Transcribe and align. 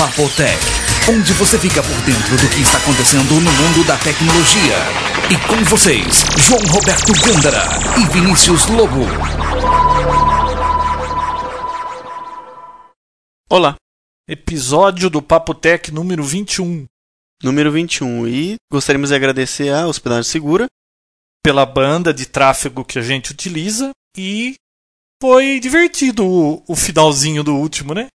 Papotec, 0.00 0.58
onde 1.10 1.30
você 1.34 1.58
fica 1.58 1.82
por 1.82 2.00
dentro 2.06 2.34
do 2.34 2.48
que 2.48 2.62
está 2.62 2.78
acontecendo 2.78 3.34
no 3.34 3.52
mundo 3.52 3.86
da 3.86 3.98
tecnologia. 3.98 4.78
E 5.28 5.36
com 5.46 5.62
vocês, 5.68 6.24
João 6.38 6.62
Roberto 6.72 7.12
Gândara 7.20 7.64
e 8.00 8.06
Vinícius 8.10 8.66
Lobo. 8.68 9.02
Olá, 13.50 13.76
episódio 14.26 15.10
do 15.10 15.20
Papotec 15.20 15.92
número 15.92 16.22
21. 16.24 16.86
Número 17.42 17.70
21. 17.70 18.26
E 18.26 18.56
gostaríamos 18.72 19.10
de 19.10 19.16
agradecer 19.16 19.68
a 19.68 19.86
Hospedagem 19.86 20.24
Segura 20.30 20.66
pela 21.44 21.66
banda 21.66 22.14
de 22.14 22.24
tráfego 22.24 22.86
que 22.86 22.98
a 22.98 23.02
gente 23.02 23.32
utiliza 23.32 23.90
e 24.16 24.54
foi 25.20 25.60
divertido 25.60 26.26
o, 26.26 26.64
o 26.66 26.74
finalzinho 26.74 27.44
do 27.44 27.54
último, 27.54 27.92
né? 27.92 28.08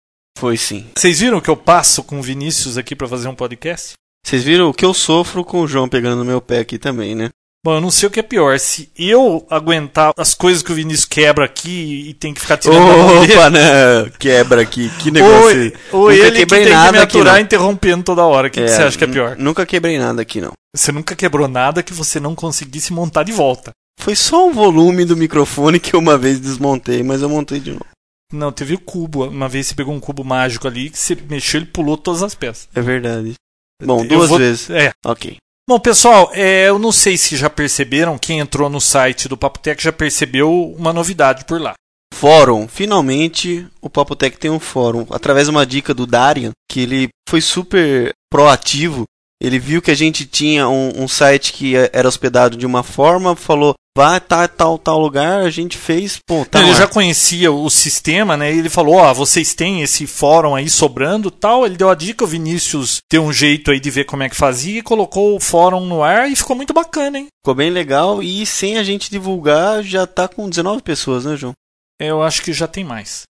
Foi 0.45 0.59
sim. 0.59 0.85
Vocês 0.95 1.21
viram 1.21 1.41
que 1.41 1.49
eu 1.49 1.57
passo 1.57 2.03
com 2.03 2.19
o 2.19 2.23
Vinícius 2.23 2.77
aqui 2.77 2.95
para 2.95 3.09
fazer 3.09 3.29
um 3.29 3.35
podcast? 3.35 3.95
Vocês 4.23 4.45
viram 4.45 4.69
o 4.69 4.75
que 4.75 4.85
eu 4.85 4.93
sofro 4.93 5.43
com 5.43 5.63
o 5.63 5.67
João 5.67 5.89
pegando 5.89 6.17
no 6.17 6.25
meu 6.25 6.39
pé 6.39 6.59
aqui 6.59 6.79
também, 6.79 7.15
né? 7.15 7.31
Bom, 7.65 7.77
eu 7.77 7.81
não 7.81 7.91
sei 7.91 8.09
o 8.09 8.11
que 8.11 8.21
é 8.21 8.23
pior. 8.23 8.59
Se 8.59 8.91
eu 8.95 9.47
aguentar 9.49 10.13
as 10.19 10.35
coisas 10.35 10.63
que 10.63 10.71
o 10.71 10.75
Vinícius 10.75 11.07
quebra 11.07 11.47
aqui 11.47 12.11
e 12.11 12.13
tem 12.13 12.35
que 12.35 12.43
ficar 12.43 12.59
tirando 12.59 12.77
Opa, 13.25 13.49
né? 13.49 14.13
Quebra 14.19 14.61
aqui. 14.61 14.91
Que 14.99 15.11
negócio. 15.11 15.73
Ou, 15.91 16.03
ou 16.03 16.13
ele 16.13 16.41
que 16.41 16.47
tem 16.47 16.65
que 16.65 16.93
me 16.93 16.99
aturar 16.99 17.41
interrompendo 17.41 18.05
toda 18.05 18.23
hora. 18.23 18.49
O 18.49 18.51
que, 18.51 18.61
é, 18.61 18.65
que 18.67 18.71
você 18.71 18.83
acha 18.83 18.99
que 18.99 19.05
é 19.05 19.07
pior? 19.07 19.37
Nunca 19.39 19.65
quebrei 19.65 19.97
nada 19.97 20.21
aqui, 20.21 20.43
não. 20.43 20.53
Você 20.77 20.93
nunca 20.93 21.17
quebrou 21.17 21.49
nada 21.49 21.83
que 21.83 21.95
você 21.95 22.21
não 22.21 22.35
conseguisse 22.35 22.93
montar 22.93 23.23
de 23.23 23.33
volta. 23.33 23.71
Foi 23.99 24.15
só 24.15 24.47
o 24.47 24.53
volume 24.53 25.07
do 25.07 25.17
microfone 25.17 25.81
que 25.81 25.97
eu 25.97 26.01
uma 26.01 26.19
vez 26.19 26.39
desmontei, 26.39 27.03
mas 27.03 27.23
eu 27.23 27.31
montei 27.31 27.61
de 27.61 27.71
novo. 27.71 27.94
Não, 28.35 28.53
teve 28.53 28.75
o 28.75 28.81
cubo. 28.81 29.29
Uma 29.29 29.49
vez 29.49 29.67
você 29.67 29.75
pegou 29.75 29.95
um 29.95 30.01
cubo 30.01 30.25
mágico 30.25 30.67
ali 30.67 30.91
que 30.91 30.99
você 30.99 31.17
mexeu 31.29 31.63
e 31.63 31.67
pulou 31.67 31.97
todas 31.97 32.23
as 32.23 32.35
peças. 32.35 32.69
É 32.75 32.81
verdade. 32.81 33.35
Bom, 33.83 34.05
duas 34.07 34.29
vou... 34.29 34.39
vezes. 34.39 34.71
É. 34.71 34.93
Ok. 35.05 35.37
Bom, 35.69 35.81
pessoal, 35.81 36.31
é, 36.35 36.69
eu 36.69 36.79
não 36.79 36.93
sei 36.93 37.17
se 37.17 37.37
já 37.37 37.49
perceberam, 37.49 38.19
quem 38.19 38.39
entrou 38.39 38.69
no 38.69 38.81
site 38.81 39.29
do 39.29 39.37
Papotec 39.37 39.83
já 39.83 39.93
percebeu 39.93 40.75
uma 40.77 40.93
novidade 40.93 41.47
por 41.47 41.59
lá. 41.59 41.73
Fórum. 42.13 42.69
Finalmente, 42.69 43.67
o 43.81 43.89
Papotec 43.89 44.39
tem 44.39 44.51
um 44.51 44.61
fórum. 44.61 45.07
Através 45.11 45.47
de 45.47 45.51
uma 45.51 45.65
dica 45.65 45.95
do 45.95 46.07
Darian, 46.07 46.51
que 46.71 46.81
ele 46.81 47.09
foi 47.29 47.41
super 47.41 48.13
proativo 48.31 49.05
ele 49.41 49.59
viu 49.59 49.83
que 49.83 49.91
a 49.91 49.97
gente 49.97 50.25
tinha 50.25 50.69
um, 50.69 51.03
um, 51.03 51.09
site 51.09 51.53
que 51.53 51.75
era 51.93 52.09
hospedado 52.09 52.57
de 52.57 52.67
uma 52.67 52.83
forma, 52.83 53.35
falou, 53.37 53.75
vai 53.97 54.21
tá 54.21 54.49
tal 54.49 54.79
tal 54.79 54.99
lugar, 54.99 55.43
a 55.43 55.51
gente 55.51 55.77
fez, 55.77 56.19
pô, 56.27 56.45
tá 56.45 56.61
Ele 56.61 56.71
lá. 56.71 56.79
já 56.79 56.87
conhecia 56.87 57.53
o 57.53 57.69
sistema, 57.71 58.37
né? 58.37 58.53
E 58.53 58.59
ele 58.59 58.69
falou, 58.69 58.97
ó, 58.97 59.11
oh, 59.11 59.15
vocês 59.15 59.55
têm 59.55 59.83
esse 59.83 60.07
fórum 60.07 60.55
aí 60.55 60.69
sobrando, 60.69 61.31
tal. 61.31 61.67
Ele 61.67 61.77
deu 61.77 61.91
a 61.91 61.95
dica, 61.95 62.25
o 62.25 62.29
Vinícius 62.29 62.99
deu 63.11 63.23
um 63.23 63.33
jeito 63.33 63.71
aí 63.71 63.79
de 63.79 63.91
ver 63.91 64.05
como 64.05 64.23
é 64.23 64.29
que 64.29 64.37
fazia 64.37 64.79
e 64.79 64.83
colocou 64.83 65.37
o 65.37 65.41
fórum 65.41 65.85
no 65.85 66.03
ar 66.03 66.31
e 66.31 66.37
ficou 66.37 66.57
muito 66.57 66.73
bacana, 66.73 67.19
hein? 67.19 67.27
Ficou 67.43 67.55
bem 67.55 67.71
legal 67.71 68.23
e 68.23 68.45
sem 68.47 68.79
a 68.79 68.85
gente 68.85 69.11
divulgar 69.11 69.83
já 69.83 70.07
tá 70.07 70.27
com 70.27 70.49
19 70.49 70.83
pessoas, 70.83 71.25
né, 71.25 71.37
João? 71.37 71.53
Eu 72.01 72.23
acho 72.23 72.43
que 72.43 72.53
já 72.53 72.67
tem 72.67 72.83
mais. 72.83 73.23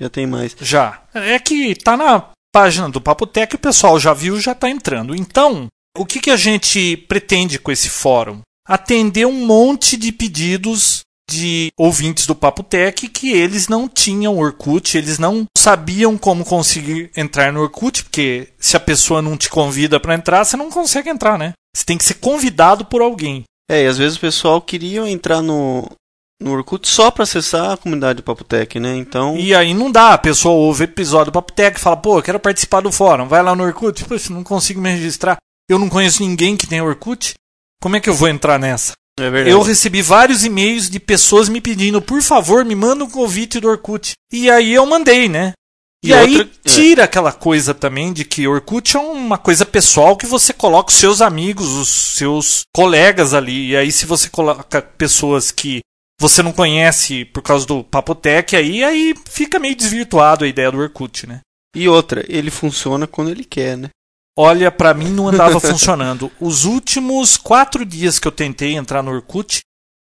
Já 0.00 0.08
tem 0.08 0.26
mais. 0.26 0.56
Já. 0.60 1.02
É 1.14 1.38
que 1.38 1.74
tá 1.74 1.96
na 1.96 2.30
página 2.58 2.88
do 2.88 3.00
Papotec, 3.00 3.54
o 3.54 3.58
pessoal 3.58 4.00
já 4.00 4.12
viu, 4.12 4.40
já 4.40 4.50
está 4.50 4.68
entrando. 4.68 5.14
Então, 5.14 5.68
o 5.96 6.04
que, 6.04 6.18
que 6.18 6.28
a 6.28 6.36
gente 6.36 6.96
pretende 7.08 7.56
com 7.56 7.70
esse 7.70 7.88
fórum? 7.88 8.40
Atender 8.66 9.28
um 9.28 9.46
monte 9.46 9.96
de 9.96 10.10
pedidos 10.10 11.02
de 11.30 11.68
ouvintes 11.78 12.26
do 12.26 12.34
Papotec 12.34 13.06
que 13.06 13.30
eles 13.30 13.68
não 13.68 13.88
tinham 13.88 14.38
Orkut, 14.38 14.98
eles 14.98 15.20
não 15.20 15.44
sabiam 15.56 16.18
como 16.18 16.44
conseguir 16.44 17.12
entrar 17.16 17.52
no 17.52 17.60
Orkut, 17.60 18.02
porque 18.02 18.48
se 18.58 18.76
a 18.76 18.80
pessoa 18.80 19.22
não 19.22 19.36
te 19.36 19.48
convida 19.48 20.00
para 20.00 20.16
entrar, 20.16 20.44
você 20.44 20.56
não 20.56 20.68
consegue 20.68 21.08
entrar, 21.08 21.38
né? 21.38 21.52
Você 21.72 21.84
tem 21.84 21.96
que 21.96 22.04
ser 22.04 22.14
convidado 22.14 22.84
por 22.86 23.00
alguém. 23.00 23.44
É, 23.70 23.84
e 23.84 23.86
às 23.86 23.98
vezes 23.98 24.16
o 24.16 24.20
pessoal 24.20 24.60
queria 24.60 25.08
entrar 25.08 25.42
no, 25.42 25.88
no 26.40 26.52
Orkut 26.52 26.88
só 26.88 27.10
para 27.10 27.24
acessar 27.24 27.72
a 27.72 27.76
comunidade 27.76 28.18
do 28.18 28.22
Papotec, 28.22 28.78
né? 28.78 28.96
Então. 28.96 29.36
E 29.36 29.54
aí 29.54 29.74
não 29.74 29.90
dá, 29.90 30.14
a 30.14 30.18
pessoa 30.18 30.54
ouve 30.54 30.84
episódio 30.84 31.32
do 31.32 31.34
Papotec 31.34 31.78
e 31.78 31.82
fala, 31.82 31.96
pô, 31.96 32.18
eu 32.18 32.22
quero 32.22 32.40
participar 32.40 32.80
do 32.80 32.92
fórum, 32.92 33.26
vai 33.26 33.42
lá 33.42 33.54
no 33.54 33.64
Orkut, 33.64 34.04
pô, 34.04 34.14
não 34.30 34.44
consigo 34.44 34.80
me 34.80 34.90
registrar. 34.90 35.36
Eu 35.68 35.78
não 35.78 35.88
conheço 35.88 36.22
ninguém 36.22 36.56
que 36.56 36.66
tem 36.66 36.80
Orkut. 36.80 37.34
Como 37.80 37.96
é 37.96 38.00
que 38.00 38.08
eu 38.08 38.14
vou 38.14 38.28
entrar 38.28 38.58
nessa? 38.58 38.92
É 39.18 39.30
verdade. 39.30 39.50
Eu 39.50 39.62
recebi 39.62 40.00
vários 40.00 40.44
e-mails 40.44 40.88
de 40.88 40.98
pessoas 40.98 41.48
me 41.48 41.60
pedindo, 41.60 42.00
por 42.00 42.22
favor, 42.22 42.64
me 42.64 42.74
manda 42.74 43.04
um 43.04 43.10
convite 43.10 43.60
do 43.60 43.68
Orkut. 43.68 44.12
E 44.32 44.50
aí 44.50 44.72
eu 44.72 44.86
mandei, 44.86 45.28
né? 45.28 45.52
E, 46.02 46.10
e 46.10 46.14
aí 46.14 46.38
outra... 46.38 46.52
É. 46.64 46.68
tira 46.68 47.02
é. 47.02 47.04
aquela 47.04 47.32
coisa 47.32 47.74
também 47.74 48.12
de 48.12 48.24
que 48.24 48.46
Orkut 48.46 48.96
é 48.96 49.00
uma 49.00 49.36
coisa 49.36 49.66
pessoal 49.66 50.16
que 50.16 50.26
você 50.26 50.52
coloca 50.52 50.90
os 50.90 50.96
seus 50.96 51.20
amigos, 51.20 51.68
os 51.68 51.88
seus 51.88 52.60
colegas 52.72 53.34
ali. 53.34 53.70
E 53.70 53.76
aí 53.76 53.90
se 53.90 54.06
você 54.06 54.28
coloca 54.28 54.80
pessoas 54.80 55.50
que 55.50 55.80
você 56.20 56.42
não 56.42 56.52
conhece 56.52 57.24
por 57.26 57.42
causa 57.42 57.66
do 57.66 57.84
Papotec 57.84 58.56
aí, 58.56 58.82
aí 58.82 59.14
fica 59.28 59.58
meio 59.58 59.76
desvirtuado 59.76 60.44
a 60.44 60.48
ideia 60.48 60.70
do 60.70 60.78
Orkut, 60.78 61.26
né? 61.26 61.40
E 61.74 61.88
outra, 61.88 62.24
ele 62.28 62.50
funciona 62.50 63.06
quando 63.06 63.30
ele 63.30 63.44
quer, 63.44 63.76
né? 63.76 63.90
Olha, 64.36 64.70
para 64.70 64.94
mim 64.94 65.10
não 65.10 65.28
andava 65.28 65.58
funcionando. 65.60 66.30
Os 66.40 66.64
últimos 66.64 67.36
quatro 67.36 67.84
dias 67.84 68.18
que 68.18 68.26
eu 68.26 68.32
tentei 68.32 68.74
entrar 68.74 69.02
no 69.02 69.12
Orkut, 69.12 69.60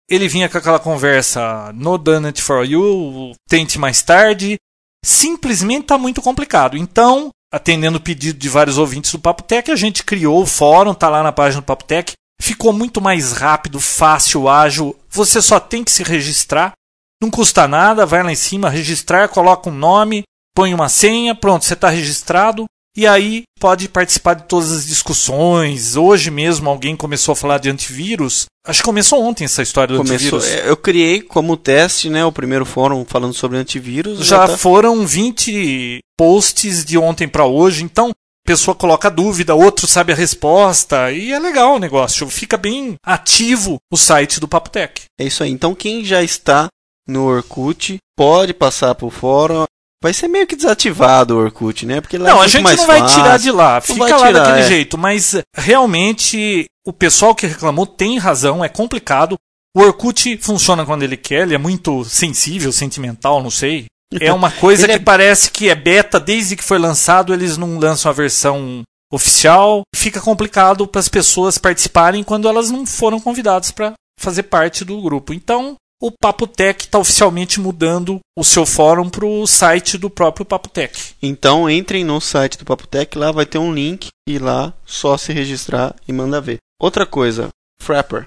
ele 0.09 0.28
vinha 0.28 0.49
com 0.49 0.56
aquela 0.56 0.78
conversa 0.78 1.72
no 1.75 1.99
done 1.99 2.26
it 2.26 2.41
for 2.41 2.65
you, 2.65 3.32
tente 3.49 3.78
mais 3.78 4.03
tarde. 4.03 4.56
Simplesmente 5.05 5.87
tá 5.87 5.99
muito 5.99 6.22
complicado. 6.22 6.76
Então, 6.76 7.31
atendendo 7.53 7.99
o 7.99 8.00
pedido 8.00 8.38
de 8.38 8.49
vários 8.49 8.78
ouvintes 8.78 9.12
do 9.12 9.19
Papotec, 9.19 9.71
a 9.71 9.76
gente 9.76 10.05
criou 10.05 10.43
o 10.43 10.47
fórum, 10.47 10.94
tá 10.94 11.09
lá 11.09 11.22
na 11.22 11.32
página 11.32 11.60
do 11.60 11.66
Papotec. 11.66 12.12
Ficou 12.41 12.72
muito 12.72 13.00
mais 13.00 13.32
rápido, 13.32 13.80
fácil, 13.80 14.48
ágil. 14.48 14.97
Você 15.10 15.41
só 15.41 15.58
tem 15.58 15.82
que 15.82 15.91
se 15.91 16.02
registrar. 16.02 16.72
Não 17.20 17.30
custa 17.30 17.66
nada, 17.66 18.04
vai 18.04 18.22
lá 18.22 18.30
em 18.30 18.36
cima, 18.36 18.69
registrar, 18.69 19.28
coloca 19.28 19.70
um 19.70 19.74
nome, 19.74 20.22
põe 20.54 20.75
uma 20.75 20.88
senha, 20.88 21.34
pronto, 21.34 21.64
você 21.64 21.72
está 21.72 21.88
registrado. 21.88 22.66
E 22.96 23.06
aí 23.06 23.42
pode 23.60 23.88
participar 23.91 24.34
de 24.34 24.44
todas 24.44 24.72
as 24.72 24.86
discussões. 24.86 25.96
Hoje 25.96 26.30
mesmo 26.30 26.70
alguém 26.70 26.96
começou 26.96 27.32
a 27.32 27.36
falar 27.36 27.58
de 27.58 27.69
antivírus. 27.69 28.46
Acho 28.66 28.80
que 28.80 28.86
começou 28.86 29.22
ontem 29.22 29.44
essa 29.44 29.62
história 29.62 29.94
do 29.94 30.02
começou, 30.02 30.38
antivírus. 30.38 30.64
É, 30.64 30.70
eu 30.70 30.76
criei 30.78 31.20
como 31.20 31.58
teste, 31.58 32.08
né, 32.08 32.25
o 32.25 32.32
primeiro 32.32 32.64
fórum 32.64 33.04
falando 33.04 33.34
sobre 33.34 33.58
antivírus. 33.58 34.20
Já, 34.20 34.46
já 34.46 34.48
tá... 34.48 34.56
foram 34.56 35.06
20 35.06 35.98
posts 36.19 36.86
de 36.86 36.96
ontem 36.96 37.28
para 37.28 37.44
hoje. 37.44 37.84
Então 37.84 38.12
pessoa 38.46 38.74
coloca 38.74 39.10
dúvida, 39.10 39.54
outro 39.54 39.86
sabe 39.86 40.12
a 40.12 40.16
resposta, 40.16 41.10
e 41.10 41.32
é 41.32 41.38
legal 41.38 41.74
o 41.74 41.78
negócio. 41.78 42.28
Fica 42.28 42.56
bem 42.56 42.94
ativo 43.04 43.78
o 43.92 43.96
site 43.96 44.38
do 44.38 44.48
Papotec. 44.48 45.02
É 45.18 45.24
isso 45.24 45.42
aí. 45.42 45.50
Então 45.50 45.74
quem 45.74 46.04
já 46.04 46.22
está 46.22 46.68
no 47.06 47.24
Orkut 47.24 47.98
pode 48.16 48.54
passar 48.54 48.94
para 48.94 49.06
o 49.06 49.10
fórum. 49.10 49.64
Vai 50.02 50.12
ser 50.12 50.28
meio 50.28 50.46
que 50.46 50.54
desativado 50.54 51.34
o 51.34 51.38
Orkut, 51.38 51.84
né? 51.84 52.00
Porque 52.00 52.16
lá 52.16 52.30
não, 52.30 52.42
é 52.42 52.44
a 52.44 52.48
gente 52.48 52.76
não 52.76 52.86
vai 52.86 53.00
fácil. 53.00 53.18
tirar 53.18 53.38
de 53.38 53.50
lá. 53.50 53.80
Fica 53.80 54.00
lá 54.00 54.28
tirar, 54.28 54.32
daquele 54.32 54.60
é. 54.60 54.68
jeito. 54.68 54.96
Mas 54.96 55.34
realmente 55.54 56.66
o 56.86 56.92
pessoal 56.92 57.34
que 57.34 57.46
reclamou 57.46 57.86
tem 57.86 58.18
razão, 58.18 58.64
é 58.64 58.68
complicado. 58.68 59.36
O 59.76 59.80
Orkut 59.80 60.38
funciona 60.38 60.86
quando 60.86 61.02
ele 61.02 61.16
quer, 61.16 61.42
ele 61.42 61.54
é 61.54 61.58
muito 61.58 62.04
sensível, 62.04 62.72
sentimental, 62.72 63.42
não 63.42 63.50
sei. 63.50 63.86
É 64.21 64.33
uma 64.33 64.50
coisa 64.50 64.87
que 64.87 64.94
é... 64.94 64.99
parece 64.99 65.50
que 65.50 65.69
é 65.69 65.75
beta 65.75 66.21
desde 66.21 66.56
que 66.56 66.65
foi 66.65 66.78
lançado, 66.78 67.34
eles 67.34 67.56
não 67.56 67.78
lançam 67.78 68.11
a 68.11 68.15
versão 68.15 68.83
oficial. 69.12 69.83
Fica 69.94 70.21
complicado 70.21 70.87
para 70.87 71.00
as 71.00 71.09
pessoas 71.09 71.59
participarem 71.59 72.22
quando 72.22 72.49
elas 72.49 72.71
não 72.71 72.87
foram 72.87 73.21
convidadas 73.21 73.71
para 73.71 73.94
fazer 74.19 74.44
parte 74.44 74.84
do 74.84 75.00
grupo. 75.00 75.33
Então, 75.33 75.77
o 76.00 76.12
Papotec 76.12 76.84
está 76.84 76.99
oficialmente 76.99 77.59
mudando 77.59 78.21
o 78.37 78.44
seu 78.44 78.67
fórum 78.67 79.09
para 79.09 79.25
o 79.25 79.47
site 79.47 79.97
do 79.97 80.11
próprio 80.11 80.44
Papotec. 80.44 81.15
Então, 81.23 81.69
entrem 81.71 82.05
no 82.05 82.20
site 82.20 82.59
do 82.59 82.64
Papotec, 82.64 83.17
lá 83.17 83.32
vai 83.32 83.47
ter 83.47 83.59
um 83.59 83.73
link 83.73 84.09
e 84.29 84.38
lá 84.38 84.75
só 84.85 85.17
se 85.17 85.32
registrar 85.32 85.94
e 86.06 86.12
manda 86.12 86.41
ver. 86.41 86.59
Outra 86.81 87.06
coisa, 87.06 87.49
Frapper. 87.81 88.25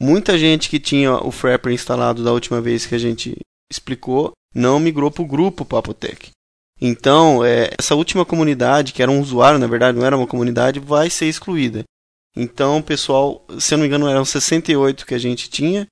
Muita 0.00 0.36
gente 0.36 0.68
que 0.68 0.78
tinha 0.78 1.14
o 1.14 1.30
Frapper 1.30 1.72
instalado 1.72 2.22
da 2.22 2.32
última 2.32 2.60
vez 2.60 2.84
que 2.84 2.94
a 2.94 2.98
gente 2.98 3.34
explicou 3.72 4.32
não 4.56 4.80
migrou 4.80 5.10
para 5.10 5.22
o 5.22 5.26
grupo 5.26 5.64
Papotec. 5.64 6.30
Então, 6.80 7.44
é, 7.44 7.70
essa 7.78 7.94
última 7.94 8.24
comunidade, 8.24 8.92
que 8.92 9.02
era 9.02 9.10
um 9.10 9.20
usuário, 9.20 9.58
na 9.58 9.66
verdade, 9.66 9.96
não 9.96 10.04
era 10.04 10.16
uma 10.16 10.26
comunidade, 10.26 10.80
vai 10.80 11.10
ser 11.10 11.26
excluída. 11.26 11.84
Então, 12.34 12.82
pessoal, 12.82 13.44
se 13.58 13.72
eu 13.72 13.78
não 13.78 13.82
me 13.82 13.88
engano, 13.88 14.08
eram 14.08 14.24
68 14.24 15.06
que 15.06 15.14
a 15.14 15.18
gente 15.18 15.48
tinha, 15.48 15.86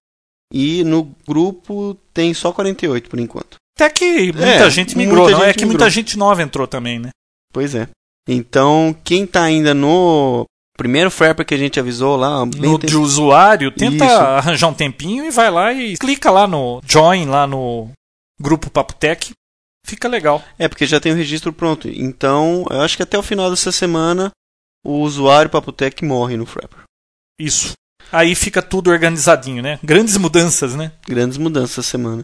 e 0.52 0.84
no 0.84 1.04
grupo 1.26 1.96
tem 2.12 2.34
só 2.34 2.52
48 2.52 3.08
por 3.08 3.18
enquanto. 3.18 3.56
Até 3.76 3.90
que 3.90 4.32
muita 4.32 4.46
é, 4.46 4.70
gente 4.70 4.96
migrou, 4.96 5.24
muita 5.24 5.38
não 5.38 5.44
é 5.44 5.46
gente 5.48 5.56
é 5.56 5.58
que 5.58 5.64
migrou. 5.64 5.80
muita 5.80 5.90
gente 5.90 6.18
nova 6.18 6.42
entrou 6.42 6.66
também, 6.66 6.98
né? 6.98 7.10
Pois 7.52 7.74
é. 7.74 7.88
Então, 8.28 8.94
quem 9.04 9.24
está 9.24 9.42
ainda 9.42 9.74
no 9.74 10.44
primeiro 10.76 11.10
Frapper 11.10 11.44
que 11.44 11.54
a 11.54 11.58
gente 11.58 11.80
avisou 11.80 12.16
lá, 12.16 12.44
no 12.44 12.78
de 12.78 12.96
usuário, 12.96 13.70
tenta 13.70 14.04
Isso. 14.04 14.14
arranjar 14.14 14.68
um 14.68 14.74
tempinho 14.74 15.24
e 15.24 15.30
vai 15.30 15.50
lá 15.50 15.72
e 15.72 15.96
clica 15.96 16.30
lá 16.30 16.46
no 16.46 16.80
join 16.86 17.26
lá 17.26 17.46
no 17.46 17.90
grupo 18.40 18.70
Papotec 18.70 19.32
Fica 19.84 20.08
legal. 20.08 20.42
É, 20.58 20.66
porque 20.66 20.86
já 20.86 20.98
tem 20.98 21.12
o 21.12 21.16
registro 21.16 21.52
pronto. 21.52 21.88
Então, 21.88 22.64
eu 22.70 22.80
acho 22.80 22.96
que 22.96 23.02
até 23.02 23.18
o 23.18 23.22
final 23.22 23.50
dessa 23.50 23.70
semana 23.70 24.30
o 24.84 25.00
usuário 25.00 25.50
Papotec 25.50 26.02
morre 26.04 26.36
no 26.36 26.46
Frapper. 26.46 26.84
Isso. 27.38 27.74
Aí 28.10 28.34
fica 28.34 28.62
tudo 28.62 28.90
organizadinho, 28.90 29.62
né? 29.62 29.78
Grandes 29.82 30.16
mudanças, 30.16 30.74
né? 30.74 30.92
Grandes 31.06 31.36
mudanças 31.36 31.72
essa 31.72 31.82
semana. 31.82 32.22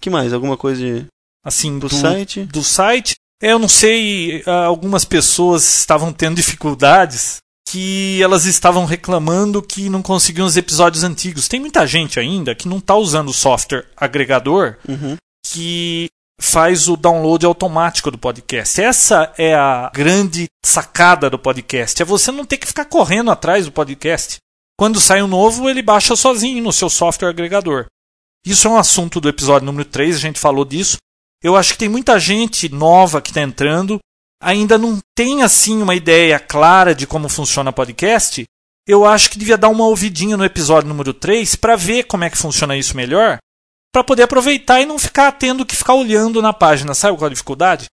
que 0.00 0.08
mais? 0.08 0.32
Alguma 0.32 0.56
coisa 0.56 0.80
de... 0.80 1.06
Assim, 1.44 1.78
do, 1.78 1.88
do, 1.88 1.94
site? 1.94 2.44
do 2.44 2.64
site. 2.64 3.14
É, 3.42 3.52
Eu 3.52 3.58
não 3.58 3.68
sei, 3.68 4.42
ah, 4.46 4.64
algumas 4.64 5.04
pessoas 5.04 5.80
estavam 5.80 6.12
tendo 6.12 6.36
dificuldades 6.36 7.38
que 7.68 8.20
elas 8.22 8.46
estavam 8.46 8.86
reclamando 8.86 9.62
que 9.62 9.90
não 9.90 10.02
conseguiam 10.02 10.46
os 10.46 10.56
episódios 10.56 11.04
antigos. 11.04 11.48
Tem 11.48 11.60
muita 11.60 11.86
gente 11.86 12.18
ainda 12.18 12.54
que 12.54 12.68
não 12.68 12.78
está 12.78 12.94
usando 12.96 13.28
o 13.28 13.34
software 13.34 13.86
agregador 13.96 14.76
Uhum. 14.88 15.16
Que 15.52 16.08
faz 16.40 16.88
o 16.88 16.96
download 16.96 17.44
automático 17.44 18.10
do 18.10 18.18
podcast. 18.18 18.80
Essa 18.80 19.32
é 19.36 19.54
a 19.54 19.90
grande 19.92 20.46
sacada 20.64 21.28
do 21.28 21.38
podcast. 21.38 22.00
É 22.00 22.04
você 22.04 22.30
não 22.30 22.44
ter 22.44 22.58
que 22.58 22.66
ficar 22.66 22.84
correndo 22.84 23.30
atrás 23.30 23.64
do 23.64 23.72
podcast. 23.72 24.36
Quando 24.78 25.00
sai 25.00 25.22
um 25.22 25.26
novo, 25.26 25.68
ele 25.68 25.82
baixa 25.82 26.14
sozinho 26.14 26.62
no 26.62 26.72
seu 26.72 26.88
software 26.88 27.30
agregador. 27.30 27.86
Isso 28.46 28.68
é 28.68 28.70
um 28.70 28.76
assunto 28.76 29.20
do 29.20 29.28
episódio 29.28 29.66
número 29.66 29.84
3, 29.84 30.16
a 30.16 30.20
gente 30.20 30.38
falou 30.38 30.64
disso. 30.64 30.98
Eu 31.42 31.56
acho 31.56 31.72
que 31.72 31.78
tem 31.78 31.88
muita 31.88 32.18
gente 32.18 32.68
nova 32.68 33.20
que 33.20 33.30
está 33.30 33.42
entrando, 33.42 33.98
ainda 34.40 34.78
não 34.78 34.98
tem 35.16 35.42
assim 35.42 35.82
uma 35.82 35.94
ideia 35.94 36.38
clara 36.38 36.94
de 36.94 37.06
como 37.06 37.28
funciona 37.28 37.72
podcast. 37.72 38.44
Eu 38.86 39.04
acho 39.04 39.30
que 39.30 39.38
devia 39.38 39.58
dar 39.58 39.68
uma 39.68 39.86
ouvidinha 39.86 40.36
no 40.36 40.44
episódio 40.44 40.88
número 40.88 41.12
3 41.12 41.56
para 41.56 41.76
ver 41.76 42.04
como 42.04 42.24
é 42.24 42.30
que 42.30 42.38
funciona 42.38 42.76
isso 42.76 42.96
melhor 42.96 43.38
para 43.92 44.04
poder 44.04 44.22
aproveitar 44.24 44.80
e 44.80 44.86
não 44.86 44.98
ficar 44.98 45.32
tendo 45.32 45.64
que 45.66 45.76
ficar 45.76 45.94
olhando 45.94 46.40
na 46.42 46.52
página. 46.52 46.94
Sabe 46.94 47.16
qual 47.16 47.26
é 47.28 47.30
a 47.30 47.34
dificuldade? 47.34 47.86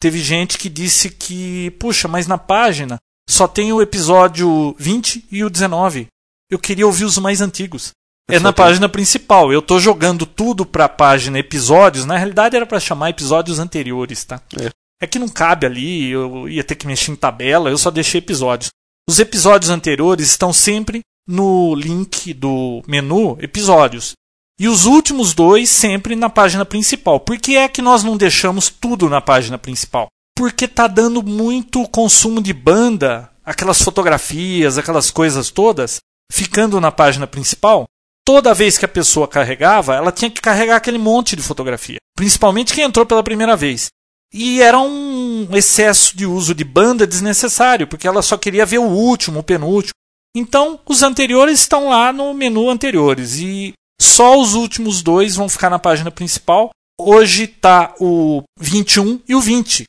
Teve 0.00 0.20
gente 0.20 0.58
que 0.58 0.68
disse 0.68 1.10
que, 1.10 1.70
puxa, 1.72 2.06
mas 2.06 2.26
na 2.26 2.38
página 2.38 2.96
só 3.28 3.48
tem 3.48 3.72
o 3.72 3.82
episódio 3.82 4.74
20 4.78 5.26
e 5.30 5.42
o 5.42 5.50
19. 5.50 6.06
Eu 6.50 6.58
queria 6.58 6.86
ouvir 6.86 7.04
os 7.04 7.18
mais 7.18 7.40
antigos. 7.40 7.90
É 8.30 8.38
na 8.38 8.52
tem- 8.52 8.64
página 8.64 8.88
principal. 8.88 9.52
Eu 9.52 9.60
tô 9.62 9.78
jogando 9.80 10.24
tudo 10.26 10.64
pra 10.64 10.88
página 10.88 11.38
episódios. 11.38 12.04
Na 12.04 12.16
realidade 12.16 12.54
era 12.56 12.66
pra 12.66 12.78
chamar 12.80 13.10
episódios 13.10 13.58
anteriores, 13.58 14.24
tá? 14.24 14.40
É. 14.60 14.70
É 15.00 15.06
que 15.06 15.18
não 15.18 15.28
cabe 15.28 15.64
ali, 15.64 16.08
eu 16.10 16.48
ia 16.48 16.64
ter 16.64 16.74
que 16.74 16.86
mexer 16.86 17.12
em 17.12 17.16
tabela, 17.16 17.70
eu 17.70 17.78
só 17.78 17.88
deixei 17.90 18.18
episódios. 18.18 18.70
Os 19.08 19.20
episódios 19.20 19.70
anteriores 19.70 20.26
estão 20.28 20.52
sempre 20.52 21.00
no 21.26 21.72
link 21.74 22.34
do 22.34 22.82
menu 22.86 23.36
episódios. 23.40 24.12
E 24.58 24.66
os 24.66 24.86
últimos 24.86 25.34
dois 25.34 25.68
sempre 25.68 26.16
na 26.16 26.28
página 26.28 26.64
principal. 26.64 27.20
Por 27.20 27.38
que 27.38 27.56
é 27.56 27.68
que 27.68 27.80
nós 27.80 28.02
não 28.02 28.16
deixamos 28.16 28.68
tudo 28.68 29.08
na 29.08 29.20
página 29.20 29.56
principal? 29.56 30.08
Porque 30.36 30.66
tá 30.66 30.88
dando 30.88 31.22
muito 31.22 31.86
consumo 31.88 32.42
de 32.42 32.52
banda, 32.52 33.30
aquelas 33.44 33.80
fotografias, 33.80 34.76
aquelas 34.76 35.12
coisas 35.12 35.50
todas, 35.50 35.98
ficando 36.32 36.80
na 36.80 36.90
página 36.90 37.26
principal. 37.26 37.86
Toda 38.26 38.52
vez 38.52 38.76
que 38.76 38.84
a 38.84 38.88
pessoa 38.88 39.28
carregava, 39.28 39.94
ela 39.94 40.10
tinha 40.10 40.30
que 40.30 40.40
carregar 40.40 40.76
aquele 40.76 40.98
monte 40.98 41.36
de 41.36 41.42
fotografia. 41.42 41.98
Principalmente 42.16 42.74
quem 42.74 42.84
entrou 42.84 43.06
pela 43.06 43.22
primeira 43.22 43.56
vez. 43.56 43.88
E 44.34 44.60
era 44.60 44.78
um 44.78 45.48
excesso 45.52 46.16
de 46.16 46.26
uso 46.26 46.54
de 46.54 46.64
banda 46.64 47.06
desnecessário, 47.06 47.86
porque 47.86 48.06
ela 48.06 48.22
só 48.22 48.36
queria 48.36 48.66
ver 48.66 48.78
o 48.78 48.88
último, 48.88 49.40
o 49.40 49.44
penúltimo. 49.44 49.94
Então, 50.36 50.78
os 50.84 51.02
anteriores 51.02 51.60
estão 51.60 51.88
lá 51.88 52.12
no 52.12 52.34
menu 52.34 52.68
anteriores 52.68 53.38
e 53.38 53.72
só 54.00 54.38
os 54.40 54.54
últimos 54.54 55.02
dois 55.02 55.36
vão 55.36 55.48
ficar 55.48 55.70
na 55.70 55.78
página 55.78 56.10
principal. 56.10 56.70
Hoje 57.00 57.44
está 57.44 57.94
o 58.00 58.42
21 58.58 59.20
e 59.28 59.34
o 59.34 59.40
20. 59.40 59.84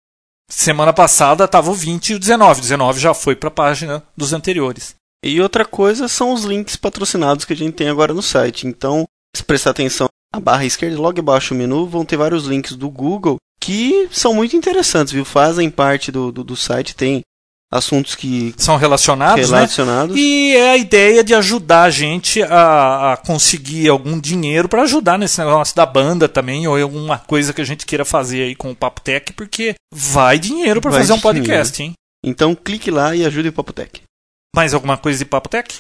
Semana 0.50 0.94
passada 0.94 1.46
estava 1.46 1.70
o 1.70 1.74
20 1.74 2.10
e 2.10 2.16
o 2.16 2.20
19. 2.20 2.60
O 2.60 2.64
19 2.64 3.00
já 3.00 3.14
foi 3.14 3.36
para 3.36 3.50
a 3.50 3.52
página 3.52 4.04
dos 4.16 4.34
anteriores. 4.34 4.96
E 5.24 5.40
outra 5.42 5.66
coisa 5.66 6.08
são 6.08 6.34
os 6.34 6.44
links 6.44 6.76
patrocinados 6.76 7.46
que 7.46 7.54
a 7.54 7.56
gente 7.56 7.74
tem 7.74 7.90
agora 7.90 8.14
no 8.14 8.22
site. 8.22 8.68
Então, 8.68 9.06
se 9.36 9.44
prestar 9.44 9.72
atenção, 9.72 10.08
a 10.34 10.40
barra 10.40 10.66
esquerda, 10.66 11.00
logo 11.00 11.20
abaixo 11.20 11.54
do 11.54 11.58
menu, 11.58 11.86
vão 11.88 12.06
ter 12.06 12.18
vários 12.18 12.46
links 12.46 12.76
do 12.76 12.90
Google 12.90 13.38
que 13.60 14.08
são 14.12 14.34
muito 14.34 14.56
interessantes, 14.56 15.12
viu? 15.12 15.26
Fazem 15.26 15.70
parte 15.70 16.12
do, 16.12 16.32
do, 16.32 16.44
do 16.44 16.56
site, 16.56 16.96
tem 16.96 17.22
assuntos 17.72 18.16
que 18.16 18.54
São 18.58 18.78
relacionados, 18.78 19.50
né? 19.52 19.58
relacionados. 19.58 20.16
E 20.18 20.56
é 20.56 20.72
a 20.72 20.78
ideia 20.78 21.24
de 21.24 21.36
ajudar 21.36 21.84
a 21.84 21.90
gente 21.90 22.42
a, 22.44 23.14
a 23.14 23.18
conseguir 23.18 23.88
algum 23.90 24.20
dinheiro 24.20 24.68
para 24.68 24.84
ajudar 24.84 25.18
nesse 25.18 25.40
negócio 25.40 25.76
da 25.76 25.86
banda 25.86 26.28
também, 26.28 26.68
ou 26.68 26.82
alguma 26.82 27.20
coisa 27.20 27.54
que 27.54 27.62
a 27.62 27.66
gente 27.66 27.86
queira 27.86 28.04
fazer 28.04 28.44
aí 28.44 28.56
com 28.56 28.72
o 28.72 28.76
Papo 28.76 29.02
Tech, 29.02 29.34
porque 29.34 29.76
vai 29.94 30.40
dinheiro 30.40 30.82
para 30.82 30.92
fazer 30.92 31.14
um 31.14 31.18
dinheiro. 31.18 31.40
podcast, 31.40 31.84
hein? 31.84 31.94
Então, 32.24 32.54
clique 32.56 32.92
lá 32.92 33.16
e 33.16 33.26
ajude 33.26 33.50
o 33.50 33.54
Papotec. 33.54 34.02
Mais 34.56 34.74
alguma 34.74 34.98
coisa 34.98 35.20
de 35.20 35.26
Papo 35.26 35.48
Tech? 35.48 35.80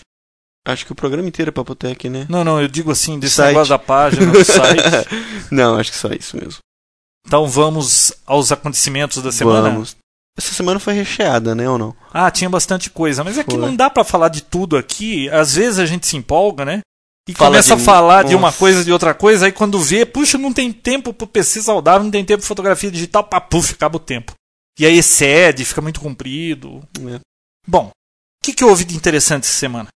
Acho 0.67 0.85
que 0.85 0.91
o 0.91 0.95
programa 0.95 1.27
inteiro 1.27 1.49
é 1.49 1.51
Papotec, 1.51 2.07
né? 2.09 2.25
Não, 2.29 2.43
não, 2.43 2.61
eu 2.61 2.67
digo 2.67 2.91
assim, 2.91 3.19
desse 3.19 3.35
Site. 3.35 3.47
negócio 3.47 3.69
da 3.69 3.79
página 3.79 4.31
do 4.31 4.43
site. 4.45 4.83
Não, 5.49 5.77
acho 5.77 5.89
que 5.91 5.97
só 5.97 6.09
isso 6.09 6.37
mesmo. 6.37 6.59
Então 7.25 7.47
vamos 7.47 8.13
aos 8.25 8.51
acontecimentos 8.51 9.21
da 9.23 9.31
semana. 9.31 9.69
Vamos. 9.69 9.95
Essa 10.39 10.53
semana 10.53 10.79
foi 10.79 10.93
recheada, 10.93 11.53
né, 11.53 11.69
ou 11.69 11.77
não? 11.77 11.95
Ah, 12.13 12.31
tinha 12.31 12.49
bastante 12.49 12.89
coisa, 12.89 13.23
mas 13.23 13.37
é 13.37 13.43
que 13.43 13.51
Foi. 13.51 13.59
não 13.59 13.75
dá 13.75 13.89
pra 13.89 14.03
falar 14.05 14.29
de 14.29 14.41
tudo 14.41 14.77
aqui. 14.77 15.29
Às 15.29 15.55
vezes 15.55 15.79
a 15.79 15.85
gente 15.85 16.07
se 16.07 16.15
empolga, 16.15 16.63
né? 16.63 16.79
E 17.27 17.33
Fala 17.33 17.49
começa 17.51 17.75
de- 17.75 17.81
a 17.81 17.85
falar 17.85 18.23
de 18.23 18.33
uma 18.35 18.47
Nossa. 18.47 18.57
coisa 18.57 18.83
de 18.83 18.91
outra 18.91 19.13
coisa, 19.13 19.45
aí 19.45 19.51
quando 19.51 19.77
vê, 19.79 20.05
puxa, 20.05 20.37
não 20.37 20.51
tem 20.53 20.71
tempo 20.71 21.13
pro 21.13 21.27
PC 21.27 21.61
saudável, 21.61 22.03
não 22.05 22.11
tem 22.11 22.23
tempo 22.25 22.39
pra 22.39 22.47
fotografia 22.47 22.89
digital, 22.89 23.23
pá, 23.23 23.39
puf, 23.41 23.73
acaba 23.73 23.97
o 23.97 23.99
tempo. 23.99 24.31
E 24.79 24.85
aí 24.85 24.97
excede, 24.97 25.65
fica 25.65 25.81
muito 25.81 25.99
comprido. 25.99 26.81
É. 27.13 27.19
Bom, 27.67 27.87
o 27.89 27.91
que, 28.45 28.53
que 28.53 28.63
houve 28.63 28.85
de 28.85 28.95
interessante 28.95 29.43
essa 29.43 29.53
semana? 29.59 29.89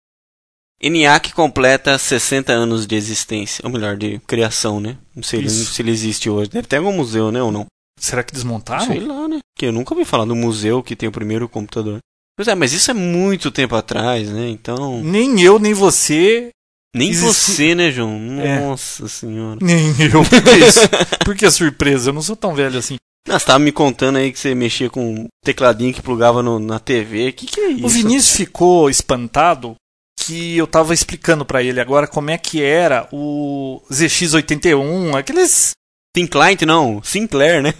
ENIAC 0.83 1.35
completa 1.35 1.99
60 1.99 2.53
anos 2.53 2.87
de 2.87 2.97
existência, 2.97 3.61
ou 3.65 3.71
melhor, 3.71 3.97
de 3.97 4.19
criação, 4.21 4.81
né? 4.81 4.97
Não 5.15 5.23
sei 5.23 5.41
Isso. 5.43 5.75
se 5.75 5.83
ele 5.83 5.91
existe 5.91 6.31
hoje. 6.31 6.49
Deve 6.51 6.67
ter 6.67 6.79
algum 6.79 6.93
museu, 6.93 7.31
né, 7.31 7.43
ou 7.43 7.53
não? 7.53 7.67
Será 8.01 8.23
que 8.25 8.33
desmontaram? 8.33 8.87
Sei 8.87 9.01
lá, 9.01 9.29
né? 9.29 9.39
Que 9.57 9.67
eu 9.67 9.73
nunca 9.73 9.93
ouvi 9.95 10.05
falar 10.05 10.25
do 10.25 10.35
museu 10.35 10.83
que 10.83 10.97
tem 10.97 11.09
o 11.09 11.13
primeiro 11.13 11.49
computador. 11.49 11.99
Pois 12.37 12.49
é, 12.49 12.55
mas 12.55 12.73
isso 12.73 12.91
é 12.91 12.95
muito 12.95 13.51
tempo 13.51 13.77
atrás, 13.77 14.29
né? 14.31 14.49
Então. 14.49 15.03
Nem 15.03 15.41
eu, 15.43 15.59
nem 15.59 15.75
você, 15.75 16.49
Nem 16.97 17.11
Existe- 17.11 17.53
você, 17.53 17.75
né, 17.75 17.91
João? 17.91 18.41
É. 18.41 18.61
Nossa 18.61 19.07
senhora. 19.07 19.59
nem 19.63 19.89
eu. 20.01 20.25
Por 20.25 20.43
que 20.43 20.51
isso? 20.67 20.81
Por 21.25 21.37
que 21.37 21.51
surpresa? 21.51 22.09
Eu 22.11 22.15
não 22.15 22.23
sou 22.23 22.35
tão 22.35 22.55
velho 22.55 22.79
assim. 22.79 22.97
Ah, 23.29 23.39
você 23.39 23.45
tava 23.45 23.59
me 23.59 23.71
contando 23.71 24.17
aí 24.17 24.33
que 24.33 24.39
você 24.39 24.55
mexia 24.55 24.89
com 24.89 25.15
um 25.15 25.27
tecladinho 25.45 25.93
que 25.93 26.01
plugava 26.01 26.43
no- 26.43 26.59
na 26.59 26.79
TV. 26.81 27.31
Que 27.33 27.47
que 27.47 27.61
é 27.61 27.69
isso? 27.69 27.85
O 27.87 27.89
Vinícius 27.89 28.35
ficou 28.35 28.89
espantado 28.89 29.75
que 30.19 30.57
eu 30.57 30.67
tava 30.67 30.95
explicando 30.95 31.45
pra 31.45 31.63
ele 31.63 31.81
agora 31.81 32.07
como 32.07 32.31
é 32.31 32.39
que 32.39 32.63
era 32.63 33.07
o 33.13 33.83
ZX81, 33.93 35.15
aqueles 35.19 35.73
Tem 36.13 36.27
client, 36.27 36.63
não. 36.63 37.03
Sinclair, 37.03 37.63
né? 37.63 37.73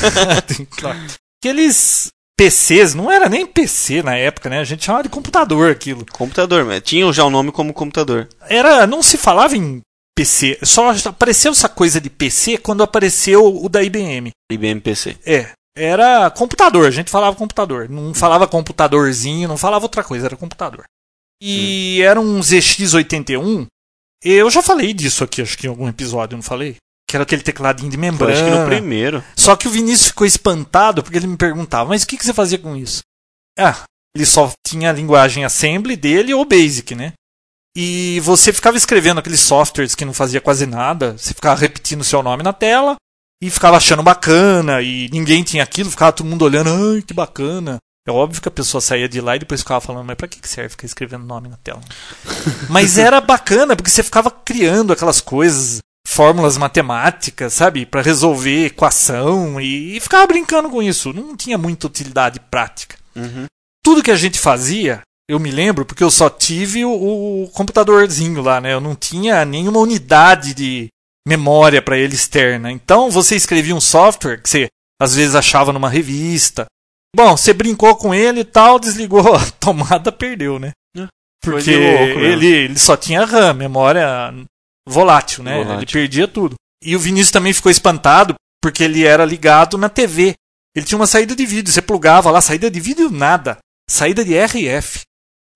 Tem, 0.46 0.64
claro. 0.64 0.98
aqueles 1.40 2.08
PCs, 2.36 2.94
não 2.94 3.10
era 3.10 3.28
nem 3.28 3.46
PC 3.46 4.02
na 4.02 4.16
época, 4.16 4.48
né? 4.48 4.60
A 4.60 4.64
gente 4.64 4.84
chamava 4.84 5.04
de 5.04 5.08
computador 5.08 5.70
aquilo. 5.70 6.04
Computador, 6.12 6.64
mas 6.64 6.82
tinha 6.82 7.10
já 7.12 7.24
o 7.24 7.30
nome 7.30 7.52
como 7.52 7.74
computador. 7.74 8.28
Era, 8.48 8.86
não 8.86 9.02
se 9.02 9.16
falava 9.16 9.56
em 9.56 9.80
PC, 10.16 10.58
só 10.62 10.92
apareceu 11.06 11.52
essa 11.52 11.68
coisa 11.68 12.00
de 12.00 12.08
PC 12.08 12.58
quando 12.58 12.82
apareceu 12.82 13.44
o 13.44 13.68
da 13.68 13.82
IBM. 13.82 14.30
IBM 14.50 14.80
PC. 14.80 15.16
É, 15.26 15.50
era 15.76 16.30
computador, 16.30 16.86
a 16.86 16.90
gente 16.90 17.10
falava 17.10 17.36
computador, 17.36 17.88
não 17.88 18.14
falava 18.14 18.46
computadorzinho, 18.46 19.48
não 19.48 19.56
falava 19.56 19.84
outra 19.84 20.04
coisa, 20.04 20.26
era 20.26 20.36
computador. 20.36 20.84
E 21.42 22.00
era 22.02 22.20
um 22.20 22.40
ZX81. 22.40 23.66
Eu 24.22 24.50
já 24.50 24.62
falei 24.62 24.94
disso 24.94 25.24
aqui, 25.24 25.42
acho 25.42 25.58
que 25.58 25.66
em 25.66 25.70
algum 25.70 25.88
episódio, 25.88 26.36
não 26.36 26.42
falei? 26.42 26.76
Que 27.14 27.16
era 27.16 27.22
aquele 27.22 27.42
tecladinho 27.42 27.88
de 27.88 27.96
Eu 27.96 28.00
membrana. 28.00 28.32
acho 28.32 28.44
que 28.44 28.50
no 28.50 28.66
primeiro. 28.66 29.22
Só 29.36 29.54
que 29.54 29.68
o 29.68 29.70
Vinícius 29.70 30.08
ficou 30.08 30.26
espantado 30.26 31.00
porque 31.00 31.16
ele 31.16 31.28
me 31.28 31.36
perguntava: 31.36 31.90
Mas 31.90 32.02
o 32.02 32.08
que, 32.08 32.16
que 32.16 32.24
você 32.24 32.34
fazia 32.34 32.58
com 32.58 32.74
isso? 32.74 33.02
Ah, 33.56 33.84
ele 34.16 34.26
só 34.26 34.50
tinha 34.66 34.90
a 34.90 34.92
linguagem 34.92 35.44
assembly 35.44 35.94
dele 35.94 36.34
ou 36.34 36.44
basic, 36.44 36.92
né? 36.92 37.12
E 37.76 38.18
você 38.24 38.52
ficava 38.52 38.76
escrevendo 38.76 39.18
aqueles 39.18 39.38
softwares 39.38 39.94
que 39.94 40.04
não 40.04 40.12
fazia 40.12 40.40
quase 40.40 40.66
nada, 40.66 41.16
você 41.16 41.32
ficava 41.32 41.60
repetindo 41.60 42.00
o 42.00 42.04
seu 42.04 42.20
nome 42.20 42.42
na 42.42 42.52
tela 42.52 42.96
e 43.40 43.48
ficava 43.48 43.76
achando 43.76 44.02
bacana 44.02 44.82
e 44.82 45.08
ninguém 45.12 45.44
tinha 45.44 45.62
aquilo, 45.62 45.92
ficava 45.92 46.10
todo 46.10 46.26
mundo 46.26 46.44
olhando, 46.44 46.70
ai, 46.70 47.00
que 47.00 47.14
bacana. 47.14 47.78
É 48.08 48.10
óbvio 48.10 48.42
que 48.42 48.48
a 48.48 48.50
pessoa 48.50 48.80
saía 48.80 49.08
de 49.08 49.20
lá 49.20 49.36
e 49.36 49.38
depois 49.38 49.60
ficava 49.60 49.80
falando, 49.80 50.04
mas 50.04 50.16
pra 50.16 50.26
que 50.26 50.48
serve 50.48 50.70
ficar 50.70 50.86
escrevendo 50.86 51.24
nome 51.24 51.48
na 51.48 51.56
tela? 51.58 51.80
mas 52.68 52.98
era 52.98 53.20
bacana, 53.20 53.76
porque 53.76 53.90
você 53.90 54.02
ficava 54.02 54.32
criando 54.32 54.92
aquelas 54.92 55.20
coisas, 55.20 55.78
fórmulas 56.06 56.56
matemáticas, 56.56 57.54
sabe? 57.54 57.86
Pra 57.86 58.02
resolver 58.02 58.66
equação 58.66 59.60
e, 59.60 59.96
e 59.96 60.00
ficava 60.00 60.26
brincando 60.26 60.70
com 60.70 60.82
isso. 60.82 61.12
Não 61.12 61.36
tinha 61.36 61.58
muita 61.58 61.86
utilidade 61.86 62.40
prática. 62.40 62.96
Uhum. 63.16 63.46
Tudo 63.82 64.02
que 64.02 64.10
a 64.10 64.16
gente 64.16 64.38
fazia, 64.38 65.02
eu 65.28 65.38
me 65.38 65.50
lembro, 65.50 65.84
porque 65.84 66.04
eu 66.04 66.10
só 66.10 66.30
tive 66.30 66.84
o, 66.84 67.44
o 67.44 67.50
computadorzinho 67.50 68.42
lá, 68.42 68.60
né? 68.60 68.72
Eu 68.72 68.80
não 68.80 68.94
tinha 68.94 69.44
nenhuma 69.44 69.80
unidade 69.80 70.54
de, 70.54 70.88
memória 71.26 71.80
para 71.80 71.98
ele 71.98 72.14
externa. 72.14 72.70
Então 72.70 73.10
você 73.10 73.34
escrevia 73.34 73.74
um 73.74 73.80
software 73.80 74.40
que 74.40 74.48
você 74.48 74.68
às 75.00 75.14
vezes 75.14 75.34
achava 75.34 75.72
numa 75.72 75.88
revista. 75.88 76.66
Bom, 77.16 77.36
você 77.36 77.52
brincou 77.52 77.96
com 77.96 78.14
ele 78.14 78.40
e 78.40 78.44
tal, 78.44 78.78
desligou 78.78 79.34
a 79.34 79.50
tomada, 79.52 80.12
perdeu, 80.12 80.58
né? 80.58 80.72
É, 80.96 81.06
Porque 81.42 81.76
louco, 81.76 82.20
ele, 82.20 82.46
ele 82.46 82.78
só 82.78 82.96
tinha 82.96 83.24
RAM, 83.24 83.54
memória 83.54 84.32
volátil, 84.88 85.42
né? 85.42 85.56
Volátil. 85.56 85.76
Ele 85.76 85.86
perdia 85.86 86.28
tudo. 86.28 86.54
E 86.82 86.94
o 86.94 86.98
Vinícius 86.98 87.30
também 87.30 87.52
ficou 87.52 87.70
espantado 87.70 88.34
porque 88.62 88.82
ele 88.82 89.04
era 89.04 89.24
ligado 89.24 89.76
na 89.76 89.88
TV. 89.88 90.34
Ele 90.74 90.86
tinha 90.86 90.98
uma 90.98 91.06
saída 91.06 91.36
de 91.36 91.46
vídeo, 91.46 91.72
você 91.72 91.80
plugava 91.80 92.30
lá, 92.30 92.40
saída 92.40 92.70
de 92.70 92.80
vídeo 92.80 93.10
nada, 93.10 93.58
saída 93.88 94.24
de 94.24 94.34
RF. 94.34 95.02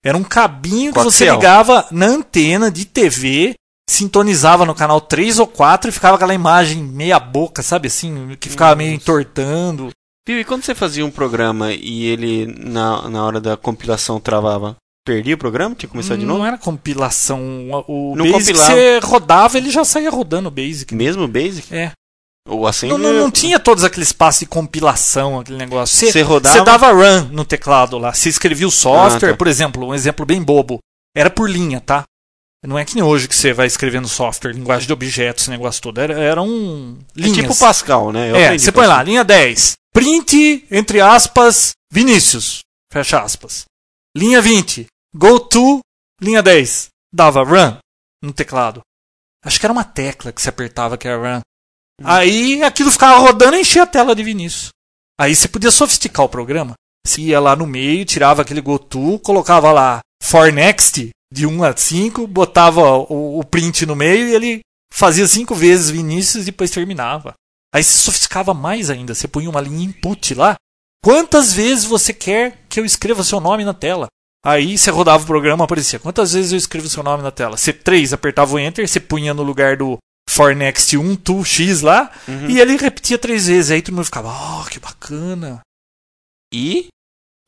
Era 0.03 0.17
um 0.17 0.23
cabinho 0.23 0.93
que 0.93 0.99
você 0.99 1.29
ligava 1.29 1.85
na 1.91 2.05
antena 2.05 2.71
de 2.71 2.85
TV, 2.85 3.53
sintonizava 3.89 4.65
no 4.65 4.73
canal 4.73 5.01
3 5.01 5.39
ou 5.39 5.47
4 5.47 5.89
e 5.89 5.91
ficava 5.91 6.15
aquela 6.15 6.33
imagem 6.33 6.81
meia 6.83 7.19
boca, 7.19 7.61
sabe 7.61 7.87
assim, 7.87 8.35
que 8.39 8.49
ficava 8.49 8.75
meio 8.75 8.93
entortando. 8.93 9.89
Pio, 10.25 10.39
e 10.39 10.45
quando 10.45 10.63
você 10.63 10.73
fazia 10.73 11.05
um 11.05 11.11
programa 11.11 11.73
e 11.73 12.05
ele, 12.05 12.45
na, 12.45 13.09
na 13.09 13.25
hora 13.25 13.41
da 13.41 13.57
compilação, 13.57 14.19
travava, 14.19 14.77
perdia 15.09 15.35
o 15.35 15.37
programa? 15.37 15.75
Tinha 15.75 15.87
que 15.87 15.91
começar 15.91 16.15
de 16.15 16.25
não 16.25 16.35
novo? 16.35 16.45
era 16.45 16.57
compilação, 16.57 17.39
o 17.87 18.15
Não 18.15 18.31
Basic 18.31 18.53
compilava. 18.53 18.71
você 18.73 18.99
rodava, 19.03 19.57
ele 19.57 19.69
já 19.69 19.83
saía 19.83 20.09
rodando 20.09 20.47
o 20.49 20.51
Basic. 20.51 20.93
Mesmo 20.93 21.23
o 21.23 21.27
Basic? 21.27 21.73
É. 21.73 21.91
O 22.47 22.65
Assembly? 22.65 22.97
Não, 22.97 23.13
não, 23.13 23.19
não 23.21 23.31
tinha 23.31 23.59
todos 23.59 23.83
aqueles 23.83 24.11
passos 24.11 24.39
de 24.41 24.45
compilação, 24.47 25.39
aquele 25.39 25.57
negócio. 25.57 25.95
Você, 25.95 26.11
Você 26.11 26.21
rodava- 26.21 26.57
você 26.57 26.63
dava 26.63 26.91
run 26.91 27.29
no 27.31 27.45
teclado 27.45 27.97
lá. 27.97 28.13
Você 28.13 28.29
escrevia 28.29 28.67
o 28.67 28.71
software, 28.71 29.29
Ah, 29.29 29.31
tá. 29.33 29.37
por 29.37 29.47
exemplo, 29.47 29.85
um 29.87 29.93
exemplo 29.93 30.25
bem 30.25 30.41
bobo. 30.41 30.79
Era 31.15 31.29
por 31.29 31.49
linha, 31.49 31.79
tá? 31.79 32.03
Não 32.65 32.77
é 32.77 32.83
que 32.83 32.95
nem 32.95 33.03
hoje 33.03 33.27
que 33.27 33.35
você 33.35 33.53
vai 33.53 33.67
escrevendo 33.67 34.07
software, 34.07 34.51
linguagem 34.53 34.85
de 34.87 34.93
objetos, 34.93 35.43
esse 35.43 35.51
negócio 35.51 35.81
todo. 35.81 35.99
Era, 35.99 36.13
era 36.19 36.41
um. 36.41 36.97
É 37.17 37.21
Linhas. 37.21 37.37
tipo 37.37 37.55
Pascal, 37.55 38.11
né? 38.11 38.31
Eu 38.31 38.35
É, 38.35 38.57
você 38.57 38.71
põe 38.71 38.85
lá, 38.87 39.01
linha 39.03 39.23
10. 39.23 39.73
Print, 39.93 40.65
entre 40.71 40.99
aspas, 41.01 41.71
Vinícius. 41.91 42.59
Fecha 42.91 43.21
aspas. 43.21 43.65
Linha 44.17 44.41
20. 44.41 44.87
Go 45.15 45.39
to, 45.39 45.79
linha 46.21 46.43
10. 46.43 46.89
Dava 47.13 47.43
run 47.43 47.77
no 48.21 48.31
teclado. 48.31 48.81
Acho 49.43 49.59
que 49.59 49.65
era 49.65 49.73
uma 49.73 49.83
tecla 49.83 50.31
que 50.31 50.41
você 50.41 50.49
apertava 50.49 50.97
que 50.97 51.07
era 51.07 51.37
run. 51.37 51.41
Aí 52.03 52.61
aquilo 52.63 52.91
ficava 52.91 53.17
rodando 53.17 53.57
e 53.57 53.61
enchia 53.61 53.83
a 53.83 53.87
tela 53.87 54.15
de 54.15 54.23
Vinícius. 54.23 54.69
Aí 55.19 55.35
você 55.35 55.47
podia 55.47 55.71
sofisticar 55.71 56.25
o 56.25 56.29
programa. 56.29 56.73
Você 57.05 57.21
ia 57.21 57.39
lá 57.39 57.55
no 57.55 57.65
meio, 57.65 58.05
tirava 58.05 58.41
aquele 58.41 58.61
GoTo, 58.61 59.19
colocava 59.19 59.71
lá 59.71 59.99
for 60.21 60.51
next, 60.51 61.09
de 61.33 61.45
1 61.47 61.63
a 61.63 61.75
5, 61.75 62.27
botava 62.27 62.81
o, 62.81 63.39
o 63.39 63.43
print 63.43 63.85
no 63.85 63.95
meio 63.95 64.27
e 64.27 64.35
ele 64.35 64.59
fazia 64.93 65.27
cinco 65.27 65.55
vezes 65.55 65.89
Vinícius 65.89 66.43
e 66.43 66.51
depois 66.51 66.71
terminava. 66.71 67.33
Aí 67.73 67.83
você 67.83 67.97
sofisticava 67.97 68.53
mais 68.53 68.89
ainda, 68.89 69.13
você 69.13 69.27
punha 69.27 69.49
uma 69.49 69.61
linha 69.61 69.85
input 69.85 70.33
lá. 70.35 70.55
Quantas 71.03 71.53
vezes 71.53 71.85
você 71.85 72.13
quer 72.13 72.65
que 72.67 72.79
eu 72.79 72.85
escreva 72.85 73.23
seu 73.23 73.39
nome 73.39 73.63
na 73.63 73.73
tela? 73.73 74.07
Aí 74.45 74.77
você 74.77 74.89
rodava 74.89 75.23
o 75.23 75.27
programa, 75.27 75.65
aparecia. 75.65 75.99
Quantas 75.99 76.31
vezes 76.33 76.51
eu 76.51 76.57
escrevo 76.57 76.87
seu 76.89 77.03
nome 77.03 77.21
na 77.23 77.31
tela? 77.31 77.57
Você 77.57 77.73
3, 77.73 78.13
apertava 78.13 78.53
o 78.55 78.59
Enter, 78.59 78.87
você 78.87 78.99
punha 78.99 79.33
no 79.33 79.43
lugar 79.43 79.75
do 79.77 79.97
for 80.29 80.55
next 80.55 80.95
1, 80.95 81.15
2, 81.15 81.47
X 81.47 81.81
lá, 81.81 82.11
Uhum. 82.27 82.49
e 82.49 82.59
ele 82.61 82.77
repetia 82.77 83.17
três 83.17 83.47
vezes. 83.47 83.71
Aí 83.71 83.81
todo 83.81 83.95
mundo 83.95 84.05
ficava, 84.05 84.29
oh, 84.29 84.65
que 84.69 84.79
bacana. 84.79 85.59
E 86.53 86.87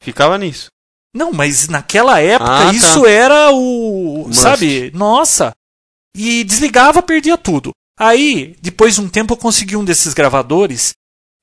ficava 0.04 0.38
nisso. 0.38 0.68
Não, 1.16 1.32
mas 1.32 1.68
naquela 1.68 2.20
época 2.20 2.50
Ah, 2.52 2.66
tá. 2.66 2.74
isso 2.74 3.06
era 3.06 3.52
o. 3.52 4.26
Must. 4.28 4.42
Sabe? 4.42 4.92
Nossa. 4.94 5.52
E 6.16 6.44
desligava, 6.44 7.02
perdia 7.02 7.38
tudo. 7.38 7.72
Aí, 8.00 8.56
depois 8.62 8.96
de 8.96 9.02
um 9.02 9.10
tempo, 9.10 9.34
eu 9.34 9.38
consegui 9.38 9.76
um 9.76 9.86
desses 9.86 10.14
gravadores 10.14 10.92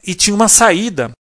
e 0.05 0.15
tinha 0.15 0.35
uma 0.35 0.49
saída 0.49 1.13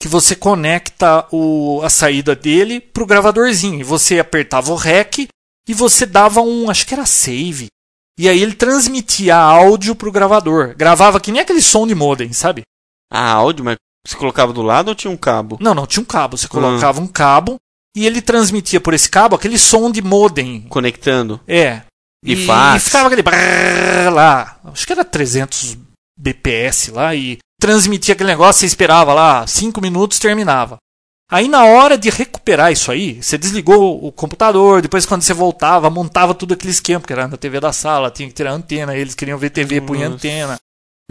que 0.00 0.08
você 0.08 0.36
conecta 0.36 1.26
o, 1.32 1.80
a 1.82 1.90
saída 1.90 2.34
dele 2.34 2.80
pro 2.80 3.06
gravadorzinho. 3.06 3.80
E 3.80 3.84
você 3.84 4.18
apertava 4.18 4.72
o 4.72 4.76
REC 4.76 5.28
e 5.68 5.74
você 5.74 6.06
dava 6.06 6.40
um. 6.40 6.70
Acho 6.70 6.86
que 6.86 6.94
era 6.94 7.06
save. 7.06 7.66
E 8.18 8.28
aí 8.28 8.42
ele 8.42 8.54
transmitia 8.54 9.36
áudio 9.36 9.94
pro 9.94 10.12
gravador. 10.12 10.74
Gravava 10.76 11.20
que 11.20 11.30
nem 11.30 11.40
aquele 11.40 11.62
som 11.62 11.86
de 11.86 11.94
modem, 11.94 12.32
sabe? 12.32 12.62
Ah, 13.10 13.32
áudio, 13.32 13.64
mas 13.64 13.76
você 14.06 14.16
colocava 14.16 14.52
do 14.52 14.62
lado 14.62 14.88
ou 14.88 14.94
tinha 14.94 15.10
um 15.10 15.16
cabo? 15.16 15.58
Não, 15.60 15.74
não, 15.74 15.86
tinha 15.86 16.02
um 16.02 16.06
cabo. 16.06 16.36
Você 16.36 16.48
colocava 16.48 17.00
um 17.00 17.06
cabo 17.06 17.56
e 17.96 18.06
ele 18.06 18.22
transmitia 18.22 18.80
por 18.80 18.94
esse 18.94 19.08
cabo 19.08 19.36
aquele 19.36 19.58
som 19.58 19.90
de 19.90 20.02
modem. 20.02 20.62
Conectando. 20.62 21.40
É. 21.46 21.82
E 22.24 22.34
e, 22.34 22.46
e 22.46 22.80
ficava 22.80 23.06
aquele 23.06 23.22
brrr 23.22 24.12
lá. 24.12 24.58
Acho 24.64 24.86
que 24.86 24.92
era 24.92 25.04
300 25.04 25.76
BPS 26.18 26.90
lá 26.90 27.14
e 27.14 27.38
transmitia 27.60 28.14
aquele 28.14 28.30
negócio, 28.30 28.60
você 28.60 28.66
esperava 28.66 29.12
lá 29.12 29.46
5 29.46 29.80
minutos, 29.80 30.18
terminava. 30.18 30.76
Aí 31.30 31.46
na 31.46 31.64
hora 31.64 31.98
de 31.98 32.08
recuperar 32.08 32.72
isso 32.72 32.90
aí, 32.90 33.22
você 33.22 33.36
desligou 33.36 34.02
o 34.02 34.10
computador, 34.10 34.80
depois 34.80 35.04
quando 35.04 35.20
você 35.22 35.34
voltava, 35.34 35.90
montava 35.90 36.34
tudo 36.34 36.54
aquele 36.54 36.70
esquema, 36.70 37.00
porque 37.00 37.12
era 37.12 37.28
na 37.28 37.36
TV 37.36 37.60
da 37.60 37.70
sala, 37.72 38.10
tinha 38.10 38.28
que 38.28 38.34
tirar 38.34 38.52
a 38.52 38.54
antena, 38.54 38.96
eles 38.96 39.14
queriam 39.14 39.36
ver 39.36 39.50
TV, 39.50 39.80
punha 39.82 40.08
antena. 40.08 40.56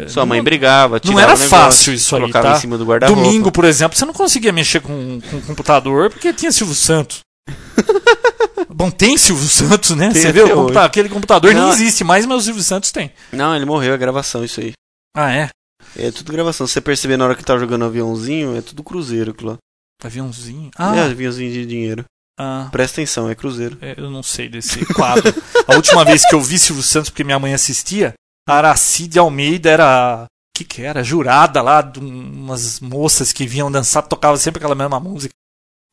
Sua 0.07 0.25
mãe 0.27 0.39
Não- 0.39 0.43
brigava, 0.43 0.95
não 0.95 0.99
tirava 0.99 1.21
era 1.21 1.29
o 1.29 1.33
negócio, 1.33 1.49
fácil 1.49 1.93
isso 1.93 2.15
aí, 2.15 2.21
colocava 2.21 2.49
tá? 2.51 2.57
em 2.57 2.61
cima 2.61 2.77
do 2.77 2.85
guarda-roupa. 2.85 3.21
Domingo, 3.21 3.51
por 3.51 3.65
exemplo, 3.65 3.97
você 3.97 4.05
não 4.05 4.13
conseguia 4.13 4.51
mexer 4.53 4.79
com, 4.79 5.19
com 5.29 5.37
o 5.37 5.41
computador 5.41 6.09
porque 6.11 6.31
tinha 6.33 6.51
Silvio 6.51 6.75
Santos. 6.75 7.21
Bom, 8.69 8.91
tem 8.91 9.17
Silvio 9.17 9.47
Santos, 9.47 9.91
né? 9.91 10.11
Tem 10.11 10.21
Você 10.21 10.29
hoje. 10.41 10.53
computa- 10.53 10.83
aquele 10.85 11.09
computador 11.09 11.51
nem 11.53 11.63
Não. 11.63 11.71
existe 11.71 12.03
mais, 12.03 12.25
mas 12.25 12.37
o 12.37 12.41
Silvio 12.41 12.63
Santos 12.63 12.91
tem. 12.91 13.11
Não, 13.31 13.55
ele 13.55 13.65
morreu, 13.65 13.93
é 13.93 13.97
gravação 13.97 14.43
isso 14.45 14.59
aí. 14.61 14.73
Ah, 15.15 15.31
é? 15.31 15.49
É 15.97 16.11
tudo 16.11 16.31
gravação. 16.31 16.67
Se 16.67 16.73
você 16.73 16.81
perceber 16.81 17.17
na 17.17 17.25
hora 17.25 17.35
que 17.35 17.43
tá 17.43 17.57
jogando 17.57 17.85
aviãozinho, 17.85 18.55
é 18.55 18.61
tudo 18.61 18.83
cruzeiro 18.83 19.31
aquilo 19.31 19.51
lá. 19.51 19.57
Aviãozinho. 20.03 20.67
É 20.69 20.71
Ah, 20.77 21.05
aviãozinho 21.05 21.51
de 21.51 21.65
dinheiro. 21.65 22.05
ah 22.39 22.69
Presta 22.71 23.01
atenção, 23.01 23.29
é 23.29 23.35
cruzeiro. 23.35 23.77
é, 23.81 23.95
eu 23.97 24.09
não 24.11 24.21
sei 24.21 24.47
desse 24.47 24.85
quadro. 24.93 25.33
a 25.67 25.75
última 25.75 26.05
vez 26.05 26.23
que 26.27 26.35
eu 26.35 26.41
vi 26.41 26.59
Silvio 26.59 26.83
Santos, 26.83 27.09
porque 27.09 27.23
minha 27.23 27.39
mãe 27.39 27.53
assistia, 27.53 28.13
a 28.47 28.53
Aracide 28.53 29.17
Almeida 29.19 29.69
era. 29.69 30.25
O 30.25 30.57
que, 30.57 30.63
que 30.63 30.81
era? 30.81 31.03
Jurada 31.03 31.61
lá 31.61 31.81
de 31.81 31.99
um- 31.99 32.43
umas 32.45 32.79
moças 32.79 33.31
que 33.33 33.45
vinham 33.47 33.71
dançar, 33.71 34.03
tocava 34.03 34.37
sempre 34.37 34.59
aquela 34.59 34.75
mesma 34.75 34.99
música. 34.99 35.33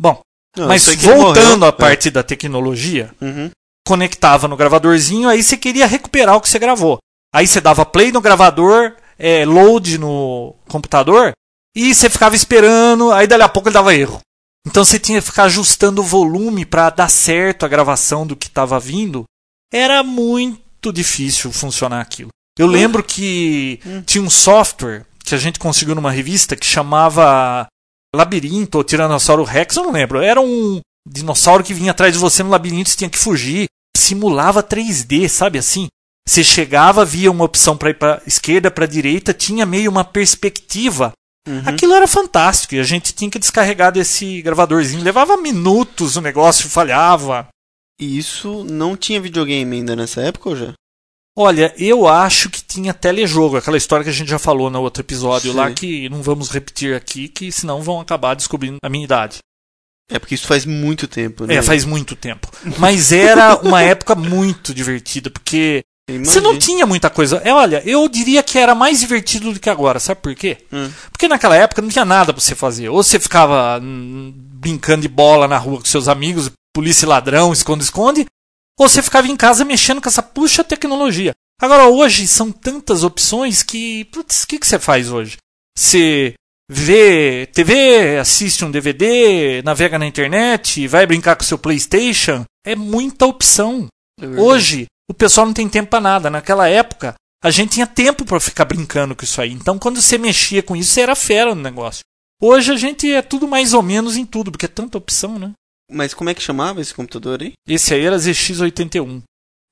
Bom, 0.00 0.20
Não, 0.56 0.68
mas 0.68 0.86
voltando 0.96 1.64
à 1.66 1.72
parte 1.72 2.10
da 2.10 2.22
tecnologia, 2.22 3.14
É. 3.20 3.24
Uhum. 3.24 3.50
conectava 3.86 4.48
no 4.48 4.56
gravadorzinho, 4.56 5.28
aí 5.28 5.42
você 5.42 5.56
queria 5.56 5.86
recuperar 5.86 6.36
o 6.36 6.40
que 6.40 6.48
você 6.48 6.58
gravou. 6.58 6.98
Aí 7.34 7.46
você 7.46 7.60
dava 7.60 7.84
play 7.84 8.10
no 8.12 8.20
gravador, 8.20 8.94
é, 9.24 9.46
load 9.46 9.96
no 9.96 10.54
computador, 10.68 11.32
e 11.74 11.94
você 11.94 12.10
ficava 12.10 12.36
esperando, 12.36 13.10
aí 13.10 13.26
dali 13.26 13.42
a 13.42 13.48
pouco 13.48 13.68
ele 13.68 13.74
dava 13.74 13.94
erro. 13.94 14.20
Então 14.66 14.84
você 14.84 14.98
tinha 14.98 15.18
que 15.20 15.26
ficar 15.26 15.44
ajustando 15.44 16.02
o 16.02 16.04
volume 16.04 16.66
para 16.66 16.90
dar 16.90 17.08
certo 17.08 17.64
a 17.64 17.68
gravação 17.68 18.26
do 18.26 18.36
que 18.36 18.48
estava 18.48 18.78
vindo. 18.78 19.24
Era 19.72 20.02
muito 20.02 20.92
difícil 20.92 21.50
funcionar 21.52 22.02
aquilo. 22.02 22.28
Eu 22.58 22.66
lembro 22.66 23.02
que 23.02 23.80
Hum. 23.84 24.02
tinha 24.02 24.22
um 24.22 24.30
software 24.30 25.06
que 25.24 25.34
a 25.34 25.38
gente 25.38 25.58
conseguiu 25.58 25.94
numa 25.94 26.10
revista 26.10 26.54
que 26.54 26.66
chamava 26.66 27.66
Labirinto 28.14 28.76
ou 28.78 28.84
Tiranossauro 28.84 29.42
Rex, 29.42 29.76
eu 29.76 29.84
não 29.84 29.90
lembro. 29.92 30.20
Era 30.20 30.40
um 30.40 30.80
dinossauro 31.08 31.64
que 31.64 31.74
vinha 31.74 31.90
atrás 31.92 32.12
de 32.12 32.18
você 32.18 32.42
no 32.42 32.50
labirinto, 32.50 32.90
você 32.90 32.96
tinha 32.96 33.10
que 33.10 33.18
fugir. 33.18 33.66
Simulava 33.96 34.62
3D, 34.62 35.28
sabe 35.28 35.58
assim? 35.58 35.88
Você 36.26 36.42
chegava, 36.42 37.04
via 37.04 37.30
uma 37.30 37.44
opção 37.44 37.76
para 37.76 37.90
ir 37.90 37.98
para 37.98 38.22
esquerda, 38.26 38.70
para 38.70 38.86
direita, 38.86 39.34
tinha 39.34 39.66
meio 39.66 39.90
uma 39.90 40.04
perspectiva. 40.04 41.12
Uhum. 41.46 41.62
Aquilo 41.66 41.94
era 41.94 42.06
fantástico 42.06 42.74
e 42.74 42.80
a 42.80 42.82
gente 42.82 43.12
tinha 43.12 43.30
que 43.30 43.38
descarregar 43.38 43.92
desse 43.92 44.40
gravadorzinho. 44.40 45.04
Levava 45.04 45.36
minutos, 45.36 46.16
o 46.16 46.22
negócio 46.22 46.70
falhava. 46.70 47.48
E 48.00 48.18
isso 48.18 48.64
não 48.64 48.96
tinha 48.96 49.20
videogame 49.20 49.76
ainda 49.76 49.94
nessa 49.94 50.22
época 50.22 50.48
ou 50.48 50.56
já? 50.56 50.72
Olha, 51.36 51.74
eu 51.76 52.06
acho 52.06 52.48
que 52.48 52.62
tinha 52.62 52.94
telejogo, 52.94 53.56
aquela 53.56 53.76
história 53.76 54.04
que 54.04 54.10
a 54.10 54.14
gente 54.14 54.30
já 54.30 54.38
falou 54.38 54.70
no 54.70 54.80
outro 54.80 55.02
episódio 55.02 55.50
Sim. 55.50 55.56
lá, 55.56 55.70
que 55.72 56.08
não 56.08 56.22
vamos 56.22 56.48
repetir 56.48 56.94
aqui, 56.94 57.28
que 57.28 57.50
senão 57.50 57.82
vão 57.82 58.00
acabar 58.00 58.34
descobrindo 58.34 58.78
a 58.82 58.88
minha 58.88 59.04
idade. 59.04 59.38
É 60.08 60.18
porque 60.18 60.34
isso 60.34 60.46
faz 60.46 60.64
muito 60.64 61.08
tempo, 61.08 61.44
né? 61.44 61.56
É, 61.56 61.62
faz 61.62 61.84
muito 61.84 62.14
tempo. 62.14 62.48
Mas 62.78 63.10
era 63.10 63.56
uma 63.56 63.82
época 63.82 64.14
muito 64.14 64.72
divertida, 64.72 65.28
porque 65.30 65.82
você 66.06 66.40
não 66.40 66.50
Imagina. 66.50 66.58
tinha 66.58 66.86
muita 66.86 67.08
coisa. 67.08 67.40
É, 67.44 67.52
olha, 67.52 67.82
eu 67.86 68.06
diria 68.08 68.42
que 68.42 68.58
era 68.58 68.74
mais 68.74 69.00
divertido 69.00 69.52
do 69.52 69.60
que 69.60 69.70
agora, 69.70 69.98
sabe 69.98 70.20
por 70.20 70.34
quê? 70.34 70.58
Hum. 70.70 70.90
Porque 71.10 71.26
naquela 71.26 71.56
época 71.56 71.80
não 71.80 71.88
tinha 71.88 72.04
nada 72.04 72.32
pra 72.32 72.42
você 72.42 72.54
fazer. 72.54 72.90
Ou 72.90 73.02
você 73.02 73.18
ficava 73.18 73.80
hum, 73.82 74.32
brincando 74.36 75.02
de 75.02 75.08
bola 75.08 75.48
na 75.48 75.56
rua 75.56 75.78
com 75.78 75.86
seus 75.86 76.06
amigos, 76.06 76.50
polícia 76.74 77.06
e 77.06 77.08
ladrão, 77.08 77.52
esconde-esconde, 77.52 78.26
ou 78.78 78.88
você 78.88 79.02
ficava 79.02 79.28
em 79.28 79.36
casa 79.36 79.64
mexendo 79.64 80.00
com 80.00 80.08
essa 80.08 80.22
puxa 80.22 80.62
tecnologia. 80.62 81.32
Agora, 81.60 81.88
hoje 81.88 82.26
são 82.26 82.52
tantas 82.52 83.02
opções 83.02 83.62
que. 83.62 84.04
Putz, 84.06 84.42
o 84.42 84.46
que, 84.46 84.58
que 84.58 84.66
você 84.66 84.78
faz 84.78 85.10
hoje? 85.10 85.38
Você 85.76 86.34
vê 86.70 87.48
TV, 87.52 88.18
assiste 88.18 88.64
um 88.64 88.70
DVD, 88.70 89.62
navega 89.62 89.98
na 89.98 90.06
internet, 90.06 90.86
vai 90.86 91.06
brincar 91.06 91.36
com 91.36 91.44
seu 91.44 91.58
PlayStation. 91.58 92.44
É 92.66 92.74
muita 92.74 93.26
opção. 93.26 93.86
É. 94.20 94.26
Hoje, 94.26 94.86
o 95.10 95.14
pessoal 95.14 95.46
não 95.46 95.54
tem 95.54 95.68
tempo 95.68 95.90
pra 95.90 96.00
nada. 96.00 96.30
Naquela 96.30 96.68
época, 96.68 97.14
a 97.42 97.50
gente 97.50 97.72
tinha 97.72 97.86
tempo 97.86 98.24
para 98.24 98.40
ficar 98.40 98.64
brincando 98.64 99.14
com 99.14 99.24
isso 99.24 99.40
aí. 99.40 99.52
Então, 99.52 99.78
quando 99.78 100.00
você 100.00 100.16
mexia 100.18 100.62
com 100.62 100.74
isso, 100.76 100.90
você 100.92 101.00
era 101.02 101.14
fera 101.14 101.54
no 101.54 101.60
negócio. 101.62 102.00
Hoje 102.42 102.72
a 102.72 102.76
gente 102.76 103.10
é 103.10 103.22
tudo 103.22 103.46
mais 103.48 103.72
ou 103.72 103.82
menos 103.82 104.16
em 104.16 104.26
tudo, 104.26 104.50
porque 104.50 104.66
é 104.66 104.68
tanta 104.68 104.98
opção, 104.98 105.38
né? 105.38 105.52
Mas 105.90 106.14
como 106.14 106.30
é 106.30 106.34
que 106.34 106.42
chamava 106.42 106.80
esse 106.80 106.94
computador 106.94 107.42
aí? 107.42 107.52
Esse 107.68 107.94
aí 107.94 108.04
era 108.04 108.16
ZX81. 108.16 109.22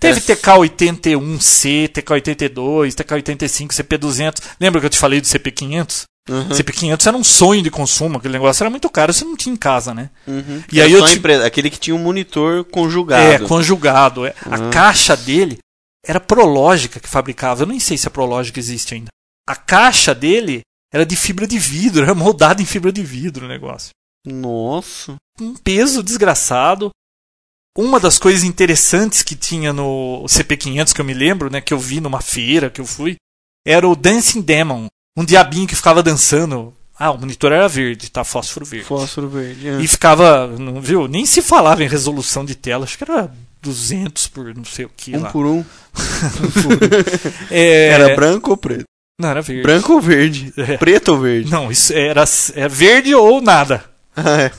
Teve 0.00 0.18
Essa- 0.18 0.36
TK81C, 0.36 1.88
TK82, 1.88 2.94
TK85, 2.94 3.72
CP200. 3.72 4.42
Lembra 4.60 4.80
que 4.80 4.86
eu 4.86 4.90
te 4.90 4.98
falei 4.98 5.20
do 5.20 5.26
CP500? 5.26 6.04
Uhum. 6.28 6.48
CP500 6.50 7.06
era 7.06 7.16
um 7.16 7.24
sonho 7.24 7.62
de 7.62 7.70
consumo, 7.70 8.18
aquele 8.18 8.34
negócio 8.34 8.62
era 8.62 8.70
muito 8.70 8.88
caro, 8.88 9.12
você 9.12 9.24
não 9.24 9.36
tinha 9.36 9.52
em 9.52 9.56
casa, 9.56 9.92
né? 9.92 10.08
Uhum. 10.26 10.62
E 10.72 10.80
aí 10.80 10.92
eu 10.92 11.04
a 11.04 11.08
te- 11.08 11.14
empresa- 11.16 11.44
aquele 11.44 11.68
que 11.68 11.80
tinha 11.80 11.96
um 11.96 11.98
monitor 11.98 12.64
conjugado. 12.66 13.44
É, 13.44 13.48
conjugado. 13.48 14.24
é. 14.24 14.34
A 14.48 14.58
Uhum. 14.58 14.70
caixa 14.70 15.16
dele 15.16 15.58
era 16.06 16.20
Prológica 16.20 17.00
que 17.00 17.08
fabricava. 17.08 17.62
Eu 17.62 17.66
nem 17.66 17.80
sei 17.80 17.98
se 17.98 18.06
a 18.06 18.10
Prológica 18.10 18.60
existe 18.60 18.94
ainda. 18.94 19.08
A 19.48 19.56
caixa 19.56 20.14
dele 20.14 20.60
era 20.94 21.04
de 21.04 21.16
fibra 21.16 21.46
de 21.46 21.58
vidro, 21.58 22.02
era 22.04 22.14
moldada 22.14 22.62
em 22.62 22.66
fibra 22.66 22.92
de 22.92 23.02
vidro 23.02 23.46
o 23.46 23.48
negócio. 23.48 23.90
Nossa. 24.24 25.16
Um 25.40 25.54
peso 25.54 26.02
desgraçado. 26.02 26.90
Uma 27.76 27.98
das 27.98 28.18
coisas 28.18 28.44
interessantes 28.44 29.22
que 29.22 29.34
tinha 29.34 29.72
no 29.72 30.24
CP500 30.28 30.92
que 30.92 31.00
eu 31.00 31.04
me 31.04 31.14
lembro, 31.14 31.50
né, 31.50 31.60
que 31.60 31.72
eu 31.72 31.78
vi 31.78 32.00
numa 32.00 32.20
feira 32.20 32.68
que 32.70 32.80
eu 32.80 32.84
fui, 32.86 33.16
era 33.66 33.88
o 33.88 33.96
Dancing 33.96 34.42
Demon, 34.42 34.88
um 35.16 35.24
diabinho 35.24 35.66
que 35.66 35.76
ficava 35.76 36.02
dançando. 36.02 36.74
Ah, 36.98 37.10
o 37.10 37.18
monitor 37.18 37.50
era 37.52 37.68
verde, 37.68 38.10
tá? 38.10 38.22
Fósforo 38.22 38.64
verde. 38.66 38.86
Fósforo 38.86 39.28
verde. 39.28 39.68
é. 39.68 39.80
E 39.80 39.88
ficava, 39.88 40.46
não 40.46 40.80
viu? 40.80 41.08
Nem 41.08 41.26
se 41.26 41.42
falava 41.42 41.82
em 41.82 41.88
resolução 41.88 42.44
de 42.44 42.54
tela, 42.54 42.84
acho 42.84 42.96
que 42.96 43.04
era 43.10 43.32
200 43.60 44.28
por 44.28 44.54
não 44.54 44.64
sei 44.64 44.84
o 44.84 44.90
que 44.96 45.16
Um 45.16 45.20
lá. 45.22 45.30
por 45.32 45.46
um. 45.46 45.64
É, 47.50 47.88
Era 47.88 48.14
branco 48.14 48.50
ou 48.50 48.56
preto? 48.56 48.84
Não, 49.20 49.28
era 49.28 49.42
verde. 49.42 49.62
Branco 49.62 49.92
ou 49.94 50.00
verde? 50.00 50.52
É. 50.56 50.76
Preto 50.76 51.08
ou 51.12 51.20
verde? 51.20 51.50
Não, 51.50 51.70
isso 51.70 51.92
era, 51.92 52.24
era 52.54 52.68
verde 52.68 53.14
ou 53.14 53.40
nada. 53.40 53.84
Ah, 54.16 54.42
é. 54.42 54.52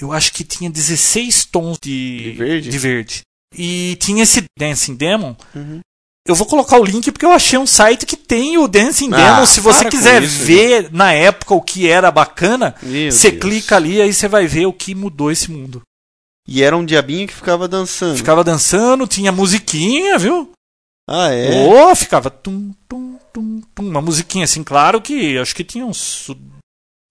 Eu 0.00 0.12
acho 0.12 0.32
que 0.32 0.44
tinha 0.44 0.70
16 0.70 1.46
tons 1.46 1.78
de, 1.82 2.18
De 2.24 2.32
verde? 2.32 2.68
de 2.70 2.78
verde. 2.78 3.20
E 3.56 3.96
tinha 4.00 4.22
esse 4.22 4.44
Dancing 4.58 4.94
Demon. 4.94 5.34
Uhum. 5.54 5.80
Eu 6.26 6.34
vou 6.34 6.46
colocar 6.46 6.78
o 6.80 6.84
link 6.84 7.10
porque 7.12 7.24
eu 7.24 7.32
achei 7.32 7.58
um 7.58 7.66
site 7.66 8.04
que 8.06 8.16
tem 8.16 8.58
o 8.58 8.66
Dancing 8.68 9.12
Ah, 9.12 9.16
Demon. 9.34 9.46
Se 9.46 9.60
você 9.60 9.84
quiser 9.88 10.22
isso, 10.22 10.44
ver 10.44 10.90
na 10.92 11.12
época 11.12 11.54
o 11.54 11.62
que 11.62 11.88
era 11.88 12.10
bacana, 12.10 12.74
Meu 12.82 13.12
você 13.12 13.30
Deus. 13.30 13.42
clica 13.42 13.76
ali 13.76 14.00
aí 14.00 14.12
você 14.12 14.26
vai 14.28 14.46
ver 14.46 14.66
o 14.66 14.72
que 14.72 14.94
mudou 14.94 15.30
esse 15.30 15.50
mundo. 15.50 15.82
E 16.48 16.62
era 16.62 16.76
um 16.76 16.84
diabinho 16.84 17.26
que 17.26 17.34
ficava 17.34 17.66
dançando. 17.66 18.16
Ficava 18.16 18.44
dançando, 18.44 19.06
tinha 19.06 19.32
musiquinha, 19.32 20.16
viu? 20.18 20.52
Ah, 21.08 21.30
é? 21.32 21.64
Ou 21.66 21.94
ficava 21.94 22.30
tum, 22.30 22.72
tum, 22.88 23.18
tum, 23.32 23.60
tum, 23.74 23.84
uma 23.88 24.00
musiquinha 24.00 24.44
assim, 24.44 24.62
claro 24.64 25.00
que 25.00 25.38
acho 25.38 25.54
que 25.54 25.62
tinha 25.64 25.84
uns 25.86 26.28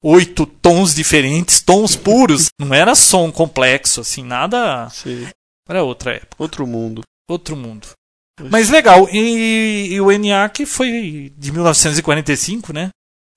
oito 0.04 0.46
tons 0.46 0.94
diferentes, 0.94 1.62
tons 1.62 1.96
puros. 1.96 2.48
Não 2.60 2.74
era 2.74 2.96
som 2.96 3.32
complexo, 3.32 4.02
assim, 4.02 4.24
nada. 4.24 4.90
Sei. 4.90 5.28
Era 5.68 5.84
outra 5.84 6.14
época, 6.14 6.36
Outro 6.38 6.68
mundo. 6.68 7.02
outro 7.30 7.56
mundo. 7.56 7.88
Mas 8.52 8.70
legal, 8.70 9.08
e, 9.12 9.88
e 9.94 10.02
o 10.02 10.12
ENIAC 10.12 10.66
foi 10.66 11.32
de 11.38 11.52
1945, 11.52 12.74
né? 12.74 12.90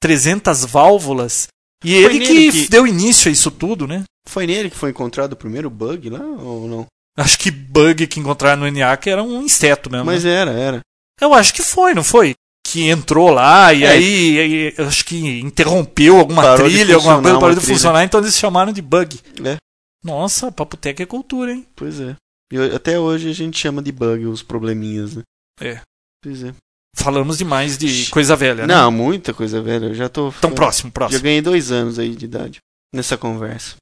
300 0.02 0.64
válvulas. 0.64 1.48
E 1.84 2.02
Foi 2.02 2.16
ele 2.16 2.26
que, 2.26 2.52
que- 2.64 2.68
deu 2.68 2.86
início 2.86 3.28
a 3.28 3.32
isso 3.32 3.50
tudo, 3.50 3.86
né? 3.86 4.02
Foi 4.28 4.46
nele 4.46 4.68
que 4.70 4.76
foi 4.76 4.90
encontrado 4.90 5.32
o 5.32 5.36
primeiro 5.36 5.70
bug 5.70 6.10
lá 6.10 6.20
ou 6.20 6.66
não? 6.68 6.86
Acho 7.16 7.38
que 7.38 7.50
bug 7.50 8.06
que 8.06 8.20
encontraram 8.20 8.60
no 8.62 8.66
ENIAC 8.68 9.08
era 9.08 9.22
um 9.22 9.42
inseto 9.42 9.90
mesmo. 9.90 10.06
Mas 10.06 10.24
né? 10.24 10.30
era, 10.32 10.50
era. 10.52 10.80
Eu 11.20 11.32
acho 11.34 11.54
que 11.54 11.62
foi, 11.62 11.94
não 11.94 12.04
foi? 12.04 12.34
Que 12.66 12.88
entrou 12.88 13.30
lá 13.30 13.72
e 13.72 13.84
É. 13.84 13.88
aí, 13.90 14.38
aí 14.38 14.74
acho 14.86 15.04
que 15.04 15.40
interrompeu 15.40 16.18
alguma 16.18 16.42
Parou 16.42 16.68
trilha, 16.68 16.94
alguma 16.96 17.22
coisa, 17.22 17.38
parou 17.38 17.54
de 17.54 17.60
trilha. 17.60 17.74
funcionar, 17.76 18.04
então 18.04 18.20
eles 18.20 18.36
chamaram 18.36 18.72
de 18.72 18.82
bug. 18.82 19.18
É. 19.44 19.56
Nossa, 20.04 20.52
Papotec 20.52 21.02
é 21.02 21.06
cultura, 21.06 21.52
hein? 21.52 21.66
Pois 21.74 21.98
é. 22.00 22.14
E 22.52 22.58
até 22.74 22.98
hoje 22.98 23.28
a 23.30 23.34
gente 23.34 23.58
chama 23.58 23.82
de 23.82 23.92
bug 23.92 24.26
os 24.26 24.42
probleminhas, 24.42 25.16
né? 25.16 25.22
É. 25.60 25.80
Pois 26.22 26.42
é. 26.42 26.54
Falamos 26.96 27.38
demais 27.38 27.76
de 27.78 28.10
coisa 28.10 28.34
velha, 28.34 28.66
né? 28.66 28.74
Não, 28.74 28.90
muita 28.90 29.32
coisa 29.32 29.60
velha. 29.62 29.86
Eu 29.86 29.94
já 29.94 30.08
tô. 30.08 30.28
Então, 30.30 30.52
próximo, 30.52 30.88
Já 30.88 30.94
próximo. 30.94 31.22
ganhei 31.22 31.40
dois 31.42 31.70
anos 31.70 31.98
aí 31.98 32.14
de 32.16 32.24
idade 32.24 32.58
nessa 32.92 33.16
conversa. 33.16 33.76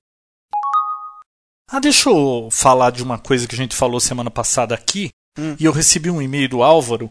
Ah, 1.71 1.81
deixa 1.81 2.09
eu 2.11 2.49
falar 2.53 2.91
de 2.91 3.03
uma 3.03 3.19
coisa 3.19 3.47
que 3.47 3.55
a 3.55 3.59
gente 3.59 3.75
falou 3.75 3.99
semana 4.01 4.31
passada 4.31 4.75
aqui. 4.75 5.09
Hum. 5.39 5.57
E 5.59 5.65
eu 5.65 5.73
recebi 5.73 6.11
um 6.11 6.23
e-mail 6.23 6.49
do 6.49 6.63
Álvaro. 6.63 7.11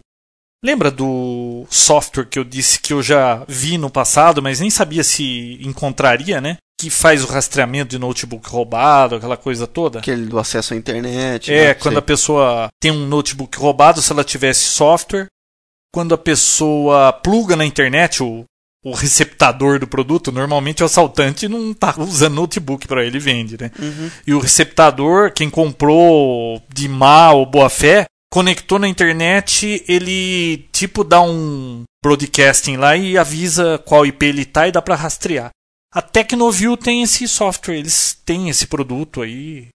Lembra 0.63 0.89
do 0.89 1.65
software 1.69 2.25
que 2.25 2.39
eu 2.39 2.43
disse 2.43 2.79
que 2.79 2.93
eu 2.93 3.03
já 3.03 3.43
vi 3.47 3.77
no 3.77 3.89
passado, 3.89 4.41
mas 4.41 4.59
nem 4.59 4.69
sabia 4.69 5.03
se 5.03 5.59
encontraria, 5.61 6.39
né? 6.41 6.57
Que 6.79 6.89
faz 6.89 7.23
o 7.23 7.27
rastreamento 7.27 7.91
de 7.91 7.99
notebook 7.99 8.47
roubado, 8.49 9.15
aquela 9.15 9.37
coisa 9.37 9.65
toda. 9.65 9.99
Aquele 9.99 10.25
do 10.25 10.37
acesso 10.37 10.73
à 10.73 10.77
internet. 10.77 11.53
É, 11.53 11.67
né? 11.67 11.73
quando 11.73 11.93
Sei. 11.93 11.99
a 11.99 12.01
pessoa 12.01 12.67
tem 12.81 12.91
um 12.91 13.07
notebook 13.07 13.57
roubado, 13.57 14.01
se 14.01 14.11
ela 14.11 14.23
tivesse 14.23 14.65
software. 14.65 15.27
Quando 15.93 16.13
a 16.13 16.17
pessoa 16.17 17.13
pluga 17.13 17.55
na 17.55 17.65
internet 17.65 18.21
o, 18.21 18.43
o 18.83 18.91
receptador 18.91 19.79
do 19.79 19.87
produto, 19.87 20.31
normalmente 20.31 20.83
o 20.83 20.85
assaltante 20.85 21.47
não 21.47 21.71
está 21.71 21.95
usando 21.99 22.35
notebook 22.35 22.87
para 22.87 23.05
ele 23.05 23.17
vende, 23.17 23.57
né? 23.59 23.71
Uhum. 23.79 24.11
E 24.27 24.33
o 24.33 24.39
receptador, 24.39 25.31
quem 25.31 25.49
comprou 25.49 26.61
de 26.73 26.89
má 26.89 27.31
ou 27.31 27.45
boa 27.45 27.69
fé, 27.69 28.05
conectou 28.29 28.77
na 28.77 28.87
internet, 28.89 29.83
ele 29.87 30.67
tipo 30.73 31.05
dá 31.05 31.21
um 31.21 31.83
broadcasting 32.03 32.75
lá 32.75 32.95
e 32.95 33.17
avisa 33.17 33.81
qual 33.85 34.05
IP 34.05 34.25
ele 34.25 34.45
tá 34.45 34.67
e 34.67 34.71
dá 34.71 34.81
para 34.81 34.95
rastrear. 34.95 35.49
A 35.95 36.01
Tecnoview 36.01 36.75
tem 36.75 37.03
esse 37.03 37.25
software, 37.25 37.77
eles 37.77 38.13
têm 38.25 38.49
esse 38.49 38.67
produto 38.67 39.21
aí. 39.21 39.69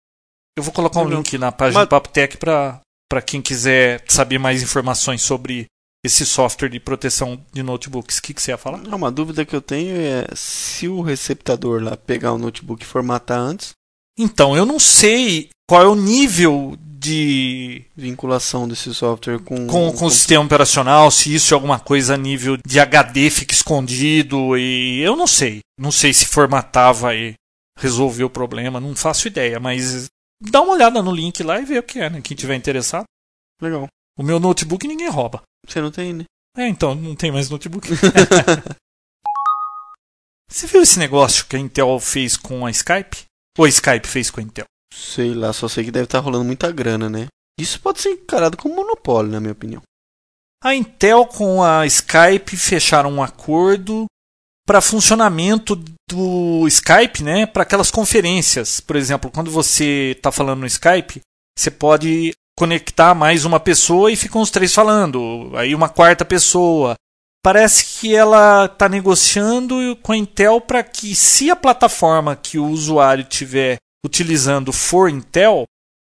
Eu 0.57 0.63
vou 0.65 0.73
colocar 0.73 1.01
um 1.01 1.09
link 1.09 1.37
na 1.37 1.53
página 1.53 1.81
Mas- 1.81 1.87
do 1.87 1.91
Papo 1.91 2.09
Tech 2.09 2.39
para 2.39 2.81
para 3.09 3.23
quem 3.23 3.41
quiser 3.41 4.03
saber 4.09 4.37
mais 4.39 4.63
informações 4.65 5.23
sobre 5.23 5.67
esse 6.05 6.27
software 6.27 6.69
de 6.71 6.81
proteção 6.81 7.41
de 7.53 7.63
notebooks. 7.63 8.19
O 8.19 8.23
que, 8.23 8.35
que 8.35 8.43
você 8.43 8.51
ia 8.51 8.57
falar? 8.59 8.79
Não, 8.79 8.97
Uma 8.99 9.13
dúvida 9.13 9.45
que 9.45 9.55
eu 9.55 9.61
tenho 9.61 9.95
é 9.95 10.27
se 10.35 10.89
o 10.89 11.03
receptador 11.03 11.81
lá 11.83 11.97
pegar 11.97 12.33
o 12.33 12.39
notebook 12.39 12.83
e 12.83 12.87
formatar 12.87 13.39
antes, 13.39 13.71
Então, 14.19 14.57
eu 14.57 14.65
não 14.67 14.81
sei 14.81 15.51
qual 15.69 15.83
é 15.83 15.87
o 15.87 15.95
nível 15.95 16.77
de 16.99 17.85
vinculação 17.95 18.67
desse 18.67 18.95
software 18.95 19.39
com. 19.41 19.67
com, 19.67 19.93
com 19.93 20.07
o 20.07 20.11
sistema 20.11 20.45
operacional, 20.45 21.11
se 21.11 21.35
isso 21.35 21.53
é 21.53 21.55
alguma 21.55 21.79
coisa 21.79 22.15
a 22.15 22.17
nível 22.17 22.57
de 22.65 22.81
HD 22.81 23.31
fica 23.31 23.55
escondido 23.55 24.57
e 24.57 25.01
eu 25.01 25.15
não 25.17 25.27
sei. 25.27 25.61
Não 25.79 25.93
sei 25.93 26.13
se 26.13 26.27
formatava 26.27 27.15
e 27.15 27.35
resolveu 27.79 28.29
o 28.29 28.31
problema, 28.31 28.81
não 28.81 28.97
faço 28.97 29.29
ideia, 29.29 29.61
mas 29.61 30.07
dá 30.41 30.63
uma 30.63 30.73
olhada 30.73 31.03
no 31.03 31.13
link 31.13 31.43
lá 31.43 31.61
e 31.61 31.65
vê 31.65 31.79
o 31.79 31.83
que 31.83 31.99
é, 31.99 32.09
né? 32.09 32.21
Quem 32.23 32.37
tiver 32.37 32.55
interessado. 32.55 33.05
Legal. 33.61 33.87
O 34.19 34.23
meu 34.23 34.41
notebook 34.41 34.89
ninguém 34.89 35.11
rouba. 35.11 35.43
Você 35.67 35.81
não 35.81 35.91
tem, 35.91 36.15
né? 36.15 36.25
É, 36.57 36.67
então, 36.67 36.95
não 36.95 37.15
tem 37.15 37.31
mais 37.31 37.51
notebook. 37.51 37.87
Você 40.49 40.67
viu 40.67 40.81
esse 40.81 40.99
negócio 40.99 41.45
que 41.47 41.57
a 41.57 41.59
Intel 41.59 42.01
fez 42.01 42.37
com 42.37 42.65
a 42.65 42.71
Skype? 42.71 43.25
Ou 43.59 43.67
a 43.67 43.69
Skype 43.69 44.07
fez 44.07 44.31
com 44.31 44.41
a 44.41 44.43
Intel? 44.43 44.65
Sei 44.97 45.35
lá, 45.35 45.53
só 45.53 45.69
sei 45.69 45.85
que 45.85 45.91
deve 45.91 46.05
estar 46.05 46.21
rolando 46.21 46.45
muita 46.45 46.73
grana, 46.73 47.11
né? 47.11 47.27
Isso 47.61 47.79
pode 47.81 48.01
ser 48.01 48.11
encarado 48.11 48.57
como 48.57 48.75
monopólio, 48.75 49.31
na 49.31 49.41
minha 49.41 49.53
opinião. 49.53 49.83
A 50.65 50.75
Intel 50.75 51.27
com 51.27 51.63
a 51.63 51.85
Skype 51.87 52.57
fecharam 52.57 53.13
um 53.13 53.23
acordo 53.23 54.07
para 54.67 54.81
funcionamento 54.81 55.81
do 56.11 56.67
Skype, 56.67 57.23
né, 57.23 57.47
para 57.47 57.63
aquelas 57.63 57.91
conferências. 57.91 58.81
Por 58.81 58.97
exemplo, 58.97 59.31
quando 59.31 59.51
você 59.51 60.15
está 60.17 60.33
falando 60.33 60.61
no 60.61 60.67
Skype, 60.67 61.21
você 61.57 61.71
pode 61.71 62.33
conectar 62.59 63.15
mais 63.15 63.45
uma 63.45 63.61
pessoa 63.61 64.11
e 64.11 64.17
ficam 64.17 64.41
os 64.41 64.51
três 64.51 64.75
falando, 64.75 65.53
aí 65.55 65.75
uma 65.75 65.89
quarta 65.89 66.25
pessoa. 66.25 66.95
Parece 67.45 68.01
que 68.01 68.15
ela 68.15 68.65
está 68.65 68.89
negociando 68.89 69.97
com 70.03 70.13
a 70.13 70.17
Intel 70.17 70.61
para 70.61 70.83
que, 70.83 71.15
se 71.15 71.49
a 71.51 71.55
plataforma 71.55 72.35
que 72.35 72.59
o 72.59 72.67
usuário 72.67 73.23
estiver 73.23 73.77
utilizando 74.07 74.73
for 74.73 75.11
Intel, 75.11 75.65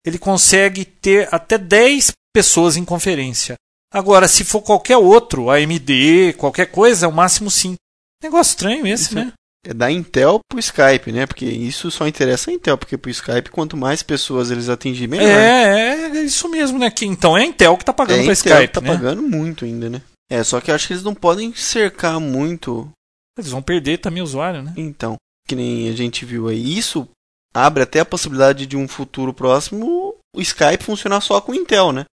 ele 0.05 0.17
consegue 0.17 0.85
ter 0.85 1.27
até 1.33 1.57
10 1.57 2.11
pessoas 2.33 2.77
em 2.77 2.85
conferência. 2.85 3.55
Agora, 3.91 4.27
se 4.27 4.43
for 4.43 4.61
qualquer 4.61 4.97
outro, 4.97 5.49
AMD, 5.49 6.33
qualquer 6.37 6.67
coisa, 6.67 7.05
é 7.05 7.09
o 7.09 7.13
máximo 7.13 7.49
5. 7.49 7.75
Negócio 8.23 8.51
estranho 8.51 8.85
esse, 8.87 9.05
Isso 9.05 9.15
né? 9.15 9.33
É 9.65 9.73
da 9.73 9.91
Intel 9.91 10.39
pro 10.49 10.59
Skype, 10.59 11.11
né? 11.11 11.25
Porque 11.25 11.45
isso 11.45 11.91
só 11.91 12.07
interessa 12.07 12.49
a 12.49 12.53
Intel, 12.53 12.77
porque 12.77 12.97
pro 12.97 13.11
Skype, 13.11 13.49
quanto 13.49 13.75
mais 13.75 14.01
pessoas 14.01 14.49
eles 14.49 14.69
atingirem, 14.69 15.07
melhor. 15.09 15.27
É, 15.27 16.17
é 16.17 16.23
isso 16.23 16.47
mesmo, 16.47 16.77
né? 16.79 16.89
Que, 16.89 17.05
então 17.05 17.37
é 17.37 17.41
a 17.41 17.45
Intel 17.45 17.75
que 17.77 17.83
tá 17.83 17.91
pagando 17.93 18.21
É, 18.21 18.23
pra 18.23 18.33
Intel 18.33 18.53
Skype, 18.53 18.73
tá 18.73 18.81
né? 18.81 18.87
pagando 18.87 19.21
muito 19.23 19.65
ainda, 19.65 19.89
né? 19.89 20.01
É, 20.29 20.43
só 20.43 20.61
que 20.61 20.71
eu 20.71 20.75
acho 20.75 20.87
que 20.87 20.93
eles 20.93 21.03
não 21.03 21.15
podem 21.15 21.53
cercar 21.53 22.19
muito, 22.19 22.89
Eles 23.37 23.51
vão 23.51 23.61
perder 23.61 23.97
também 23.97 24.21
o 24.21 24.25
usuário, 24.25 24.61
né? 24.61 24.73
então, 24.77 25.15
que 25.47 25.55
nem 25.55 25.89
a 25.89 25.93
gente 25.93 26.25
viu 26.25 26.47
aí. 26.49 26.77
Isso 26.77 27.07
abre 27.65 27.83
até 27.83 27.99
a 27.99 28.05
possibilidade 28.05 28.65
de 28.65 28.77
um 28.77 28.87
futuro 28.87 29.33
próximo 29.33 30.15
o 30.35 30.41
Skype 30.41 30.83
funcionar 30.83 31.21
só 31.21 31.41
com 31.41 31.53
Intel, 31.53 31.91
né? 31.91 32.05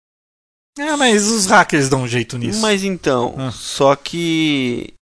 É, 0.79 0.95
mas 0.97 1.27
os 1.27 1.47
hackers 1.47 1.89
dão 1.89 2.03
um 2.03 2.09
jeito 2.09 2.39
nisso. 2.39 2.61
Mas 2.61 2.83
então, 2.85 3.35
Ah. 3.37 3.51
só 3.51 3.95
que 3.97 4.95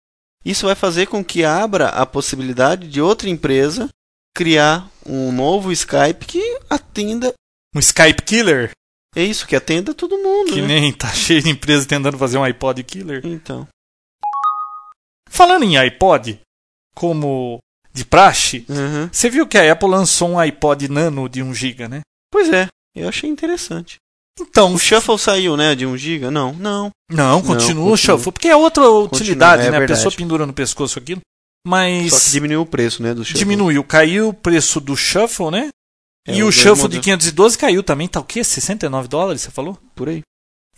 isso 0.43 0.65
vai 0.65 0.75
fazer 0.75 1.07
com 1.07 1.23
que 1.23 1.43
abra 1.43 1.89
a 1.89 2.05
possibilidade 2.05 2.87
de 2.87 3.01
outra 3.01 3.29
empresa 3.29 3.89
criar 4.35 4.89
um 5.05 5.31
novo 5.31 5.71
Skype 5.71 6.25
que 6.25 6.41
atenda. 6.69 7.33
Um 7.75 7.79
Skype 7.79 8.21
Killer, 8.23 8.71
É 9.15 9.23
isso, 9.23 9.45
que 9.47 9.55
atenda 9.55 9.93
todo 9.93 10.17
mundo. 10.17 10.53
que 10.53 10.61
né? 10.61 10.67
nem 10.79 10.93
tá 10.93 11.09
cheio 11.09 11.41
de 11.41 11.49
empresas 11.49 11.85
tentando 11.85 12.17
fazer 12.17 12.37
um 12.37 12.43
iPod 12.43 12.81
Killer. 12.83 13.21
Então. 13.25 13.67
Falando 15.29 15.63
em 15.63 15.77
iPod, 15.77 16.39
como 16.95 17.59
de 17.93 18.05
praxe, 18.05 18.65
Uhum. 18.69 19.09
você 19.11 19.29
viu 19.29 19.47
que 19.47 19.57
a 19.57 19.71
Apple 19.71 19.89
lançou 19.89 20.29
um 20.29 20.39
iPod 20.39 20.87
Nano 20.89 21.27
de 21.27 21.41
1 21.43 21.53
GB, 21.53 21.87
né? 21.87 22.01
Pois 22.31 22.49
é, 22.51 22.67
eu 22.95 23.09
achei 23.09 23.29
interessante. 23.29 23.97
Então, 24.39 24.73
O 24.73 24.79
Shuffle 24.79 25.19
saiu, 25.19 25.57
né, 25.57 25.75
de 25.75 25.85
1 25.85 25.97
GB? 25.97 26.29
Não, 26.29 26.53
não. 26.53 26.91
não, 27.11 27.41
continua 27.41 27.57
continua. 27.57 27.91
o 27.91 27.97
Shuffle, 27.97 28.31
porque 28.31 28.47
é 28.47 28.55
outra 28.55 28.89
utilidade, 28.89 29.63
é 29.67 29.71
né? 29.71 29.83
A 29.83 29.87
pessoa 29.87 30.11
pendura 30.13 30.45
no 30.45 30.53
pescoço 30.53 30.97
aquilo. 30.97 31.19
Mas 31.67 32.13
Só 32.13 32.19
que 32.25 32.31
diminuiu 32.31 32.61
o 32.61 32.65
preço, 32.65 33.03
né, 33.03 33.13
do 33.13 33.25
Shuffle. 33.25 33.39
diminuiu, 33.39 33.83
caiu 33.83 34.29
o 34.29 34.33
preço 34.33 34.79
do 34.79 34.95
Shuffle, 34.95 35.51
né? 35.51 35.69
É, 36.25 36.35
e 36.35 36.43
o 36.43 36.51
Shuffle 36.51 36.87
de 36.87 36.97
modelos. 36.97 37.03
512 37.05 37.57
caiu 37.57 37.83
também, 37.83 38.07
tá 38.07 38.19
o 38.21 38.23
quê? 38.23 38.41
69 38.43 39.07
dólares, 39.09 39.41
você 39.41 39.51
falou? 39.51 39.77
Por 39.93 40.07
aí. 40.07 40.21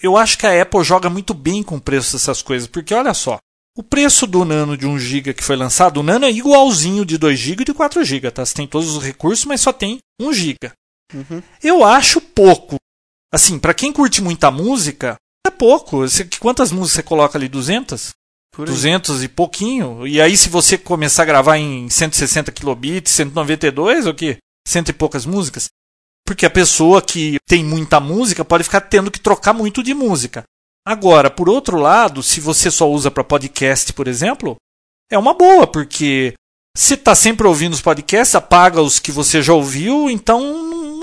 Eu 0.02 0.18
acho 0.18 0.40
que 0.40 0.48
a 0.48 0.60
Apple 0.60 0.84
joga 0.84 1.08
muito 1.08 1.34
bem 1.36 1.62
com 1.62 1.76
o 1.76 1.82
preço 1.82 2.14
dessas 2.14 2.42
coisas, 2.42 2.68
porque 2.68 2.96
olha 2.96 3.14
só, 3.14 3.38
o 3.78 3.84
preço 3.84 4.28
do 4.28 4.44
Nano 4.46 4.76
de 4.78 4.86
1 4.86 5.00
GB 5.00 5.34
que 5.34 5.44
foi 5.44 5.56
lançado, 5.56 6.00
o 6.00 6.04
Nano 6.04 6.26
é 6.26 6.32
igualzinho 6.32 7.06
de 7.06 7.18
2 7.18 7.38
GB 7.40 7.62
e 7.62 7.66
de 7.66 7.74
4 7.74 8.04
GB, 8.04 8.32
tá? 8.32 8.46
Você 8.46 8.54
tem 8.54 8.68
todos 8.68 8.96
os 8.96 9.04
recursos, 9.04 9.46
mas 9.46 9.62
só 9.62 9.72
tem 9.72 10.00
1 10.20 10.34
GB. 10.34 10.72
Uhum. 11.14 11.42
Eu 11.64 11.84
acho 11.84 12.20
pouco. 12.22 12.76
Assim, 13.34 13.58
pra 13.58 13.74
quem 13.74 13.94
curte 13.94 14.22
muita 14.22 14.52
música, 14.52 15.16
é 15.46 15.50
pouco. 15.50 16.00
Você- 16.00 16.28
quantas 16.40 16.72
músicas 16.72 16.96
você 16.96 17.04
coloca 17.04 17.38
ali? 17.38 17.48
200? 17.48 18.12
Por 18.54 18.68
aí. 18.68 18.74
200 18.74 19.24
e 19.24 19.30
pouquinho. 19.30 20.06
E 20.06 20.20
aí, 20.22 20.36
se 20.36 20.50
você 20.50 20.78
começar 20.78 21.24
a 21.24 21.26
gravar 21.26 21.58
em 21.58 21.90
160 21.90 22.52
kilobits, 22.52 23.12
192, 23.14 24.06
o 24.06 24.14
quê? 24.14 24.38
Cento 24.68 24.90
e 24.90 24.94
poucas 24.94 25.26
músicas? 25.26 25.70
Porque 26.28 26.46
a 26.46 26.50
pessoa 26.50 27.02
que 27.02 27.38
tem 27.48 27.64
muita 27.64 28.00
música 28.00 28.44
pode 28.46 28.64
ficar 28.66 28.82
tendo 28.82 29.10
que 29.10 29.20
trocar 29.20 29.54
muito 29.54 29.82
de 29.82 29.94
música. 29.94 30.44
Agora, 30.86 31.30
por 31.30 31.48
outro 31.48 31.78
lado, 31.78 32.24
se 32.24 32.40
você 32.40 32.72
só 32.72 32.90
usa 32.90 33.12
para 33.12 33.24
podcast, 33.24 33.94
por 33.94 34.08
exemplo, 34.08 34.56
é 35.12 35.18
uma 35.18 35.34
boa, 35.34 35.68
porque 35.68 36.34
você 36.76 36.96
está 36.96 37.14
sempre 37.14 37.46
ouvindo 37.46 37.74
os 37.74 37.82
podcasts, 37.82 38.34
apaga 38.34 38.82
os 38.82 38.98
que 38.98 39.12
você 39.12 39.42
já 39.42 39.54
ouviu, 39.54 40.10
então 40.10 40.42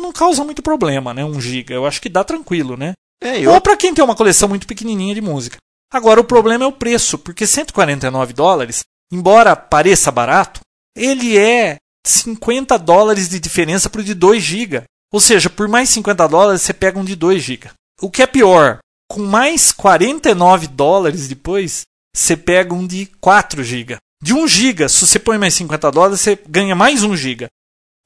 não, 0.08 0.12
causa 0.12 0.44
muito 0.44 0.62
problema, 0.62 1.14
né? 1.14 1.24
Um 1.24 1.40
giga. 1.40 1.74
Eu 1.74 1.86
acho 1.86 2.00
que 2.00 2.08
dá 2.08 2.24
tranquilo, 2.24 2.76
né? 2.76 2.92
É, 3.22 3.36
Ou 3.48 3.54
eu... 3.54 3.60
para 3.60 3.76
quem 3.76 3.94
tem 3.94 4.04
uma 4.04 4.16
coleção 4.16 4.48
muito 4.48 4.66
pequenininha 4.66 5.14
de 5.14 5.20
música. 5.20 5.58
Agora, 5.92 6.20
o 6.20 6.24
problema 6.24 6.64
é 6.64 6.68
o 6.68 6.72
preço, 6.72 7.18
porque 7.18 7.46
149 7.46 8.32
dólares, 8.32 8.82
embora 9.12 9.54
pareça 9.54 10.10
barato, 10.10 10.60
ele 10.96 11.38
é 11.38 11.76
50 12.06 12.78
dólares 12.78 13.28
de 13.28 13.38
diferença 13.38 13.88
para 13.88 14.00
o 14.00 14.04
de 14.04 14.14
2 14.14 14.42
GB. 14.42 14.82
Ou 15.12 15.20
seja, 15.20 15.48
por 15.48 15.68
mais 15.68 15.88
50 15.90 16.26
dólares 16.28 16.62
você 16.62 16.74
pega 16.74 16.98
um 16.98 17.04
de 17.04 17.14
2 17.14 17.42
GB. 17.42 17.70
O 18.00 18.10
que 18.10 18.22
é 18.22 18.26
pior, 18.26 18.78
com 19.10 19.22
mais 19.22 19.72
49 19.72 20.66
dólares 20.68 21.26
depois, 21.26 21.82
você 22.14 22.36
pega 22.36 22.74
um 22.74 22.86
de 22.86 23.06
4 23.20 23.64
GB. 23.64 23.96
De 24.22 24.34
1 24.34 24.48
GB, 24.48 24.88
se 24.88 25.06
você 25.06 25.18
põe 25.18 25.38
mais 25.38 25.54
50 25.54 25.90
dólares, 25.90 26.20
você 26.20 26.38
ganha 26.48 26.74
mais 26.74 27.02
1 27.02 27.16
GB. 27.16 27.46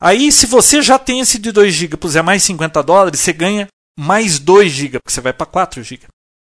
Aí, 0.00 0.30
se 0.30 0.46
você 0.46 0.82
já 0.82 0.98
tem 0.98 1.20
esse 1.20 1.38
de 1.38 1.52
2 1.52 1.72
GB, 1.72 1.96
puser 1.96 2.22
mais 2.22 2.42
50 2.42 2.82
dólares, 2.82 3.20
você 3.20 3.32
ganha 3.32 3.68
mais 3.98 4.38
2 4.38 4.70
GB, 4.70 4.98
porque 4.98 5.12
você 5.12 5.20
vai 5.20 5.32
para 5.32 5.46
4 5.46 5.82
GB. 5.82 6.06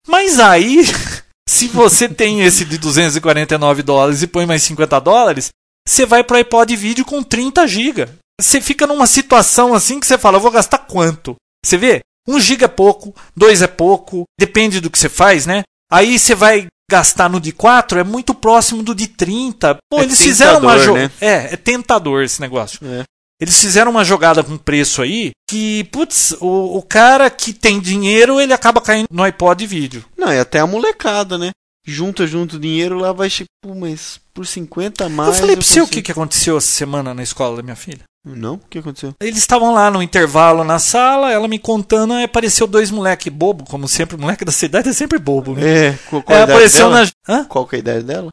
Mas 0.07 0.41
aí, 0.41 0.85
se 1.49 1.69
você 1.69 2.09
tem 2.09 2.43
esse 2.43 2.65
de 2.65 2.79
249 2.79 3.83
dólares 3.83 4.23
e 4.23 4.27
põe 4.27 4.47
mais 4.47 4.63
50 4.63 5.01
dólares, 5.01 5.51
você 5.87 6.07
vai 6.07 6.25
para 6.25 6.35
o 6.35 6.39
iPod 6.39 6.75
vídeo 6.75 7.05
com 7.05 7.23
30 7.23 7.67
GB. 7.67 8.09
Você 8.41 8.61
fica 8.61 8.87
numa 8.87 9.07
situação 9.07 9.75
assim 9.75 10.01
que 10.01 10.07
você 10.07 10.19
fala, 10.19 10.39
eu 10.39 10.41
vou 10.41 10.51
gastar 10.51 10.79
quanto? 10.79 11.37
Você 11.65 11.77
vê? 11.77 12.01
1 12.29 12.41
GB 12.41 12.65
é 12.65 12.69
pouco, 12.69 13.15
2 13.37 13.63
é 13.63 13.67
pouco, 13.67 14.25
depende 14.39 14.81
do 14.81 14.91
que 14.91 14.99
você 14.99 15.09
faz, 15.09 15.47
né? 15.47 15.63
Aí 15.91 16.19
você 16.19 16.35
vai 16.35 16.67
gastar 16.91 17.29
no 17.29 17.41
de 17.41 17.53
4, 17.53 17.99
é 18.01 18.05
muito 18.05 18.35
próximo 18.35 18.83
do 18.83 18.95
de 18.95 19.07
30. 19.07 19.77
Pô, 19.91 19.99
É 19.99 20.03
eles 20.03 20.21
fizeram 20.21 20.61
uma 20.61 20.79
jogada. 20.79 21.07
né? 21.07 21.13
É, 21.21 21.55
é 21.55 21.57
tentador 21.57 22.23
esse 22.23 22.41
negócio. 22.41 22.79
É. 22.87 23.05
Eles 23.41 23.61
fizeram 23.61 23.91
uma 23.91 24.05
jogada 24.05 24.45
com 24.45 24.57
preço 24.57 25.03
aí 25.03 25.33
que, 25.51 25.85
putz, 25.85 26.33
o, 26.41 26.79
o 26.79 26.83
cara 26.83 27.29
que 27.29 27.53
tem 27.53 27.81
dinheiro, 27.81 28.41
ele 28.41 28.53
acaba 28.53 28.81
caindo 28.81 29.09
no 29.11 29.23
iPod 29.23 29.67
vídeo. 29.67 30.05
Não, 30.17 30.33
e 30.33 30.39
até 30.39 30.61
a 30.61 30.67
molecada, 30.67 31.37
né? 31.37 31.51
Junta, 31.85 32.27
junta 32.27 32.57
o 32.57 32.61
dinheiro, 32.61 32.99
lá 32.99 33.13
vai, 33.13 33.29
tipo, 33.29 33.49
mas 33.75 34.21
por 34.33 34.47
50 34.47 35.07
a 35.07 35.09
mais... 35.09 35.31
eu 35.31 35.41
falei 35.41 35.57
pra 35.57 35.65
você 35.65 35.81
o 35.81 35.85
que, 35.85 35.89
consigo. 35.89 36.05
que 36.07 36.13
aconteceu 36.13 36.57
essa 36.57 36.69
semana 36.69 37.13
na 37.13 37.23
escola 37.23 37.57
da 37.57 37.63
minha 37.63 37.75
filha. 37.75 38.05
Não? 38.25 38.55
O 38.55 38.59
que 38.71 38.79
aconteceu? 38.79 39.13
Eles 39.21 39.39
estavam 39.39 39.75
lá 39.75 39.91
no 39.91 40.01
intervalo 40.03 40.63
na 40.63 40.79
sala, 40.79 41.33
ela 41.33 41.49
me 41.49 41.59
contando, 41.59 42.13
aí 42.13 42.25
apareceu 42.25 42.67
dois 42.69 42.91
moleque 42.91 43.29
bobo, 43.29 43.65
como 43.65 43.89
sempre, 43.89 44.17
moleque 44.17 44.45
da 44.45 44.53
cidade 44.53 44.89
é 44.89 44.93
sempre 44.93 45.19
bobo, 45.19 45.55
né? 45.55 45.89
É, 45.89 45.99
qual, 46.09 46.23
qual 46.23 46.39
É, 46.39 46.43
apareceu 46.43 46.89
dela? 46.91 47.11
na. 47.27 47.35
Hã? 47.35 47.45
Qual 47.47 47.67
que 47.67 47.75
é 47.75 47.79
a 47.79 47.81
idade 47.81 48.05
dela? 48.05 48.29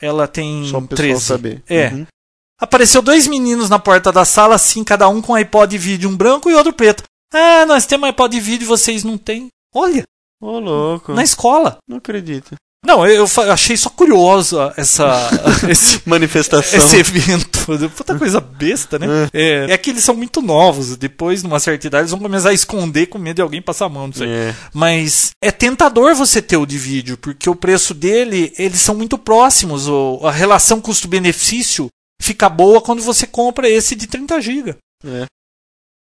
Ela 0.00 0.28
tem 0.28 0.64
Só 0.66 0.78
pro 0.80 0.88
pessoal 0.88 1.08
13. 1.08 1.20
saber. 1.24 1.62
É. 1.68 1.88
Uhum. 1.88 2.06
Apareceu 2.60 3.02
dois 3.02 3.26
meninos 3.26 3.68
na 3.68 3.78
porta 3.78 4.12
da 4.12 4.24
sala, 4.24 4.54
assim, 4.54 4.84
cada 4.84 5.08
um 5.08 5.20
com 5.20 5.34
iPod 5.34 5.76
vídeo, 5.76 6.08
um 6.08 6.16
branco 6.16 6.48
e 6.48 6.54
outro 6.54 6.72
preto. 6.72 7.02
Ah, 7.32 7.66
nós 7.66 7.84
temos 7.86 8.08
iPod 8.08 8.38
vídeo, 8.38 8.68
vocês 8.68 9.02
não 9.02 9.18
têm. 9.18 9.48
Olha, 9.74 10.04
Ô, 10.40 10.60
louco. 10.60 11.12
na 11.12 11.24
escola. 11.24 11.78
Não 11.88 11.96
acredito. 11.96 12.54
Não, 12.84 13.06
eu, 13.06 13.26
achei 13.50 13.76
só 13.76 13.88
curioso 13.88 14.58
essa, 14.76 15.30
esse, 15.68 16.02
Manifestação. 16.06 16.78
esse 16.78 16.96
evento. 16.96 17.66
Puta 17.96 18.18
coisa 18.18 18.40
besta, 18.40 18.98
né? 18.98 19.06
É, 19.32 19.66
é 19.70 19.78
que 19.78 19.90
eles 19.90 20.04
são 20.04 20.14
muito 20.14 20.42
novos. 20.42 20.96
Depois, 20.96 21.42
numa 21.42 21.58
certa 21.58 21.86
idade, 21.86 22.02
eles 22.02 22.10
vão 22.10 22.20
começar 22.20 22.50
a 22.50 22.54
esconder 22.54 23.06
com 23.06 23.18
medo 23.18 23.36
de 23.36 23.42
alguém 23.42 23.62
passar 23.62 23.86
a 23.86 23.88
mão 23.88 24.08
nisso 24.08 24.22
aí. 24.22 24.28
É. 24.28 24.54
Mas 24.72 25.30
é 25.42 25.50
tentador 25.50 26.14
você 26.14 26.42
ter 26.42 26.58
o 26.58 26.66
de 26.66 26.76
vídeo, 26.76 27.16
porque 27.16 27.48
o 27.48 27.56
preço 27.56 27.94
dele, 27.94 28.52
eles 28.58 28.80
são 28.80 28.94
muito 28.94 29.16
próximos. 29.16 29.86
A 30.22 30.30
relação 30.30 30.80
custo-benefício 30.80 31.88
fica 32.20 32.48
boa 32.48 32.82
quando 32.82 33.02
você 33.02 33.26
compra 33.26 33.68
esse 33.68 33.94
de 33.94 34.06
30 34.06 34.40
GB. 34.40 34.76
É. 35.06 35.24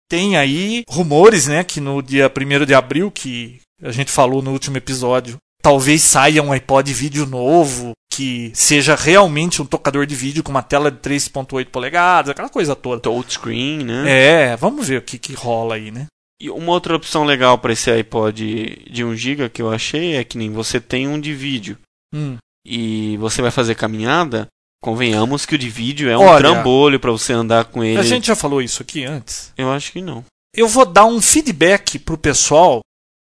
Tem 0.09 0.37
aí 0.37 0.83
rumores, 0.89 1.47
né, 1.47 1.63
que 1.63 1.79
no 1.79 2.01
dia 2.01 2.31
1 2.31 2.65
de 2.65 2.73
abril, 2.73 3.09
que 3.09 3.59
a 3.81 3.91
gente 3.91 4.11
falou 4.11 4.41
no 4.41 4.51
último 4.51 4.77
episódio, 4.77 5.37
talvez 5.63 6.01
saia 6.03 6.43
um 6.43 6.51
iPod 6.51 6.93
vídeo 6.93 7.25
novo, 7.25 7.93
que 8.13 8.51
seja 8.53 8.95
realmente 8.95 9.61
um 9.61 9.65
tocador 9.65 10.05
de 10.05 10.13
vídeo 10.13 10.43
com 10.43 10.51
uma 10.51 10.61
tela 10.61 10.91
de 10.91 10.97
3.8 10.97 11.67
polegadas, 11.69 12.29
aquela 12.29 12.49
coisa 12.49 12.75
toda. 12.75 13.01
Touchscreen, 13.01 13.83
né? 13.83 14.03
É, 14.51 14.55
vamos 14.57 14.89
ver 14.89 14.97
o 14.99 15.01
que, 15.01 15.17
que 15.17 15.33
rola 15.33 15.75
aí, 15.75 15.89
né? 15.89 16.05
E 16.39 16.49
uma 16.49 16.73
outra 16.73 16.95
opção 16.95 17.23
legal 17.23 17.57
para 17.57 17.71
esse 17.73 17.89
iPod 17.89 18.85
de 18.91 19.03
1 19.03 19.15
GB 19.15 19.49
que 19.49 19.61
eu 19.61 19.71
achei 19.71 20.15
é 20.15 20.23
que 20.23 20.37
nem 20.37 20.51
você 20.51 20.79
tem 20.79 21.07
um 21.07 21.19
de 21.19 21.33
vídeo 21.33 21.77
Hum. 22.13 22.37
e 22.63 23.17
você 23.17 23.41
vai 23.41 23.49
fazer 23.49 23.73
caminhada, 23.73 24.45
convenhamos 24.83 25.47
que 25.47 25.55
o 25.55 25.57
de 25.57 25.67
vídeo 25.69 26.09
é 26.09 26.15
um 26.15 26.21
Olha, 26.21 26.37
trambolho 26.37 26.99
para 26.99 27.09
você 27.11 27.33
andar 27.33 27.65
com 27.65 27.83
ele. 27.83 27.97
A 27.97 28.03
gente 28.03 28.27
já 28.27 28.35
falou 28.35 28.61
isso 28.61 28.83
aqui 28.83 29.03
antes. 29.03 29.51
Eu 29.57 29.71
acho 29.71 29.91
que 29.91 30.01
não. 30.01 30.23
Eu 30.55 30.67
vou 30.67 30.85
dar 30.85 31.05
um 31.05 31.19
feedback 31.19 31.97
pro 31.97 32.17
pessoal. 32.17 32.81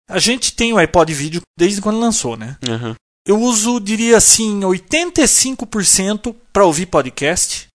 A 0.09 0.19
gente 0.19 0.53
tem 0.53 0.71
o 0.71 0.77
iPod 0.77 1.13
vídeo 1.13 1.41
desde 1.57 1.81
quando 1.81 1.99
lançou, 1.99 2.37
né? 2.37 2.57
Aham. 2.67 2.95
Eu 3.27 3.41
uso, 3.41 3.79
diria 3.79 4.15
assim, 4.15 4.61
85% 4.61 6.33
para 6.53 6.65
ouvir 6.65 6.85
podcast, 6.85 7.67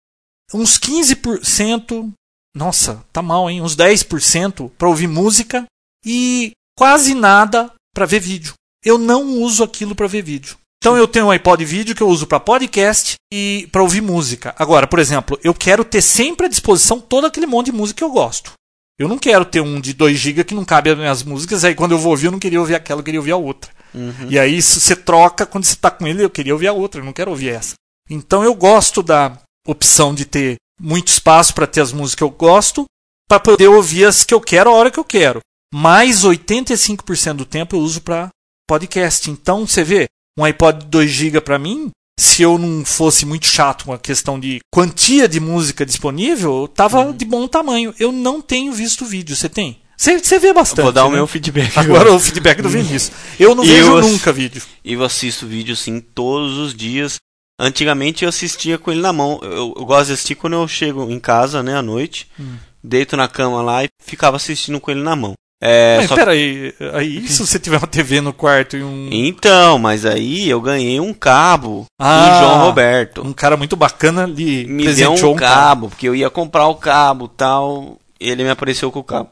uns 0.54 0.80
15%, 0.80 2.10
nossa, 2.56 3.06
tá 3.12 3.22
mal, 3.22 3.50
hein? 3.50 3.62
Uns 3.62 3.76
10% 3.76 4.72
para 4.78 4.88
ouvir 4.88 5.08
música 5.08 5.66
e 6.06 6.52
quase 6.78 7.14
nada 7.14 7.70
para 7.94 8.06
ver 8.06 8.22
vídeo. 8.22 8.54
Eu 8.84 8.98
não 8.98 9.42
uso 9.42 9.62
aquilo 9.62 9.94
para 9.94 10.08
ver 10.08 10.24
vídeo. 10.24 10.58
Então 10.82 10.98
eu 10.98 11.08
tenho 11.08 11.28
um 11.28 11.32
iPod 11.32 11.64
vídeo 11.64 11.94
que 11.94 12.02
eu 12.02 12.08
uso 12.08 12.26
para 12.26 12.40
podcast 12.40 13.16
e 13.32 13.68
para 13.72 13.84
ouvir 13.84 14.02
música. 14.02 14.56
Agora, 14.58 14.88
por 14.88 15.00
exemplo, 15.00 15.38
eu 15.44 15.54
quero 15.54 15.86
ter 15.86 16.02
sempre 16.02 16.48
à 16.48 16.50
disposição 16.50 17.00
todo 17.00 17.28
aquele 17.28 17.46
monte 17.46 17.68
de 17.68 17.72
música 17.74 18.00
que 18.00 18.04
eu 18.04 18.12
gosto. 18.12 18.54
Eu 19.02 19.08
não 19.08 19.18
quero 19.18 19.44
ter 19.44 19.62
um 19.62 19.82
de 19.82 19.94
2 19.94 20.16
GB 20.16 20.44
que 20.44 20.54
não 20.54 20.64
cabe 20.64 20.92
as 20.92 20.98
minhas 20.98 21.24
músicas, 21.24 21.64
aí 21.64 21.74
quando 21.74 21.94
eu 21.94 21.98
vou 21.98 22.12
ouvir 22.12 22.28
eu 22.28 22.32
não 22.32 22.38
queria 22.38 22.60
ouvir 22.60 22.76
aquela, 22.76 23.00
eu 23.00 23.04
queria 23.04 23.20
ouvir 23.20 23.32
a 23.32 23.38
outra. 23.38 23.72
Uhum. 23.96 24.28
E 24.30 24.38
aí 24.38 24.62
você 24.62 24.96
troca 24.96 25.44
quando 25.44 25.66
você 25.66 25.76
tá 25.76 25.90
com 25.90 26.06
ele, 26.06 26.24
eu 26.24 26.30
queria 26.30 26.54
ouvir 26.54 26.68
a 26.68 26.74
outra, 26.74 27.02
eu 27.02 27.06
não 27.06 27.12
quero 27.12 27.32
ouvir 27.32 27.50
essa. 27.50 27.74
Então 28.08 28.44
eu 28.44 28.54
gosto 28.54 29.02
da 29.02 29.40
opção 29.68 30.14
de 30.14 30.24
ter 30.24 30.58
muito 30.80 31.08
espaço 31.08 31.52
para 31.56 31.66
ter 31.66 31.82
as 31.82 31.92
músicas 31.92 32.16
que 32.16 32.24
eu 32.24 32.30
gosto, 32.30 32.86
para 33.28 33.40
poder 33.40 33.70
ouvir 33.70 34.06
as 34.06 34.24
que 34.24 34.36
eu 34.36 34.40
quero 34.40 34.70
a 34.70 34.74
hora 34.74 34.92
que 34.92 35.00
eu 35.00 35.04
quero. 35.04 35.40
Mais 35.74 36.24
85% 36.24 37.34
do 37.34 37.46
tempo 37.46 37.76
eu 37.76 37.80
uso 37.80 38.02
para 38.02 38.30
podcast. 38.70 39.32
Então 39.32 39.66
você 39.66 39.84
vê, 39.84 40.08
um 40.38 40.44
iPod 40.44 40.78
de 40.78 40.86
2 40.86 41.10
GB 41.10 41.42
para 41.42 41.58
mim, 41.58 41.90
se 42.22 42.44
eu 42.44 42.60
não 42.60 42.86
fosse 42.86 43.26
muito 43.26 43.48
chato 43.48 43.86
com 43.86 43.94
a 43.94 43.98
questão 43.98 44.40
de 44.40 44.60
quantia 44.72 45.28
de 45.28 45.40
música 45.40 45.84
disponível, 45.84 46.68
tava 46.68 47.12
de 47.12 47.26
bom 47.26 47.48
tamanho. 47.48 47.96
Eu 48.00 48.12
não 48.12 48.40
tenho 48.40 48.72
visto 48.72 49.04
vídeo, 49.06 49.36
você 49.36 49.50
tem? 49.50 49.82
Você, 49.98 50.38
vê 50.38 50.54
bastante. 50.54 50.84
Vou 50.84 50.92
dar 50.92 51.06
o 51.06 51.10
né? 51.10 51.16
meu 51.16 51.26
feedback. 51.26 51.76
Agora 51.78 52.14
o 52.14 52.20
feedback 52.20 52.62
do 52.62 52.70
Vinícius. 52.70 53.12
Eu 53.40 53.56
não 53.56 53.64
vejo 53.66 53.98
eu- 53.98 54.02
nunca 54.02 54.32
vídeo. 54.32 54.62
Eu 54.86 55.04
assisto 55.04 55.48
vídeo 55.48 55.76
sim 55.76 56.00
todos 56.00 56.58
os 56.60 56.76
dias. 56.76 57.16
Antigamente 57.60 58.24
eu 58.24 58.30
assistia 58.30 58.78
com 58.78 58.92
ele 58.92 59.02
na 59.02 59.12
mão. 59.12 59.40
Eu, 59.42 59.74
eu 59.76 59.86
gosto 59.86 60.08
de 60.08 60.14
assistir 60.14 60.36
quando 60.36 60.54
eu 60.54 60.68
chego 60.68 61.10
em 61.10 61.20
casa, 61.20 61.64
né, 61.64 61.76
à 61.76 61.82
noite. 61.82 62.28
Hum. 62.40 62.56
Deito 62.84 63.18
na 63.18 63.28
cama 63.28 63.64
lá 63.64 63.84
e 63.84 63.90
ficava 64.04 64.38
assistindo 64.38 64.80
com 64.80 64.92
ele 64.92 65.02
na 65.02 65.16
mão. 65.16 65.34
É, 65.64 65.98
Mas 65.98 66.08
só- 66.10 66.16
peraí, 66.16 66.74
aí 66.94 67.28
se 67.28 67.46
você 67.46 67.60
tiver 67.60 67.78
uma 67.78 67.86
TV 67.86 68.20
no 68.20 68.34
quarto 68.34 68.76
e 68.76 68.84
um, 68.84 69.10
Então, 69.12 69.78
mas 69.78 70.06
aí 70.08 70.50
eu 70.50 70.60
ganhei 70.60 71.00
um 71.00 71.14
cabo 71.14 71.86
Ah, 72.00 72.30
do 72.30 72.40
João 72.40 72.66
Roberto. 72.66 73.22
um 73.26 73.32
cara 73.32 73.56
muito 73.56 73.76
bacana 73.76 74.26
lhe 74.26 74.66
Me 74.66 74.92
deu 74.92 75.12
um 75.14 75.36
cara. 75.36 75.56
cabo, 75.56 75.90
porque 75.90 76.08
eu 76.08 76.16
ia 76.16 76.32
comprar 76.32 76.68
o 76.68 76.76
cabo 76.76 77.28
tal. 77.28 78.00
Ele 78.20 78.44
me 78.44 78.50
apareceu 78.50 78.92
com 78.92 79.00
o 79.00 79.04
cabo. 79.04 79.30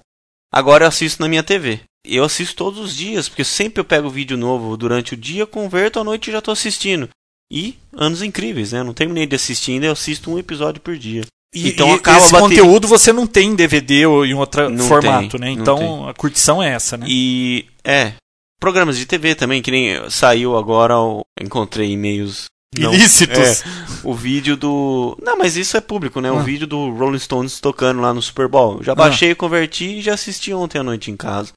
Agora 0.54 0.84
eu 0.86 0.88
assisto 0.88 1.22
na 1.22 1.28
minha 1.28 1.42
TV. 1.44 1.80
Eu 2.06 2.24
assisto 2.24 2.56
todos 2.56 2.80
os 2.80 2.96
dias, 2.96 3.28
porque 3.28 3.44
sempre 3.44 3.82
eu 3.82 3.86
pego 3.86 4.10
vídeo 4.10 4.38
novo 4.38 4.78
durante 4.78 5.14
o 5.16 5.18
dia, 5.18 5.46
converto 5.48 6.00
à 6.00 6.04
noite 6.04 6.30
e 6.30 6.32
já 6.32 6.42
tô 6.42 6.52
assistindo. 6.52 7.10
E 7.52 7.76
anos 7.94 8.22
incríveis, 8.22 8.72
né? 8.72 8.84
Não 8.84 8.94
terminei 8.94 9.26
de 9.26 9.36
assistir 9.36 9.72
ainda, 9.74 9.88
eu 9.88 9.92
assisto 9.94 10.32
um 10.32 10.38
episódio 10.40 10.80
por 10.80 10.96
dia. 10.96 11.24
E, 11.54 11.70
Então 11.70 11.90
e 11.90 11.94
acaba 11.94 12.18
esse 12.20 12.32
bateria. 12.32 12.62
conteúdo 12.62 12.88
você 12.88 13.12
não 13.12 13.26
tem 13.26 13.50
em 13.50 13.56
DVD 13.56 14.06
ou 14.06 14.26
em 14.26 14.34
outro 14.36 14.70
Não 14.70 14.88
formato, 14.88 15.38
tem, 15.38 15.40
né? 15.40 15.52
Então 15.52 16.08
a 16.08 16.14
curtição 16.14 16.62
é 16.62 16.70
essa, 16.70 16.96
né? 16.98 17.06
E 17.10 17.66
é, 17.84 18.14
programas 18.60 18.98
de 18.98 19.06
TV 19.06 19.34
também, 19.34 19.62
que 19.62 19.72
nem 19.72 20.10
saiu 20.12 20.56
agora, 20.58 21.00
o- 21.00 21.22
encontrei 21.42 21.92
e-mails. 21.92 22.46
não- 22.78 22.94
Ilícitos. 22.94 23.38
é, 23.64 23.64
o 24.04 24.14
vídeo 24.14 24.56
do. 24.56 25.18
Não, 25.24 25.38
mas 25.40 25.58
isso 25.58 25.76
é 25.76 25.82
público, 25.82 26.22
né? 26.22 26.32
O 26.32 26.38
Ah. 26.38 26.44
vídeo 26.44 26.68
do 26.68 26.92
Rolling 26.92 27.18
Stones 27.18 27.60
tocando 27.60 28.00
lá 28.00 28.14
no 28.14 28.22
Super 28.22 28.48
Bowl. 28.48 28.78
Eu 28.78 28.84
Já 28.84 28.94
baixei, 28.94 29.34
converti 29.34 29.98
e 29.98 30.02
já 30.04 30.14
assisti 30.14 30.54
ontem 30.54 30.78
à 30.78 30.84
noite 30.84 31.10
em 31.10 31.18
casa. 31.18 31.52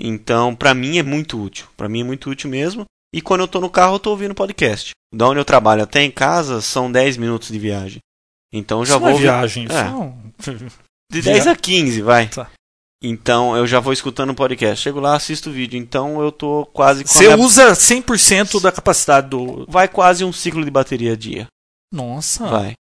Então, 0.00 0.54
pra 0.54 0.72
mim 0.72 0.98
é 0.98 1.02
muito 1.02 1.42
útil. 1.42 1.66
Pra 1.76 1.88
mim 1.88 2.02
é 2.02 2.04
muito 2.04 2.30
útil 2.30 2.48
mesmo. 2.48 2.84
E 3.14 3.20
quando 3.20 3.40
eu 3.40 3.48
tô 3.48 3.60
no 3.60 3.68
carro, 3.70 3.96
eu 3.96 3.98
tô 3.98 4.10
ouvindo 4.10 4.34
podcast. 4.34 4.90
Da 5.12 5.28
onde 5.28 5.40
eu 5.40 5.44
trabalho 5.44 5.82
até 5.82 6.02
em 6.04 6.10
casa 6.10 6.60
são 6.60 6.92
10 6.92 7.16
minutos 7.16 7.48
de 7.48 7.58
viagem. 7.58 7.98
Então 8.56 8.84
já 8.84 8.94
Isso 8.94 9.00
vou. 9.00 9.10
não 9.10 9.16
é 9.18 9.20
viagem, 9.20 9.66
É. 9.70 9.84
não- 9.84 10.16
De 11.12 11.22
10 11.22 11.46
a 11.46 11.54
15, 11.54 12.02
vai. 12.02 12.28
Tá. 12.28 12.50
Então 13.02 13.56
eu 13.56 13.66
já 13.66 13.78
vou 13.78 13.92
escutando 13.92 14.30
o 14.30 14.34
podcast. 14.34 14.82
Chego 14.82 14.98
lá, 14.98 15.14
assisto 15.16 15.50
o 15.50 15.52
vídeo. 15.52 15.78
Então 15.78 16.20
eu 16.20 16.32
tô 16.32 16.66
quase 16.72 17.04
Você 17.04 17.24
minha- 17.32 17.36
usa 17.36 17.74
100% 17.76 18.58
da 18.60 18.72
capacidade 18.72 19.28
do. 19.28 19.64
Vai 19.68 19.86
quase 19.86 20.24
um 20.24 20.32
ciclo 20.32 20.64
de 20.64 20.70
bateria 20.70 21.12
a 21.12 21.16
dia. 21.16 21.46
Nossa. 21.92 22.46
Vai. 22.46 22.72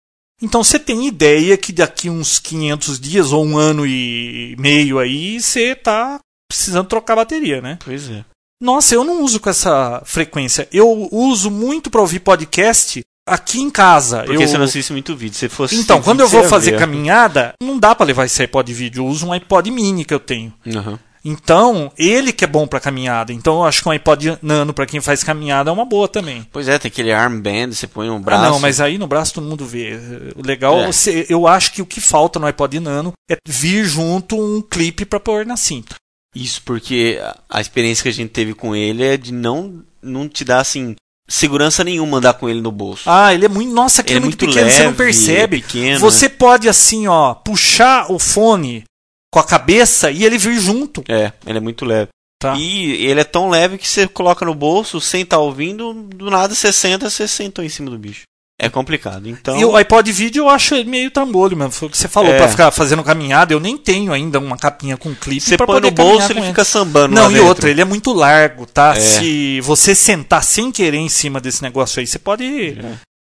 Então 0.41 0.63
você 0.63 0.79
tem 0.79 1.07
ideia 1.07 1.55
que 1.57 1.71
daqui 1.71 2.09
uns 2.09 2.39
500 2.39 2.99
dias 2.99 3.31
ou 3.31 3.45
um 3.45 3.57
ano 3.57 3.85
e 3.85 4.55
meio 4.59 4.99
aí 4.99 5.39
você 5.39 5.75
tá 5.75 6.19
precisando 6.49 6.87
trocar 6.87 7.13
a 7.13 7.17
bateria, 7.17 7.61
né? 7.61 7.77
Pois 7.83 8.09
é. 8.09 8.25
Nossa, 8.61 8.95
eu 8.95 9.03
não 9.03 9.21
uso 9.21 9.39
com 9.39 9.49
essa 9.49 10.01
frequência. 10.05 10.67
Eu 10.73 11.09
uso 11.11 11.51
muito 11.51 11.89
para 11.91 12.01
ouvir 12.01 12.19
podcast 12.21 13.01
aqui 13.27 13.59
em 13.61 13.69
casa. 13.69 14.23
Porque 14.23 14.43
eu... 14.43 14.47
você 14.47 14.57
não 14.57 14.65
assiste 14.65 14.91
muito 14.91 15.15
vídeo. 15.15 15.35
Se 15.37 15.49
fosse 15.49 15.75
Então, 15.75 16.01
quando 16.01 16.19
eu 16.21 16.27
vou 16.27 16.43
fazer 16.43 16.71
ver. 16.71 16.79
caminhada, 16.79 17.53
não 17.61 17.77
dá 17.79 17.93
para 17.95 18.05
levar 18.05 18.25
esse 18.25 18.41
iPod 18.41 18.73
vídeo. 18.73 19.01
Eu 19.03 19.07
uso 19.07 19.27
um 19.27 19.31
iPod 19.33 19.69
mini 19.71 20.05
que 20.05 20.13
eu 20.13 20.19
tenho. 20.19 20.53
Aham. 20.75 20.99
Então, 21.27 21.91
ele 21.97 22.31
que 22.31 22.43
é 22.43 22.47
bom 22.47 22.67
para 22.67 22.79
caminhada. 22.79 23.33
Então, 23.33 23.55
eu 23.55 23.63
acho 23.65 23.81
que 23.81 23.89
um 23.89 23.91
iPod 23.91 24.37
Nano 24.43 24.75
para 24.75 24.85
quem 24.85 25.01
faz 25.01 25.23
caminhada 25.23 25.71
é 25.71 25.73
uma 25.73 25.83
boa 25.83 26.07
também. 26.07 26.45
Pois 26.51 26.67
é, 26.67 26.77
tem 26.77 26.87
aquele 26.87 27.11
armband, 27.11 27.73
você 27.73 27.87
põe 27.87 28.07
no 28.07 28.19
braço. 28.19 28.43
Ah, 28.45 28.49
não, 28.51 28.59
mas 28.59 28.79
aí 28.79 28.99
no 28.99 29.07
braço 29.07 29.33
todo 29.33 29.43
mundo 29.47 29.65
vê. 29.65 29.97
O 30.35 30.45
legal, 30.45 30.81
É. 30.81 30.85
você- 30.85 31.25
eu 31.27 31.47
acho 31.47 31.71
que 31.73 31.81
o 31.81 31.85
que 31.85 31.99
falta 31.99 32.37
no 32.37 32.45
iPod 32.45 32.79
Nano 32.79 33.11
é 33.27 33.37
vir 33.47 33.85
junto 33.85 34.39
um 34.39 34.61
clipe 34.61 35.03
para 35.03 35.19
pôr 35.19 35.47
na 35.47 35.57
cinta. 35.57 35.95
Isso 36.35 36.61
porque 36.63 37.19
a- 37.19 37.35
a 37.49 37.59
experiência 37.61 38.03
que 38.03 38.09
a 38.09 38.13
gente 38.13 38.29
teve 38.29 38.53
com 38.53 38.75
ele 38.75 39.03
é 39.03 39.17
de 39.17 39.33
não, 39.33 39.81
não 40.03 40.29
te 40.29 40.45
dar, 40.45 40.59
assim, 40.59 40.95
segurança 41.27 41.83
nenhuma 41.83 42.17
andar 42.17 42.33
com 42.33 42.49
ele 42.49 42.61
no 42.61 42.71
bolso. 42.71 43.09
Ah, 43.09 43.33
ele 43.33 43.45
é 43.45 43.49
muito. 43.49 43.73
Nossa, 43.73 44.01
aquele 44.01 44.19
ele 44.19 44.25
é 44.25 44.27
é 44.27 44.29
muito, 44.29 44.45
muito 44.45 44.53
pequeno, 44.53 44.65
leve, 44.65 44.77
você 44.77 44.83
não 44.85 44.93
percebe. 44.93 45.57
é 45.57 45.61
pequeno, 45.61 45.99
Você 45.99 46.29
pode, 46.29 46.69
assim, 46.69 47.07
ó, 47.07 47.33
puxar 47.33 48.11
o 48.11 48.19
fone 48.19 48.83
com 49.31 49.39
a 49.39 49.43
cabeça 49.43 50.11
e 50.11 50.23
ele 50.23 50.37
vir 50.37 50.59
junto. 50.59 51.03
É, 51.07 51.31
ele 51.45 51.57
é 51.57 51.61
muito 51.61 51.85
leve. 51.85 52.09
Tá. 52.39 52.55
E 52.57 53.05
ele 53.05 53.21
é 53.21 53.23
tão 53.23 53.49
leve 53.49 53.77
que 53.77 53.87
você 53.87 54.07
coloca 54.07 54.45
no 54.45 54.53
bolso, 54.53 54.99
sem 54.99 55.21
estar 55.21 55.39
ouvindo, 55.39 55.93
do 55.93 56.29
nada 56.29 56.53
você 56.53 56.71
senta, 56.71 57.09
você 57.09 57.27
sentou 57.27 57.63
em 57.63 57.69
cima 57.69 57.89
do 57.89 57.97
bicho. 57.97 58.23
É 58.57 58.69
complicado. 58.69 59.27
Então, 59.27 59.59
E 59.59 59.65
o 59.65 59.75
iPod 59.75 60.09
vídeo 60.13 60.43
eu 60.45 60.49
acho 60.49 60.75
ele 60.75 60.89
meio 60.89 61.11
trambolho 61.11 61.57
mesmo. 61.57 61.71
Foi 61.71 61.87
o 61.89 61.91
que 61.91 61.97
você 61.97 62.07
falou, 62.07 62.31
É. 62.33 62.37
pra 62.37 62.47
ficar 62.47 62.71
fazendo 62.71 63.03
caminhada. 63.03 63.53
Eu 63.53 63.59
nem 63.59 63.77
tenho 63.77 64.13
ainda 64.13 64.39
uma 64.39 64.57
capinha 64.57 64.95
com 64.95 65.13
clipe 65.13 65.41
você 65.41 65.57
põe 65.57 65.65
poder 65.67 65.89
no 65.89 65.91
bolso, 65.91 66.31
ele 66.31 66.39
com 66.39 66.47
fica 66.47 66.63
sambando 66.63 67.13
Não, 67.13 67.29
e 67.29 67.33
dentro. 67.33 67.47
outra, 67.47 67.69
ele 67.69 67.81
é 67.81 67.85
muito 67.85 68.13
largo, 68.13 68.65
tá? 68.65 68.93
É. 68.95 68.99
Se 69.01 69.59
você 69.61 69.93
sentar 69.93 70.41
sem 70.43 70.71
querer 70.71 70.97
em 70.99 71.09
cima 71.09 71.41
desse 71.41 71.61
negócio 71.61 71.99
aí, 71.99 72.07
você 72.07 72.17
pode 72.17 72.77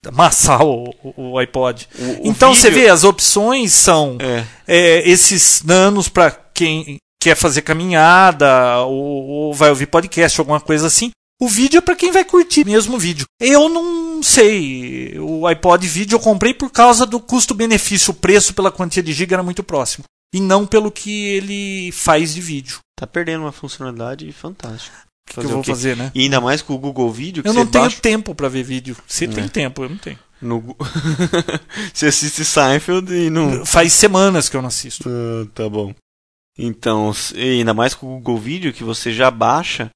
amassar 0.06 0.62
o, 0.62 0.84
o- 1.02 1.32
o 1.32 1.38
iPod. 1.38 1.86
O- 1.98 2.20
então 2.26 2.54
você 2.54 2.70
vídeo- 2.70 2.84
vê, 2.84 2.88
as 2.90 3.04
opções 3.04 3.72
são 3.74 4.16
É. 4.18 4.44
é, 4.66 5.08
esses 5.10 5.62
nanos 5.62 6.08
pra 6.08 6.30
quem 6.54 6.96
quer 7.22 7.36
fazer 7.36 7.60
caminhada 7.60 8.78
ou, 8.86 8.96
ou 9.48 9.54
vai 9.54 9.68
ouvir 9.68 9.84
podcast, 9.86 10.40
alguma 10.40 10.58
coisa 10.60 10.86
assim. 10.86 11.10
O 11.40 11.48
vídeo 11.48 11.78
é 11.78 11.80
pra 11.80 11.96
quem 11.96 12.12
vai 12.12 12.24
curtir 12.24 12.66
mesmo 12.66 12.96
o 12.96 12.98
vídeo. 12.98 13.24
Eu 13.40 13.68
não 13.70 14.22
sei. 14.22 15.18
O 15.18 15.46
iPod 15.46 15.88
vídeo 15.88 16.16
eu 16.16 16.20
comprei 16.20 16.52
por 16.52 16.70
causa 16.70 17.06
do 17.06 17.18
custo-benefício. 17.18 18.10
O 18.10 18.14
preço 18.14 18.52
pela 18.52 18.70
quantia 18.70 19.02
de 19.02 19.12
giga 19.12 19.36
era 19.36 19.42
muito 19.42 19.62
próximo. 19.62 20.04
E 20.34 20.40
não 20.40 20.66
pelo 20.66 20.90
que 20.92 21.10
ele 21.28 21.90
faz 21.92 22.34
de 22.34 22.40
vídeo. 22.40 22.78
Tá 22.94 23.06
perdendo 23.06 23.42
uma 23.44 23.52
funcionalidade 23.52 24.30
fantástica. 24.32 24.96
O 25.30 25.32
que 25.32 25.38
eu 25.40 25.48
vou 25.48 25.64
fazer, 25.64 25.96
né? 25.96 26.12
E 26.14 26.22
ainda 26.22 26.40
mais 26.40 26.60
com 26.60 26.74
o 26.74 26.78
Google 26.78 27.10
Vídeo, 27.10 27.42
que 27.42 27.48
Eu 27.48 27.52
você 27.52 27.58
não 27.60 27.66
tenho 27.66 27.84
baixa 27.84 28.00
tempo 28.00 28.34
pra 28.34 28.48
ver 28.48 28.62
vídeo. 28.62 28.96
Você 29.06 29.26
tem 29.26 29.44
É. 29.44 29.48
tempo, 29.48 29.82
eu 29.84 29.88
não 29.88 29.96
tenho. 29.96 30.18
no 30.42 30.76
Você 31.94 32.06
assiste 32.06 32.44
Seinfeld 32.44 33.12
e 33.12 33.30
não... 33.30 33.64
Faz 33.64 33.92
semanas 33.92 34.48
que 34.48 34.56
eu 34.56 34.60
não 34.62 34.68
assisto. 34.68 35.08
Ah, 35.08 35.46
tá 35.54 35.68
bom. 35.68 35.94
Então, 36.58 37.12
ainda 37.34 37.72
mais 37.72 37.94
com 37.94 38.06
o 38.06 38.16
Google 38.16 38.38
Vídeo, 38.38 38.72
que 38.72 38.84
você 38.84 39.12
já 39.12 39.30
baixa... 39.30 39.88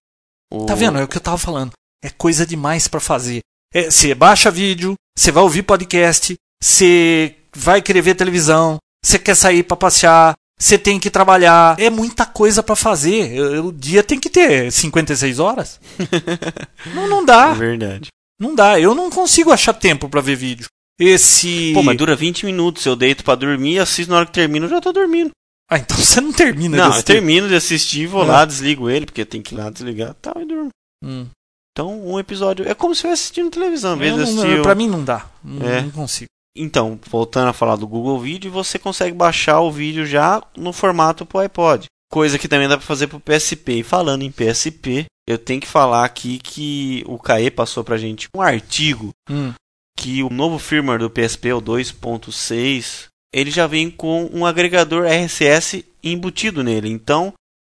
O... 0.63 0.67
Tá 0.67 0.75
vendo? 0.75 0.99
É 0.99 1.05
o 1.05 1.09
que 1.09 1.17
eu 1.17 1.21
tava 1.21 1.39
falando. 1.39 1.73
É 2.03 2.11
coisa 2.11 2.47
demais 2.47 2.87
pra 2.89 3.01
fazer. 3.01 3.41
É, 3.73 3.91
Você 3.91 4.15
baixa 4.15 4.51
vídeo, 4.51 4.95
você 5.19 5.33
vai 5.33 5.43
ouvir 5.43 5.63
podcast, 5.63 6.35
você 6.63 7.35
vai 7.55 7.81
querer 7.83 8.03
ver 8.03 8.15
televisão, 8.15 8.79
você 9.05 9.19
quer 9.19 9.35
sair 9.35 9.63
pra 9.63 9.77
passear, 9.77 10.35
você 10.59 10.79
tem 10.79 11.01
que 11.01 11.11
trabalhar. 11.11 11.79
É 11.81 11.91
muita 11.91 12.25
coisa 12.25 12.63
pra 12.63 12.77
fazer. 12.77 13.41
O 13.61 13.73
dia 13.73 14.03
tem 14.03 14.21
que 14.21 14.31
ter 14.31 14.71
56 14.71 15.39
horas. 15.41 15.81
não, 16.95 17.09
não 17.09 17.23
É 17.23 17.27
dá. 17.27 17.53
verdade. 17.55 18.09
Não 18.41 18.55
dá. 18.55 18.79
Eu 18.79 18.95
não 18.95 19.11
consigo 19.11 19.51
achar 19.53 19.73
tempo 19.73 20.09
pra 20.09 20.21
ver 20.21 20.37
vídeo. 20.37 20.67
Esse. 20.99 21.73
Pô, 21.75 21.83
mas 21.83 21.97
dura 21.97 22.15
20 22.15 22.47
minutos. 22.47 22.87
Eu 22.87 22.95
deito 22.95 23.25
pra 23.25 23.35
dormir, 23.35 23.79
assisto 23.81 24.11
na 24.13 24.19
hora 24.19 24.27
que 24.27 24.33
termino, 24.33 24.67
eu 24.67 24.71
já 24.71 24.81
tô 24.81 24.93
dormindo. 24.93 25.31
Ah, 25.71 25.79
então 25.79 25.97
você 25.99 26.21
não 26.21 26.33
termina 26.33 26.77
Não, 26.77 26.87
desse 26.89 27.01
eu 27.01 27.05
tempo. 27.05 27.19
termino 27.21 27.49
de 27.49 27.55
assistir, 27.55 28.07
vou 28.07 28.23
É. 28.23 28.27
lá, 28.27 28.45
desligo 28.45 28.89
ele, 28.91 29.07
porque 29.07 29.25
tem 29.25 29.41
que 29.43 29.55
ir 29.55 29.59
lá 29.59 29.71
desligar 29.71 30.15
tal, 30.15 30.41
e 30.41 30.45
durmo. 30.45 30.69
Hum. 31.03 31.27
Então, 31.73 32.01
um 32.07 32.19
episódio. 32.21 32.69
É 32.69 32.75
como 32.75 32.95
se 32.95 33.01
eu 33.07 33.13
estivesse 33.13 33.23
assistindo 33.25 33.51
televisão, 33.51 33.93
Eu 33.95 33.99
de 33.99 34.11
não- 34.17 34.23
assistir. 34.23 34.63
Pra 34.63 34.75
mim 34.77 34.89
não 34.89 35.03
dá. 35.03 35.27
Não, 35.43 35.69
É. 35.69 35.83
não 35.83 35.91
consigo. 35.91 36.29
Então, 36.57 36.99
voltando 37.11 37.49
a 37.49 37.53
falar 37.53 37.75
do 37.75 37.87
Google 37.87 38.21
Vídeo, 38.21 38.49
você 38.53 38.79
consegue 38.79 39.13
baixar 39.17 39.61
o 39.61 39.73
vídeo 39.73 40.07
já 40.07 40.41
no 40.57 40.73
formato 40.73 41.27
pro 41.27 41.41
iPod. 41.41 41.87
Coisa 42.13 42.39
que 42.39 42.47
também 42.47 42.69
dá 42.69 42.77
pra 42.77 42.87
fazer 42.87 43.09
pro 43.09 43.19
PSP. 43.19 43.81
E 43.81 43.83
falando 43.83 44.23
em 44.23 44.31
PSP, 44.31 45.07
eu 45.29 45.37
tenho 45.37 45.61
que 45.61 45.67
falar 45.67 46.05
aqui 46.05 46.39
que 46.39 47.03
o 47.09 47.19
CAE 47.19 47.51
passou 47.51 47.83
pra 47.83 47.97
gente 47.97 48.29
um 48.37 48.41
artigo 48.41 49.11
Hum. 49.29 49.53
que 49.99 50.23
o 50.23 50.31
novo 50.31 50.61
firmware 50.61 51.01
do 51.01 51.11
PSP, 51.11 51.53
o 51.53 51.61
2.6, 51.61 53.09
ele 53.35 53.51
já 53.51 53.67
vem 53.67 53.91
com 53.91 54.31
um 54.33 54.47
agregador 54.47 55.07
RCS 55.07 55.83
embutido 56.05 56.63
nele. 56.63 56.89
Então, 56.89 57.33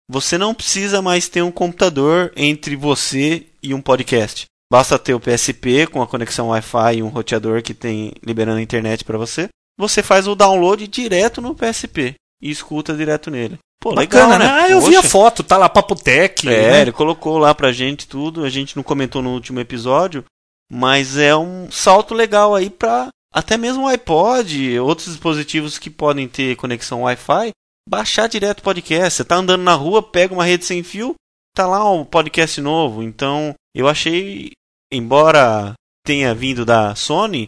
você 0.10 0.38
não 0.38 0.54
precisa 0.56 1.02
mais 1.02 1.28
ter 1.28 1.42
um 1.42 1.52
computador 1.52 2.32
entre 2.38 2.78
você 2.78 3.46
e 3.62 3.74
um 3.74 3.82
podcast. 3.82 4.46
Basta 4.72 4.98
ter 4.98 5.14
o 5.14 5.20
PSP 5.20 5.86
com 5.88 6.02
a 6.02 6.08
conexão 6.08 6.48
Wi-Fi 6.48 6.98
e 6.98 7.04
um 7.04 7.10
roteador 7.10 7.62
que 7.62 7.74
tem 7.74 8.14
liberando 8.26 8.60
a 8.60 8.62
internet 8.62 9.04
para 9.04 9.18
você. 9.18 9.50
Você 9.78 10.02
faz 10.02 10.28
o 10.28 10.36
download 10.36 10.88
direto 10.88 11.42
no 11.42 11.54
PSP 11.54 12.14
e 12.42 12.50
escuta 12.50 12.96
direto 12.96 13.30
nele. 13.30 13.58
Pô, 13.82 13.94
Bacana, 13.94 14.38
legal, 14.38 14.40
né? 14.40 14.64
Ah, 14.64 14.70
eu 14.70 14.80
vi 14.80 14.96
a 14.96 15.04
foto, 15.04 15.44
tá 15.44 15.58
lá 15.58 15.68
Papotec. 15.68 16.48
É, 16.48 16.72
né? 16.72 16.82
ele 16.84 16.92
colocou 16.94 17.38
lá 17.38 17.54
pra 17.54 17.74
gente 17.74 18.08
tudo. 18.08 18.46
A 18.46 18.50
gente 18.50 18.78
não 18.78 18.84
comentou 18.84 19.22
no 19.22 19.34
último 19.34 19.60
episódio, 19.60 20.24
mas 20.72 21.18
é 21.18 21.36
um 21.36 21.70
salto 21.70 22.14
legal 22.14 22.56
aí 22.56 22.70
pra 22.70 23.10
até 23.34 23.58
mesmo 23.58 23.84
o 23.84 23.88
iPod, 23.88 24.80
outros 24.80 25.08
dispositivos 25.08 25.78
que 25.78 25.90
podem 25.90 26.28
ter 26.28 26.56
conexão 26.56 27.04
Wi-Fi, 27.04 27.52
baixar 27.88 28.28
direto 28.28 28.60
o 28.60 28.64
podcast. 28.64 29.18
Você 29.18 29.24
tá 29.24 29.36
andando 29.36 29.64
na 29.64 29.74
rua, 29.74 30.02
pega 30.02 30.34
uma 30.34 30.46
rede 30.46 30.66
sem 30.66 30.84
fio, 30.84 31.16
tá 31.56 31.68
lá 31.68 31.90
um 31.92 32.06
podcast 32.06 32.60
novo. 32.62 33.04
Então, 33.04 33.54
eu 33.76 33.88
achei, 33.88 34.52
embora 34.92 35.74
tenha 36.06 36.34
vindo 36.34 36.66
da 36.66 36.96
Sony, 36.96 37.48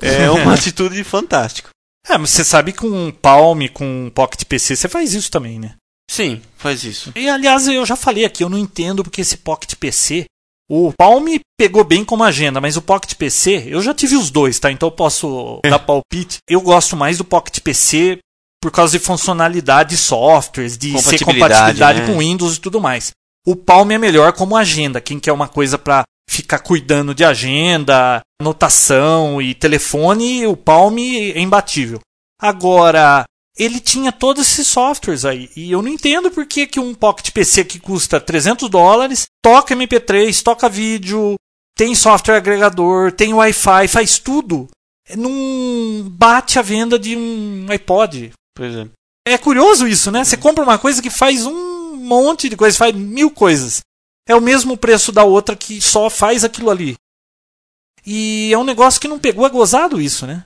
é 0.00 0.30
uma 0.30 0.54
atitude 0.54 1.02
fantástica. 1.04 1.70
É, 2.08 2.16
mas 2.16 2.30
você 2.30 2.44
sabe 2.44 2.72
que 2.72 2.78
com 2.78 2.88
um 2.88 3.10
Palm, 3.10 3.66
com 3.72 4.06
um 4.06 4.10
Pocket 4.10 4.44
PC, 4.44 4.76
você 4.76 4.88
faz 4.88 5.12
isso 5.12 5.30
também, 5.30 5.58
né? 5.58 5.74
Sim, 6.08 6.40
faz 6.56 6.84
isso. 6.84 7.12
E 7.16 7.28
aliás, 7.28 7.66
eu 7.66 7.84
já 7.84 7.96
falei 7.96 8.24
aqui, 8.24 8.44
eu 8.44 8.48
não 8.48 8.58
entendo 8.58 9.02
porque 9.02 9.20
esse 9.20 9.38
Pocket 9.38 9.74
PC. 9.74 10.24
O 10.68 10.92
Palm 10.92 11.26
pegou 11.56 11.84
bem 11.84 12.04
como 12.04 12.24
agenda, 12.24 12.60
mas 12.60 12.76
o 12.76 12.82
Pocket 12.82 13.14
PC, 13.14 13.66
eu 13.68 13.80
já 13.80 13.94
tive 13.94 14.16
os 14.16 14.30
dois, 14.30 14.58
tá? 14.58 14.70
Então 14.70 14.88
eu 14.88 14.92
posso 14.92 15.60
dar 15.64 15.78
palpite. 15.78 16.38
Eu 16.48 16.60
gosto 16.60 16.96
mais 16.96 17.18
do 17.18 17.24
Pocket 17.24 17.60
PC 17.60 18.18
por 18.60 18.72
causa 18.72 18.98
de 18.98 19.04
funcionalidade 19.04 19.90
de 19.90 19.96
softwares, 19.96 20.76
de 20.76 20.90
ser 20.98 21.18
Compatibilidade, 21.20 21.54
compatibilidade 21.54 22.00
né? 22.00 22.06
com 22.06 22.18
Windows 22.18 22.56
e 22.56 22.60
tudo 22.60 22.80
mais. 22.80 23.12
O 23.46 23.54
Palm 23.54 23.92
é 23.92 23.98
melhor 23.98 24.32
como 24.32 24.56
agenda, 24.56 25.00
quem 25.00 25.20
quer 25.20 25.32
uma 25.32 25.46
coisa 25.46 25.78
pra 25.78 26.02
ficar 26.28 26.58
cuidando 26.58 27.14
de 27.14 27.24
agenda, 27.24 28.20
anotação 28.40 29.40
e 29.40 29.54
telefone, 29.54 30.48
o 30.48 30.56
Palm 30.56 30.98
é 30.98 31.38
imbatível. 31.38 32.00
Agora, 32.42 33.24
ele 33.58 33.80
tinha 33.80 34.12
todos 34.12 34.46
esses 34.46 34.66
softwares 34.66 35.24
aí. 35.24 35.50
E 35.56 35.70
eu 35.70 35.80
não 35.80 35.88
entendo 35.88 36.30
por 36.30 36.46
que, 36.46 36.66
que 36.66 36.78
um 36.78 36.94
Pocket 36.94 37.30
PC 37.30 37.64
que 37.64 37.78
custa 37.78 38.20
300 38.20 38.68
dólares 38.68 39.26
toca 39.42 39.74
MP3, 39.74 40.42
toca 40.42 40.68
vídeo, 40.68 41.36
tem 41.76 41.94
software 41.94 42.36
agregador, 42.36 43.12
tem 43.12 43.32
Wi-Fi, 43.32 43.88
faz 43.88 44.18
tudo. 44.18 44.68
Não 45.16 46.08
bate 46.10 46.58
a 46.58 46.62
venda 46.62 46.98
de 46.98 47.16
um 47.16 47.66
iPod. 47.70 48.32
Pois 48.54 48.74
é. 48.74 48.88
É 49.26 49.38
curioso 49.38 49.86
isso, 49.86 50.10
né? 50.10 50.24
Você 50.24 50.36
compra 50.36 50.64
uma 50.64 50.78
coisa 50.78 51.02
que 51.02 51.10
faz 51.10 51.46
um 51.46 51.96
monte 51.96 52.48
de 52.48 52.56
coisas, 52.56 52.78
faz 52.78 52.94
mil 52.94 53.30
coisas. 53.30 53.80
É 54.28 54.34
o 54.34 54.40
mesmo 54.40 54.76
preço 54.76 55.12
da 55.12 55.24
outra 55.24 55.56
que 55.56 55.80
só 55.80 56.10
faz 56.10 56.44
aquilo 56.44 56.70
ali. 56.70 56.96
E 58.04 58.50
é 58.52 58.58
um 58.58 58.64
negócio 58.64 59.00
que 59.00 59.08
não 59.08 59.18
pegou, 59.18 59.46
é 59.46 59.50
gozado 59.50 60.00
isso, 60.00 60.26
né? 60.26 60.44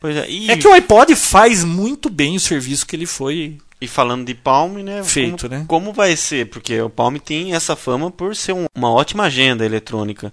Pois 0.00 0.16
é. 0.16 0.28
E, 0.30 0.50
É 0.50 0.56
que 0.56 0.66
o 0.66 0.72
iPod 0.72 1.14
faz 1.14 1.62
muito 1.62 2.08
bem 2.08 2.36
o 2.36 2.40
serviço 2.40 2.86
que 2.86 2.96
ele 2.96 3.06
foi 3.06 3.58
e 3.80 3.86
falando 3.86 4.26
de 4.26 4.34
Palm, 4.34 4.78
né? 4.78 5.02
feito, 5.04 5.42
como, 5.48 5.54
né? 5.58 5.64
como 5.68 5.92
vai 5.92 6.16
ser? 6.16 6.48
Porque 6.48 6.80
o 6.80 6.88
Palm 6.90 7.16
tem 7.16 7.54
essa 7.54 7.76
fama 7.76 8.10
por 8.10 8.34
ser 8.34 8.52
um- 8.54 8.64
uma 8.76 8.90
ótima 8.92 9.24
agenda 9.24 9.64
eletrônica. 9.64 10.32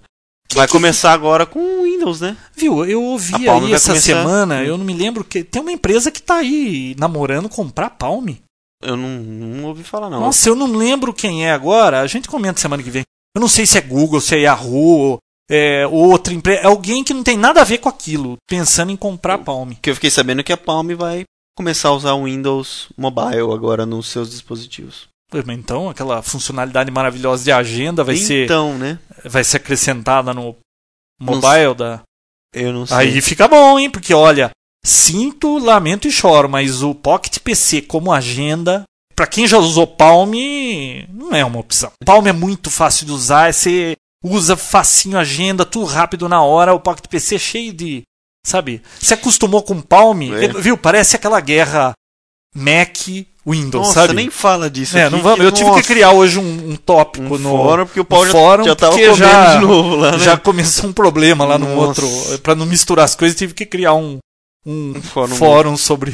vai 0.54 0.66
que- 0.66 0.72
começar 0.72 1.12
agora 1.12 1.44
com 1.44 1.58
o 1.60 1.82
Windows, 1.82 2.22
né? 2.22 2.34
Viu, 2.56 2.82
eu 2.86 3.02
ouvi 3.02 3.34
aí 3.48 3.72
essa 3.74 3.90
começar- 3.90 3.94
semana, 4.00 4.64
eu 4.64 4.78
não 4.78 4.84
me 4.86 4.94
lembro 4.94 5.22
que 5.22 5.44
tem 5.44 5.60
uma 5.60 5.70
empresa 5.72 6.10
que 6.10 6.22
tá 6.22 6.36
aí 6.36 6.96
namorando 6.98 7.48
comprar 7.50 7.90
Palm. 7.90 8.28
Eu 8.82 8.96
não, 8.96 9.08
não 9.20 9.64
ouvi 9.68 9.82
falar, 9.84 10.08
não. 10.08 10.20
Nossa, 10.20 10.48
eu 10.48 10.54
não 10.54 10.72
lembro 10.72 11.12
quem 11.12 11.44
é 11.44 11.52
agora. 11.52 12.00
A 12.00 12.06
gente 12.06 12.28
comenta 12.28 12.60
semana 12.60 12.82
que 12.82 12.90
vem. 12.90 13.02
Eu 13.36 13.40
não 13.40 13.48
sei 13.48 13.66
se 13.66 13.76
é 13.76 13.80
Google, 13.82 14.20
se 14.22 14.36
é 14.36 14.40
Yahoo, 14.40 15.18
é 15.50 15.86
outra 15.86 16.34
empresa, 16.34 16.60
é 16.60 16.66
alguém 16.66 17.02
que 17.02 17.14
não 17.14 17.22
tem 17.22 17.36
nada 17.36 17.60
a 17.60 17.64
ver 17.64 17.78
com 17.78 17.88
aquilo, 17.88 18.36
pensando 18.48 18.92
em 18.92 18.96
comprar 18.96 19.38
Palm. 19.38 19.70
Porque 19.70 19.90
eu 19.90 19.94
fiquei 19.94 20.10
sabendo 20.10 20.44
que 20.44 20.52
a 20.52 20.56
Palm 20.56 20.94
vai 20.96 21.24
começar 21.56 21.88
a 21.88 21.94
usar 21.94 22.12
o 22.12 22.24
Windows 22.24 22.88
Mobile 22.96 23.52
agora 23.52 23.84
nos 23.84 24.08
seus 24.08 24.30
dispositivos. 24.30 25.08
Então, 25.48 25.90
aquela 25.90 26.22
funcionalidade 26.22 26.90
maravilhosa 26.90 27.44
de 27.44 27.52
agenda 27.52 28.02
vai 28.02 28.16
ser 28.16 28.44
então, 28.44 28.78
né? 28.78 28.98
vai 29.24 29.44
ser 29.44 29.58
acrescentada 29.58 30.32
no 30.32 30.56
mobile 31.20 31.74
da 31.76 32.00
Eu 32.54 32.72
não 32.72 32.86
sei. 32.86 32.96
Aí 32.96 33.20
fica 33.20 33.46
bom, 33.46 33.78
hein? 33.78 33.90
Porque 33.90 34.14
olha, 34.14 34.50
sinto, 34.84 35.58
lamento 35.58 36.08
e 36.08 36.12
choro, 36.12 36.48
mas 36.48 36.82
o 36.82 36.94
Pocket 36.94 37.38
PC 37.40 37.82
como 37.82 38.12
agenda, 38.12 38.84
pra 39.14 39.26
quem 39.26 39.46
já 39.46 39.58
usou 39.58 39.86
Palm, 39.86 40.32
não 41.12 41.34
é 41.34 41.44
uma 41.44 41.60
opção. 41.60 41.92
Palm 42.06 42.26
é 42.26 42.32
muito 42.32 42.70
fácil 42.70 43.04
de 43.04 43.12
usar, 43.12 43.52
você 43.52 43.96
usa 44.24 44.56
facinho 44.56 45.18
agenda, 45.18 45.64
tudo 45.64 45.86
rápido 45.86 46.28
na 46.28 46.42
hora, 46.42 46.74
o 46.74 46.80
Pocket 46.80 47.06
PC 47.06 47.36
é 47.36 47.38
cheio 47.38 47.72
de, 47.72 48.02
sabe? 48.46 48.82
Se 49.00 49.14
acostumou 49.14 49.62
com 49.62 49.80
Palm, 49.80 50.22
É. 50.34 50.48
viu? 50.60 50.76
Parece 50.76 51.16
aquela 51.16 51.40
guerra 51.40 51.92
Mac 52.54 52.96
Windows, 53.46 53.86
Nossa, 53.88 54.00
sabe? 54.02 54.14
nem 54.14 54.30
fala 54.30 54.68
disso 54.68 54.98
É, 54.98 55.04
aqui, 55.04 55.12
não 55.14 55.22
vamos. 55.22 55.44
Eu 55.44 55.52
tive 55.52 55.70
nossa, 55.70 55.80
que 55.82 55.86
criar 55.88 56.10
hoje 56.12 56.38
um, 56.38 56.70
um 56.72 56.76
tópico 56.76 57.34
um 57.36 57.38
no 57.38 57.50
fórum, 57.50 57.86
porque 57.86 58.00
o 58.00 58.04
Paulo 58.04 58.26
já, 58.26 58.32
fórum, 58.32 58.64
já 58.64 58.76
tava 58.76 58.92
porque 58.92 59.06
comendo 59.08 59.24
já- 59.30 59.54
de 59.56 59.66
novo 59.66 59.96
lá, 59.96 60.12
né? 60.12 60.18
já 60.18 60.36
começou 60.36 60.90
um 60.90 60.92
problema 60.92 61.44
lá 61.46 61.56
no 61.58 61.74
Nossa. 61.74 62.02
outro. 62.02 62.38
Pra 62.40 62.54
não 62.54 62.66
misturar 62.66 63.04
as 63.04 63.14
coisas, 63.14 63.38
tive 63.38 63.54
que 63.54 63.64
criar 63.64 63.94
um, 63.94 64.18
um 64.66 64.94
Um 64.96 65.02
fórum. 65.02 65.34
fórum, 65.36 65.76
sobre 65.76 66.10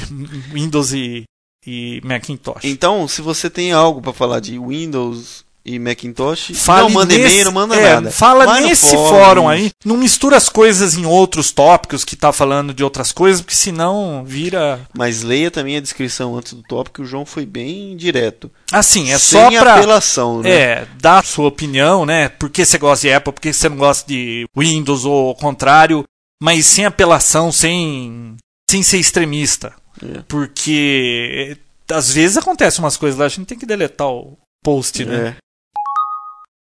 Windows 0.53 0.93
e, 0.93 1.25
e 1.67 2.01
Macintosh. 2.05 2.63
Então, 2.65 3.09
se 3.09 3.21
você 3.23 3.49
tem 3.51 3.73
algo 3.73 4.01
pra 4.01 4.13
falar 4.13 4.39
de 4.41 4.57
Windows 4.59 5.44
e 5.67 5.79
Macintosh, 5.79 6.53
Fale 6.55 6.83
não 6.83 6.91
manda 6.91 7.15
nesse- 7.17 7.27
e-mail, 7.27 7.45
não 7.47 7.53
manda 7.53 7.75
é, 7.75 7.95
nada. 7.95 8.11
Fala 8.11 8.45
Vai 8.45 8.61
nesse 8.65 8.91
fórum, 8.95 9.09
fórum, 9.09 9.49
aí. 9.49 9.71
Não 9.85 9.97
mistura 9.97 10.37
as 10.37 10.49
coisas 10.49 10.95
em 10.95 11.07
outros 11.07 11.51
tópicos 11.51 12.05
que 12.05 12.15
tá 12.17 12.33
falando 12.33 12.75
de 12.75 12.85
outras 12.85 13.13
coisas, 13.13 13.41
porque 13.41 13.55
senão 13.57 14.23
vira. 14.27 14.81
Mas 14.97 15.23
leia 15.23 15.51
também 15.51 15.77
a 15.77 15.81
descrição 15.81 16.37
antes 16.37 16.53
do 16.53 16.63
tópico, 16.63 16.97
que 16.97 17.03
o 17.03 17.07
João 17.07 17.25
foi 17.25 17.47
bem 17.47 17.97
direto. 17.97 18.51
Assim, 18.71 19.11
é 19.11 19.19
Sem 19.19 19.41
só 19.41 19.49
pra. 19.51 19.77
apelação, 19.77 20.43
né? 20.43 20.51
É, 20.51 20.87
dar 21.01 21.21
a 21.21 21.23
sua 21.23 21.49
opinião, 21.49 22.05
né? 22.05 22.29
Por 22.29 22.51
que 22.51 22.65
você 22.65 22.77
gosta 22.77 23.07
de 23.09 23.13
Apple, 23.15 23.33
por 23.33 23.41
que 23.41 23.53
você 23.53 23.69
não 23.69 23.77
gosta 23.79 24.07
de 24.07 24.45
Windows 24.57 25.05
ou 25.07 25.29
ao 25.29 25.35
contrário, 25.35 26.05
mas 26.43 26.67
sem 26.67 26.85
apelação, 26.85 27.51
sem, 27.51 28.37
sem 28.71 28.83
ser 28.83 28.99
extremista. 28.99 29.73
É. 30.03 30.21
Porque 30.29 31.57
às 31.91 32.11
vezes 32.13 32.37
acontece 32.37 32.81
umas 32.81 32.97
coisas 32.97 33.19
lá, 33.19 33.27
a 33.27 33.29
gente 33.29 33.47
tem 33.47 33.59
que 33.59 33.65
deletar 33.67 34.09
o 34.09 34.37
post, 34.63 35.05
né? 35.05 35.37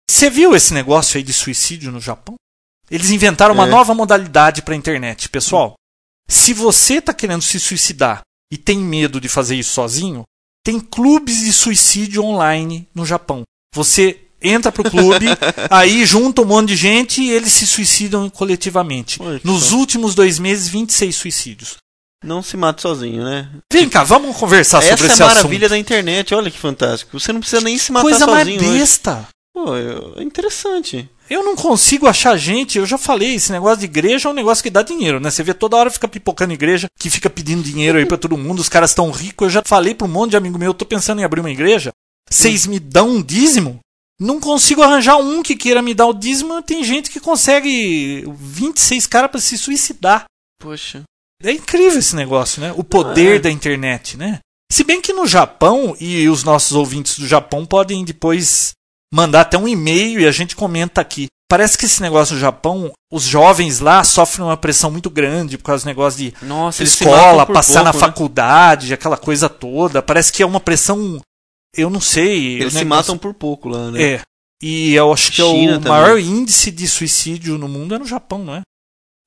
Você 0.09 0.29
viu 0.29 0.55
esse 0.55 0.73
negócio 0.73 1.17
aí 1.17 1.23
de 1.23 1.33
suicídio 1.33 1.91
no 1.91 1.99
Japão? 1.99 2.35
Eles 2.89 3.09
inventaram 3.09 3.53
uma 3.53 3.65
É. 3.67 3.69
nova 3.69 3.93
modalidade 3.93 4.61
para 4.61 4.75
internet, 4.75 5.27
pessoal. 5.29 5.75
Se 6.29 6.53
você 6.53 7.01
tá 7.01 7.13
querendo 7.13 7.41
se 7.41 7.59
suicidar 7.59 8.21
e 8.51 8.57
tem 8.57 8.77
medo 8.77 9.19
de 9.19 9.27
fazer 9.27 9.55
isso 9.55 9.73
sozinho, 9.73 10.23
tem 10.63 10.79
clubes 10.79 11.39
de 11.39 11.51
suicídio 11.53 12.23
online 12.23 12.87
no 12.93 13.05
Japão. 13.05 13.43
Você 13.73 14.19
entra 14.41 14.71
pro 14.71 14.89
clube, 14.89 15.25
aí 15.69 16.05
junta 16.05 16.41
um 16.41 16.45
monte 16.45 16.69
de 16.69 16.75
gente 16.75 17.21
e 17.21 17.31
eles 17.31 17.51
se 17.51 17.65
suicidam 17.65 18.29
coletivamente. 18.29 19.19
Nos 19.43 19.71
últimos 19.71 20.13
dois 20.15 20.37
meses, 20.39 20.67
26 20.67 21.15
suicídios. 21.15 21.77
Não 22.23 22.41
se 22.41 22.55
mate 22.57 22.81
sozinho, 22.81 23.23
né? 23.23 23.49
Vem 23.71 23.87
cá, 23.89 24.03
vamos 24.03 24.35
conversar 24.37 24.79
Essa 24.79 24.89
sobre 24.91 25.05
é 25.07 25.09
a 25.09 25.13
esse 25.13 25.23
maravilha 25.23 25.65
assunto. 25.65 25.69
da 25.69 25.77
internet, 25.77 26.33
olha 26.33 26.49
que 26.49 26.57
fantástico. 26.57 27.19
Você 27.19 27.31
não 27.33 27.39
precisa 27.39 27.61
nem 27.61 27.77
se 27.77 27.91
matar 27.91 28.03
Coisa 28.03 28.25
mais 28.27 28.47
sozinho 28.47 28.61
hoje. 28.71 28.81
Pô, 29.55 29.73
é 30.17 30.21
interessante. 30.21 31.09
Eu 31.29 31.41
não 31.41 31.55
consigo 31.55 32.07
achar 32.07 32.35
gente, 32.35 32.77
eu 32.77 32.85
já 32.85 32.97
falei, 32.97 33.35
esse 33.35 33.53
negócio 33.53 33.79
de 33.79 33.85
igreja 33.85 34.27
é 34.27 34.31
um 34.31 34.35
negócio 34.35 34.61
que 34.61 34.69
dá 34.69 34.81
dinheiro, 34.83 35.17
né? 35.17 35.31
Você 35.31 35.43
vê 35.43 35.53
toda 35.53 35.77
hora 35.77 35.89
fica 35.89 36.09
pipocando 36.09 36.51
igreja, 36.53 36.87
que 36.99 37.09
fica 37.09 37.29
pedindo 37.29 37.63
dinheiro 37.63 37.97
aí 37.97 38.05
pra 38.05 38.17
todo 38.17 38.37
mundo, 38.37 38.59
os 38.59 38.67
caras 38.67 38.89
estão 38.91 39.09
ricos. 39.11 39.45
Eu 39.45 39.49
já 39.49 39.63
falei 39.65 39.95
pra 39.95 40.05
um 40.05 40.11
monte 40.11 40.31
de 40.31 40.37
amigo 40.37 40.59
meu, 40.59 40.71
eu 40.71 40.73
tô 40.73 40.85
pensando 40.85 41.21
em 41.21 41.23
abrir 41.23 41.39
uma 41.39 41.49
igreja. 41.49 41.91
Vocês 42.29 42.67
me 42.67 42.79
dão 42.81 43.07
um 43.11 43.23
dízimo? 43.23 43.79
Não 44.19 44.41
consigo 44.41 44.81
arranjar 44.81 45.15
um 45.15 45.41
que 45.41 45.55
queira 45.55 45.81
me 45.81 45.93
dar 45.93 46.07
o 46.07 46.13
dízimo. 46.13 46.61
Tem 46.61 46.83
gente 46.83 47.09
que 47.09 47.21
consegue 47.21 48.25
26 48.27 49.07
caras 49.07 49.31
pra 49.31 49.39
se 49.39 49.57
suicidar. 49.57 50.25
Poxa. 50.59 51.03
É 51.41 51.51
incrível 51.53 51.99
esse 51.99 52.15
negócio, 52.15 52.61
né? 52.61 52.73
O 52.75 52.83
poder 52.83 53.37
É. 53.37 53.39
da 53.39 53.49
internet, 53.49 54.17
né? 54.17 54.39
Se 54.69 54.83
bem 54.83 54.99
que 55.01 55.13
no 55.13 55.25
Japão, 55.25 55.95
e 55.99 56.27
os 56.27 56.43
nossos 56.43 56.73
ouvintes 56.73 57.17
do 57.19 57.25
Japão 57.27 57.65
podem 57.65 58.03
depois 58.03 58.71
mandar 59.13 59.41
até 59.41 59.57
um 59.57 59.67
e-mail 59.67 60.19
e 60.19 60.27
a 60.27 60.31
gente 60.31 60.55
comenta 60.55 61.01
aqui. 61.01 61.27
Parece 61.47 61.77
que 61.77 61.85
esse 61.85 62.01
negócio 62.01 62.35
do 62.35 62.39
Japão, 62.41 62.91
os 63.11 63.23
jovens 63.23 63.79
lá 63.79 64.03
sofrem 64.03 64.45
uma 64.45 64.57
pressão 64.57 64.89
muito 64.89 65.09
grande 65.11 65.57
por 65.59 65.65
causa 65.65 65.83
do 65.83 65.87
negócio 65.87 66.19
de 66.19 66.33
Nossa, 66.45 66.83
escola, 66.83 67.45
passar 67.45 67.83
na 67.83 67.91
pouco, 67.91 68.05
né? 68.05 68.11
faculdade, 68.11 68.93
aquela 68.93 69.15
coisa 69.15 69.47
toda. 69.47 70.01
Parece 70.01 70.33
que 70.33 70.41
é 70.41 70.45
uma 70.45 70.59
pressão. 70.59 71.19
Eu 71.77 71.89
não 71.89 72.01
sei. 72.01 72.55
Eles 72.61 72.73
se 72.73 72.79
negócio- 72.79 72.85
matam 72.87 73.17
por 73.17 73.33
pouco 73.33 73.69
lá, 73.69 73.91
né? 73.91 74.01
É. 74.15 74.21
E 74.63 74.93
eu 74.95 75.13
acho 75.13 75.31
que 75.31 75.41
é 75.41 75.45
o 75.45 75.53
também. 75.75 75.79
maior 75.91 76.17
índice 76.17 76.71
de 76.71 76.87
suicídio 76.87 77.57
no 77.59 77.67
mundo 77.67 77.93
é 77.93 77.99
no 77.99 78.05
Japão, 78.05 78.43
não 78.43 78.55
é? 78.55 78.61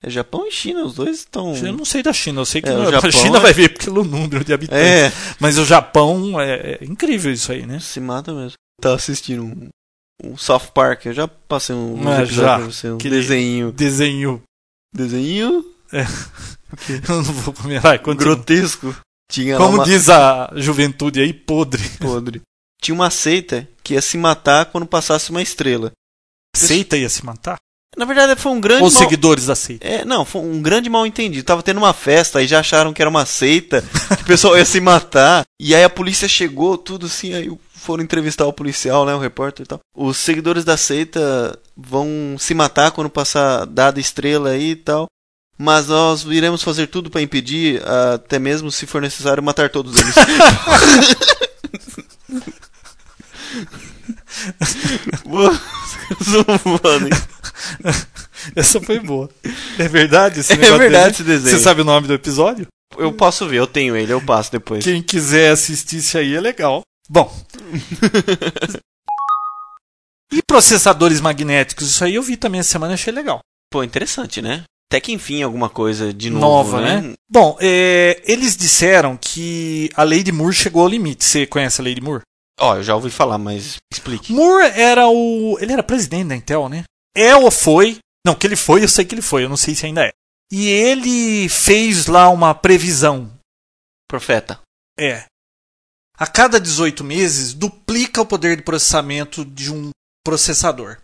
É 0.03 0.11
Japão 0.11 0.47
e 0.47 0.51
China, 0.51 0.85
os 0.85 0.95
dois 0.95 1.19
estão. 1.19 1.55
Eu 1.55 1.73
não 1.73 1.85
sei 1.85 2.03
da 2.03 2.13
China, 2.13 2.41
eu 2.41 2.45
sei 2.47 2.63
que 2.63 2.69
É, 2.69 2.73
o 2.73 2.79
no- 2.79 2.89
a 2.89 2.93
Japão 2.93 3.11
China 3.13 3.37
é- 3.39 3.41
vai 3.41 3.53
ver 3.53 3.79
pelo 3.79 4.03
número 4.05 4.45
de 4.45 4.53
habitantes. 4.53 4.85
É, 4.85 5.13
Mas 5.39 5.57
o 5.59 5.65
Japão 5.65 6.41
é, 6.41 6.79
é 6.81 6.85
incrível 6.85 7.33
isso 7.33 7.53
aí, 7.53 7.65
né? 7.67 7.79
se 7.79 8.01
mata 8.01 8.33
mesmo. 8.33 8.55
Tava 8.81 8.95
assistindo 8.95 9.45
um, 9.45 9.69
um 10.23 10.37
South 10.37 10.71
Park, 10.73 11.07
eu 11.07 11.13
já 11.13 11.27
passei 11.27 11.75
um, 11.75 11.97
episódios 12.23 12.35
já. 12.35 12.59
você, 12.59 12.91
um 12.91 12.99
desenho. 12.99 13.73
Desenho. 13.73 14.43
Desenho 14.95 15.65
Eu 16.89 17.17
não 17.17 17.23
vou 17.23 17.55
continua. 17.99 18.35
grotesco. 18.37 18.95
Tinha 19.31 19.57
Como 19.57 19.77
uma... 19.77 19.85
diz 19.85 20.09
a 20.09 20.51
juventude 20.57 21.21
aí, 21.21 21.33
podre. 21.33 21.83
podre. 21.99 22.43
Tinha 22.81 22.95
uma 22.95 23.11
seita 23.11 23.69
que 23.83 23.95
ia 23.95 24.03
se 24.03 24.17
matar 24.17 24.67
quando 24.67 24.87
passasse 24.87 25.31
uma 25.31 25.43
estrela. 25.43 25.93
Seita 26.55 26.97
ia 26.97 27.09
se 27.09 27.25
matar? 27.25 27.59
Na 27.99 28.05
verdade, 28.05 28.41
foi 28.41 28.53
um 28.53 28.61
grande. 28.61 28.85
Os 28.85 28.95
mal... 28.95 29.03
seguidores 29.03 29.47
da 29.47 29.57
seita. 29.57 29.85
É, 29.85 30.05
não, 30.05 30.25
foi 30.25 30.41
um 30.41 30.63
grande 30.63 30.89
mal 30.89 31.05
entendido. 31.05 31.45
Tava 31.45 31.65
tendo 31.65 31.79
uma 31.79 31.93
festa, 31.93 32.39
aí 32.39 32.47
já 32.47 32.61
acharam 32.61 32.93
que 32.93 33.03
era 33.03 33.11
uma 33.11 33.27
seita, 33.27 33.83
que 34.17 34.23
o 34.23 34.27
pessoal 34.27 34.57
ia 34.57 34.65
se 34.65 34.81
matar. 34.81 35.45
E 35.61 35.75
aí 35.75 35.83
a 35.83 35.91
polícia 35.91 36.29
chegou, 36.29 36.79
tudo 36.79 37.07
assim, 37.07 37.35
aí 37.35 37.51
foram 37.75 38.05
entrevistar 38.05 38.47
o 38.47 38.53
policial, 38.53 39.05
né, 39.05 39.13
o 39.13 39.19
repórter 39.19 39.65
e 39.65 39.67
tal. 39.67 39.81
Os 39.93 40.17
seguidores 40.17 40.65
da 40.65 40.77
seita 40.77 41.59
vão 41.77 42.37
se 42.39 42.55
matar 42.55 42.93
quando 42.93 43.11
passar 43.11 43.67
dada 43.67 43.99
estrela 43.99 44.51
aí 44.51 44.71
e 44.71 44.77
tal. 44.77 45.09
Mas 45.59 45.89
nós 45.89 46.23
iremos 46.23 46.63
fazer 46.63 46.87
tudo 46.87 47.11
para 47.11 47.21
impedir, 47.21 47.83
até 48.15 48.39
mesmo 48.39 48.71
se 48.71 48.87
for 48.87 49.03
necessário, 49.03 49.43
matar 49.43 49.69
todos 49.69 49.97
eles. 49.97 50.15
Mano. 55.27 57.11
Essa 58.55 58.81
foi 58.81 58.99
boa. 58.99 59.29
É 59.79 59.89
verdade 59.89 60.41
esse 60.41 60.53
É 60.55 60.79
verdade 60.79 61.15
esse 61.15 61.23
desenho. 61.23 61.57
Você 61.57 61.63
sabe 61.63 61.81
o 61.81 61.85
nome 61.85 62.07
do 62.07 62.15
episódio? 62.15 62.67
Eu 62.97 63.13
posso 63.13 63.47
ver, 63.47 63.59
eu 63.59 63.67
tenho 63.67 63.97
ele, 63.97 64.13
eu 64.13 64.21
passo 64.21 64.51
depois. 64.51 64.85
Quem 64.85 65.03
quiser 65.03 65.51
assistir 65.51 65.99
isso 65.99 66.17
aí 66.19 66.35
é 66.35 66.41
legal. 66.41 66.83
Bom. 67.09 67.33
e 70.33 70.43
processadores 70.43 71.21
magnéticos? 71.21 71.91
Isso 71.91 72.05
aí 72.05 72.15
eu 72.15 72.23
vi 72.23 72.37
também 72.37 72.61
essa 72.61 72.71
semana 72.71 72.93
e 72.93 72.95
achei 72.95 73.13
legal. 73.13 73.41
Pô, 73.71 73.83
interessante, 73.83 74.41
né? 74.41 74.65
Até 74.91 75.01
que 75.01 75.13
enfim 75.13 75.43
alguma 75.43 75.69
coisa 75.69 76.15
de 76.15 76.31
novo, 76.31 76.47
Nova, 76.47 76.81
né? 76.81 77.01
né? 77.03 77.15
Bom, 77.31 77.59
é, 77.61 78.23
eles 78.25 78.57
disseram 78.57 79.19
que 79.21 79.91
a 79.95 80.03
lei 80.03 80.23
de 80.23 80.33
Moore 80.33 80.55
chegou 80.55 80.83
ao 80.83 80.89
limite. 80.89 81.25
Você 81.25 81.47
conhece 81.47 81.81
a 81.81 81.85
lei 81.85 81.95
de 81.95 82.01
Moore? 82.01 82.23
Ó, 82.59 82.77
eu 82.77 82.83
já 82.83 82.95
ouvi 82.95 83.11
falar, 83.11 83.37
mas 83.37 83.77
explique. 83.93 84.33
Moore 84.33 84.73
era 84.75 85.07
o. 85.07 85.59
Ele 85.61 85.73
era 85.73 85.83
presidente 85.83 86.29
da 86.29 86.37
Intel, 86.37 86.69
né? 86.69 86.85
É 87.17 87.35
ou 87.35 87.51
foi? 87.51 87.99
Não, 88.27 88.35
que 88.35 88.47
ele 88.47 88.57
foi, 88.57 88.83
eu 88.85 88.89
sei 88.89 89.05
que 89.05 89.15
ele 89.15 89.23
foi, 89.23 89.45
eu 89.45 89.49
não 89.49 89.57
sei 89.57 89.75
se 89.75 89.87
ainda 89.87 90.05
é. 90.05 90.13
E 90.51 90.67
ele 90.69 91.49
fez 91.49 92.07
lá 92.07 92.29
uma 92.29 92.55
previsão. 92.55 93.31
Profeta. 94.09 94.61
É. 94.99 95.25
A 96.19 96.27
cada 96.27 96.59
18 96.59 97.05
meses, 97.05 97.55
duplica 97.55 98.21
o 98.21 98.27
poder 98.27 98.57
de 98.57 98.63
processamento 98.63 99.45
de 99.45 99.73
um 99.73 99.91
processador. 100.25 100.99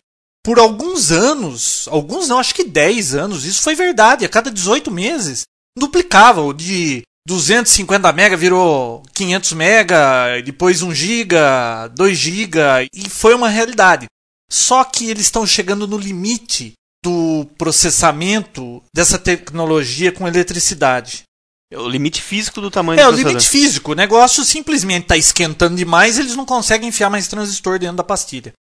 Por 0.45 0.59
alguns 0.59 1.11
anos, 1.11 1.87
alguns 1.89 2.29
não, 2.29 2.39
acho 2.39 2.55
que 2.55 2.65
10 2.65 3.15
anos, 3.15 3.45
isso 3.45 3.63
foi 3.63 3.75
verdade. 3.75 4.25
A 4.25 4.29
cada 4.29 4.51
18 4.51 4.91
meses, 4.91 5.45
duplicava. 5.79 6.43
O 6.43 6.53
de 6.53 7.03
250 7.27 8.13
mega 8.13 8.37
virou 8.37 9.03
500 9.15 9.53
mega, 9.53 10.43
depois 10.45 10.83
1 10.83 10.95
giga, 10.95 11.89
2 11.89 12.19
giga, 12.19 12.87
e 12.93 13.09
foi 13.09 13.35
uma 13.35 13.49
realidade. 13.49 14.07
Só 14.55 14.85
que 14.85 15.11
eles 15.11 15.25
estão 15.27 15.45
chegando 15.45 15.85
no 15.85 15.99
limite 15.99 16.75
do 17.05 17.45
processamento 17.59 18.81
dessa 18.95 19.19
tecnologia 19.19 20.13
com 20.13 20.29
eletricidade. 20.29 21.25
É 21.73 21.77
o 21.77 21.89
limite 21.89 22.23
físico 22.23 22.61
do 22.61 22.71
tamanho 22.71 23.01
É, 23.01 23.03
do 23.03 23.11
o 23.11 23.17
limite 23.17 23.49
físico. 23.49 23.91
O 23.91 23.97
negócio 23.97 24.45
simplesmente 24.45 25.03
está 25.03 25.17
esquentando 25.17 25.75
demais, 25.75 26.21
eles 26.21 26.37
não 26.37 26.47
conseguem 26.47 26.91
enfiar 26.91 27.11
mais 27.11 27.27
transistor 27.27 27.81
dentro 27.81 27.97
da 27.97 28.05
pastilha. 28.05 28.53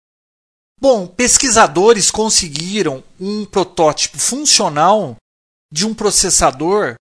Bom, 0.81 1.05
pesquisadores 1.05 2.09
conseguiram 2.09 3.03
um 3.19 3.45
protótipo 3.45 4.17
funcional 4.17 5.15
de 5.71 5.85
um 5.85 5.93
processador 5.93 6.95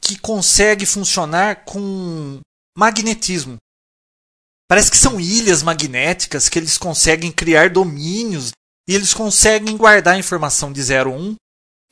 que 0.00 0.18
consegue 0.18 0.84
funcionar 0.84 1.64
com 1.64 2.40
magnetismo. 2.76 3.56
Parece 4.72 4.90
que 4.90 4.96
são 4.96 5.20
ilhas 5.20 5.62
magnéticas 5.62 6.48
que 6.48 6.58
eles 6.58 6.78
conseguem 6.78 7.30
criar 7.30 7.68
domínios 7.68 8.52
e 8.88 8.94
eles 8.94 9.12
conseguem 9.12 9.76
guardar 9.76 10.14
a 10.14 10.18
informação 10.18 10.72
de 10.72 10.82
0 10.82 11.12
a 11.12 11.14
1 11.14 11.34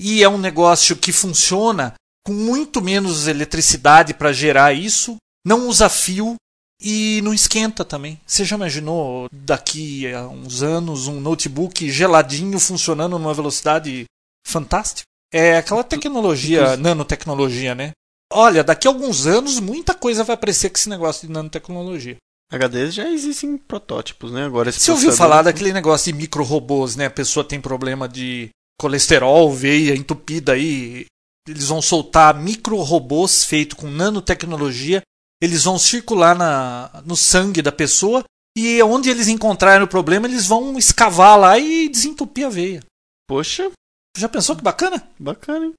e 0.00 0.22
é 0.22 0.28
um 0.30 0.38
negócio 0.38 0.96
que 0.96 1.12
funciona 1.12 1.92
com 2.26 2.32
muito 2.32 2.80
menos 2.80 3.28
eletricidade 3.28 4.14
para 4.14 4.32
gerar 4.32 4.72
isso, 4.72 5.16
não 5.46 5.68
usa 5.68 5.90
fio 5.90 6.36
e 6.80 7.20
não 7.22 7.34
esquenta 7.34 7.84
também. 7.84 8.18
Você 8.26 8.46
já 8.46 8.56
imaginou 8.56 9.28
daqui 9.30 10.10
a 10.10 10.26
uns 10.28 10.62
anos 10.62 11.06
um 11.06 11.20
notebook 11.20 11.90
geladinho 11.90 12.58
funcionando 12.58 13.18
numa 13.18 13.34
velocidade 13.34 14.06
fantástica? 14.46 15.06
É 15.30 15.58
aquela 15.58 15.84
tecnologia, 15.84 16.78
nanotecnologia, 16.78 17.74
né? 17.74 17.90
Olha, 18.32 18.64
daqui 18.64 18.88
a 18.88 18.90
alguns 18.90 19.26
anos 19.26 19.60
muita 19.60 19.92
coisa 19.92 20.24
vai 20.24 20.32
aparecer 20.32 20.70
com 20.70 20.76
esse 20.76 20.88
negócio 20.88 21.26
de 21.26 21.32
nanotecnologia. 21.34 22.16
HDs 22.50 22.94
já 22.94 23.08
existem 23.10 23.56
protótipos, 23.56 24.32
né? 24.32 24.44
Agora 24.44 24.72
Você 24.72 24.90
ouviu 24.90 25.12
falar 25.12 25.42
daquele 25.42 25.72
negócio 25.72 26.12
de 26.12 26.18
micro-robôs, 26.18 26.96
né? 26.96 27.06
A 27.06 27.10
pessoa 27.10 27.44
tem 27.44 27.60
problema 27.60 28.08
de 28.08 28.50
colesterol, 28.80 29.52
veia 29.52 29.94
entupida 29.94 30.52
aí. 30.52 31.06
Eles 31.48 31.68
vão 31.68 31.80
soltar 31.80 32.34
micro-robôs 32.34 33.44
feitos 33.44 33.78
com 33.78 33.88
nanotecnologia. 33.88 35.02
Eles 35.42 35.64
vão 35.64 35.78
circular 35.78 36.36
na, 36.36 37.02
no 37.06 37.16
sangue 37.16 37.62
da 37.62 37.72
pessoa 37.72 38.24
e 38.56 38.82
onde 38.82 39.08
eles 39.08 39.28
encontrarem 39.28 39.84
o 39.84 39.88
problema, 39.88 40.26
eles 40.26 40.46
vão 40.46 40.76
escavar 40.76 41.38
lá 41.38 41.58
e 41.58 41.88
desentupir 41.88 42.46
a 42.46 42.50
veia. 42.50 42.82
Poxa, 43.28 43.70
Já 44.16 44.28
pensou 44.28 44.56
que 44.56 44.62
bacana? 44.62 45.08
bacana, 45.18 45.66
hein? 45.66 45.74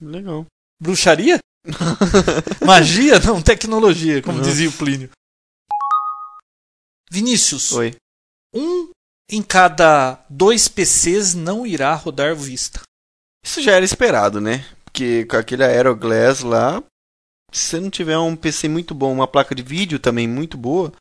Legal. 0.00 0.46
Bruxaria? 0.80 1.38
Magia? 2.64 3.18
Não, 3.20 3.42
tecnologia, 3.42 4.22
como 4.22 4.38
Nossa. 4.38 4.50
dizia 4.50 4.68
o 4.68 4.72
Plínio. 4.72 5.10
Vinícius, 7.14 7.70
Oi. 7.70 7.94
um 8.52 8.90
em 9.30 9.40
cada 9.40 10.18
dois 10.28 10.66
PCs 10.66 11.32
não 11.32 11.64
irá 11.64 11.94
rodar 11.94 12.34
Vista. 12.34 12.80
Isso 13.46 13.62
já 13.62 13.70
era 13.70 13.84
esperado, 13.84 14.40
né? 14.40 14.66
Porque 14.84 15.24
com 15.26 15.36
aquele 15.36 15.62
Aeroglass 15.62 16.40
lá, 16.40 16.82
se 17.52 17.66
você 17.66 17.80
não 17.80 17.88
tiver 17.88 18.18
um 18.18 18.34
PC 18.34 18.68
muito 18.68 18.96
bom, 18.96 19.12
uma 19.12 19.28
placa 19.28 19.54
de 19.54 19.62
vídeo 19.62 20.00
também 20.00 20.26
muito 20.26 20.58
boa, 20.58 20.92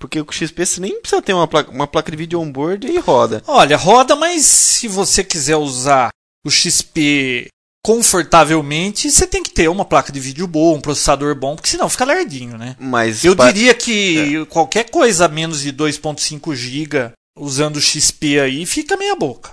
porque 0.00 0.24
com 0.24 0.30
o 0.30 0.34
XP 0.34 0.64
você 0.64 0.80
nem 0.80 0.98
precisa 0.98 1.20
ter 1.20 1.34
uma 1.34 1.46
placa, 1.46 1.70
uma 1.70 1.86
placa 1.86 2.10
de 2.10 2.16
vídeo 2.16 2.40
on-board 2.40 2.86
e 2.86 2.98
roda. 2.98 3.42
Olha, 3.46 3.76
roda, 3.76 4.16
mas 4.16 4.46
se 4.46 4.88
você 4.88 5.22
quiser 5.22 5.56
usar 5.56 6.08
o 6.42 6.50
XP 6.50 7.48
confortavelmente, 7.84 9.10
você 9.10 9.26
tem 9.26 9.42
que 9.42 9.50
ter 9.50 9.68
uma 9.68 9.84
placa 9.84 10.12
de 10.12 10.20
vídeo 10.20 10.46
boa, 10.46 10.76
um 10.76 10.80
processador 10.80 11.34
bom, 11.34 11.54
porque 11.56 11.70
senão 11.70 11.88
fica 11.88 12.04
lardinho, 12.04 12.56
né? 12.58 12.76
Mas 12.78 13.24
Eu 13.24 13.34
pa- 13.36 13.50
diria 13.50 13.74
que 13.74 14.44
qualquer 14.46 14.90
coisa 14.90 15.24
a 15.26 15.28
menos 15.28 15.60
de 15.62 15.72
2.5 15.72 16.54
GB 16.54 17.12
usando 17.38 17.76
o 17.76 17.80
XP 17.80 18.40
aí 18.40 18.66
fica 18.66 18.96
meia 18.96 19.14
boca, 19.16 19.50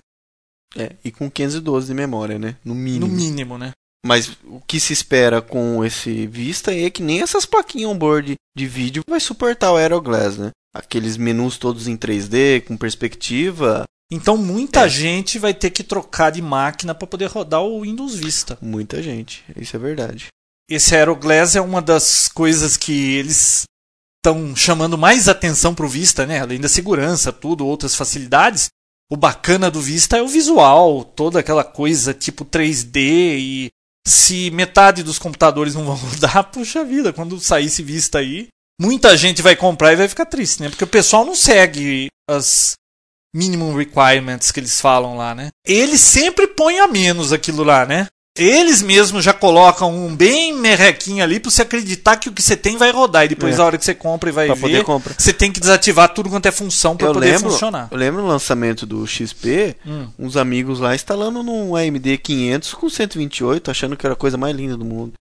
é, 0.75 0.91
e 1.03 1.11
com 1.11 1.30
512 1.30 1.88
de 1.88 1.93
memória, 1.93 2.38
né? 2.39 2.55
No 2.63 2.75
mínimo. 2.75 3.07
no 3.07 3.13
mínimo, 3.13 3.57
né? 3.57 3.71
Mas 4.05 4.32
o 4.45 4.61
que 4.65 4.80
se 4.80 4.93
espera 4.93 5.41
com 5.41 5.84
esse 5.84 6.28
Vista 6.28 6.73
é 6.73 6.89
que 6.89 7.01
nem 7.03 7.21
essas 7.21 7.45
plaquinhas 7.45 7.91
on-board 7.91 8.36
de 8.55 8.65
vídeo 8.67 9.01
vai 9.09 9.19
suportar 9.19 9.71
o 9.71 9.75
Aeroglass, 9.78 10.38
né? 10.38 10.51
Aqueles 10.73 11.17
menus 11.17 11.57
todos 11.57 11.88
em 11.88 11.97
3D, 11.97 12.61
com 12.65 12.78
perspectiva, 12.78 13.84
Então 14.12 14.38
muita 14.38 14.86
É. 14.86 14.89
gente 14.89 15.38
vai 15.38 15.53
ter 15.53 15.70
que 15.70 15.84
trocar 15.84 16.32
de 16.32 16.41
máquina 16.41 16.95
para 16.95 17.08
poder 17.08 17.26
rodar 17.28 17.62
o 17.62 17.82
Windows 17.82 18.16
Vista. 18.16 18.58
muita 18.62 19.01
gente. 19.03 19.43
Isso 19.55 19.76
é 19.76 19.80
verdade. 19.80 20.28
Esse 20.70 20.95
Aeroglass 20.95 21.55
é 21.55 21.62
uma 21.62 21.82
das 21.82 22.28
coisas 22.28 22.76
que 22.78 23.16
eles 23.16 23.64
estão 24.20 24.55
chamando 24.55 24.97
mais 24.97 25.30
atenção 25.30 25.74
pro 25.74 25.88
Vista, 25.88 26.26
né? 26.26 26.39
Além 26.41 26.60
da 26.60 26.68
segurança, 26.68 27.32
tudo, 27.32 27.66
outras 27.66 27.95
facilidades. 27.95 28.68
O 29.10 29.16
bacana 29.16 29.72
do 29.72 29.82
Vista 29.82 30.18
é 30.18 30.22
o 30.22 30.28
visual, 30.28 31.05
toda 31.05 31.39
aquela 31.39 31.64
coisa 31.64 32.14
tipo 32.14 32.43
3D 32.43 33.38
e 33.39 33.68
se 34.05 34.51
metade 34.51 35.03
dos 35.03 35.18
computadores 35.20 35.76
não 35.76 35.86
vão 35.86 35.95
rodar, 36.10 36.51
puxa 36.51 36.84
vida, 36.84 37.14
quando 37.14 37.39
sair 37.39 37.66
esse 37.68 37.82
Vista 37.82 38.20
aí, 38.20 38.47
muita 38.80 39.16
gente 39.16 39.41
vai 39.41 39.55
comprar 39.55 39.93
e 39.93 39.97
vai 39.97 40.10
ficar 40.10 40.26
triste, 40.26 40.62
né? 40.62 40.70
Porque 40.70 40.84
o 40.84 40.88
pessoal 40.88 41.24
não 41.26 41.36
segue 41.36 42.08
as 42.30 42.74
minimum 43.36 43.75
requirements 43.75 44.51
que 44.51 44.59
eles 44.59 44.80
falam 44.80 45.17
lá, 45.17 45.34
né? 45.36 45.49
Eles 45.65 46.01
sempre 46.01 46.47
põem 46.47 46.80
a 46.80 46.88
menos 46.88 47.32
aquilo 47.34 47.63
lá, 47.63 47.86
né? 47.86 48.07
Eles 48.39 48.84
mesmos 48.84 49.23
já 49.23 49.34
colocam 49.34 49.91
um 49.91 50.15
bem 50.15 50.53
merrequinho 50.55 51.23
ali 51.23 51.39
pra 51.39 51.49
você 51.49 51.63
acreditar 51.63 52.17
que 52.17 52.30
o 52.30 52.32
que 52.32 52.39
você 52.41 52.55
tem 52.55 52.78
vai 52.78 52.91
rodar. 52.91 53.25
E 53.25 53.30
depois, 53.30 53.55
É. 53.55 53.57
na 53.57 53.65
hora 53.65 53.78
que 53.80 53.84
você 53.84 53.95
compra 53.95 54.30
e 54.30 54.32
vai 54.32 54.45
Pra 54.45 54.53
ver, 54.53 54.86
você 55.17 55.34
tem 55.34 55.51
que 55.51 55.59
desativar 55.59 56.13
tudo 56.13 56.30
quanto 56.30 56.45
é 56.45 56.51
função 56.51 56.91
Eu 56.99 57.13
poder 57.13 57.32
lembro, 57.32 57.49
funcionar. 57.49 57.88
eu 57.89 57.97
lembro 57.97 58.21
no 58.21 58.28
lançamento 58.28 58.86
do 58.86 59.07
XP, 59.07 59.75
Hum. 59.84 60.07
uns 60.19 60.38
amigos 60.38 60.80
lá 60.80 60.93
instalando 60.93 61.41
num 61.41 61.75
AMD 61.75 62.15
500 62.19 62.75
com 62.75 62.88
128, 62.88 63.71
achando 63.71 63.97
que 63.97 64.05
era 64.05 64.13
a 64.13 64.17
coisa 64.17 64.38
mais 64.38 64.55
linda 64.55 64.78
do 64.78 64.86
mundo. 64.86 65.13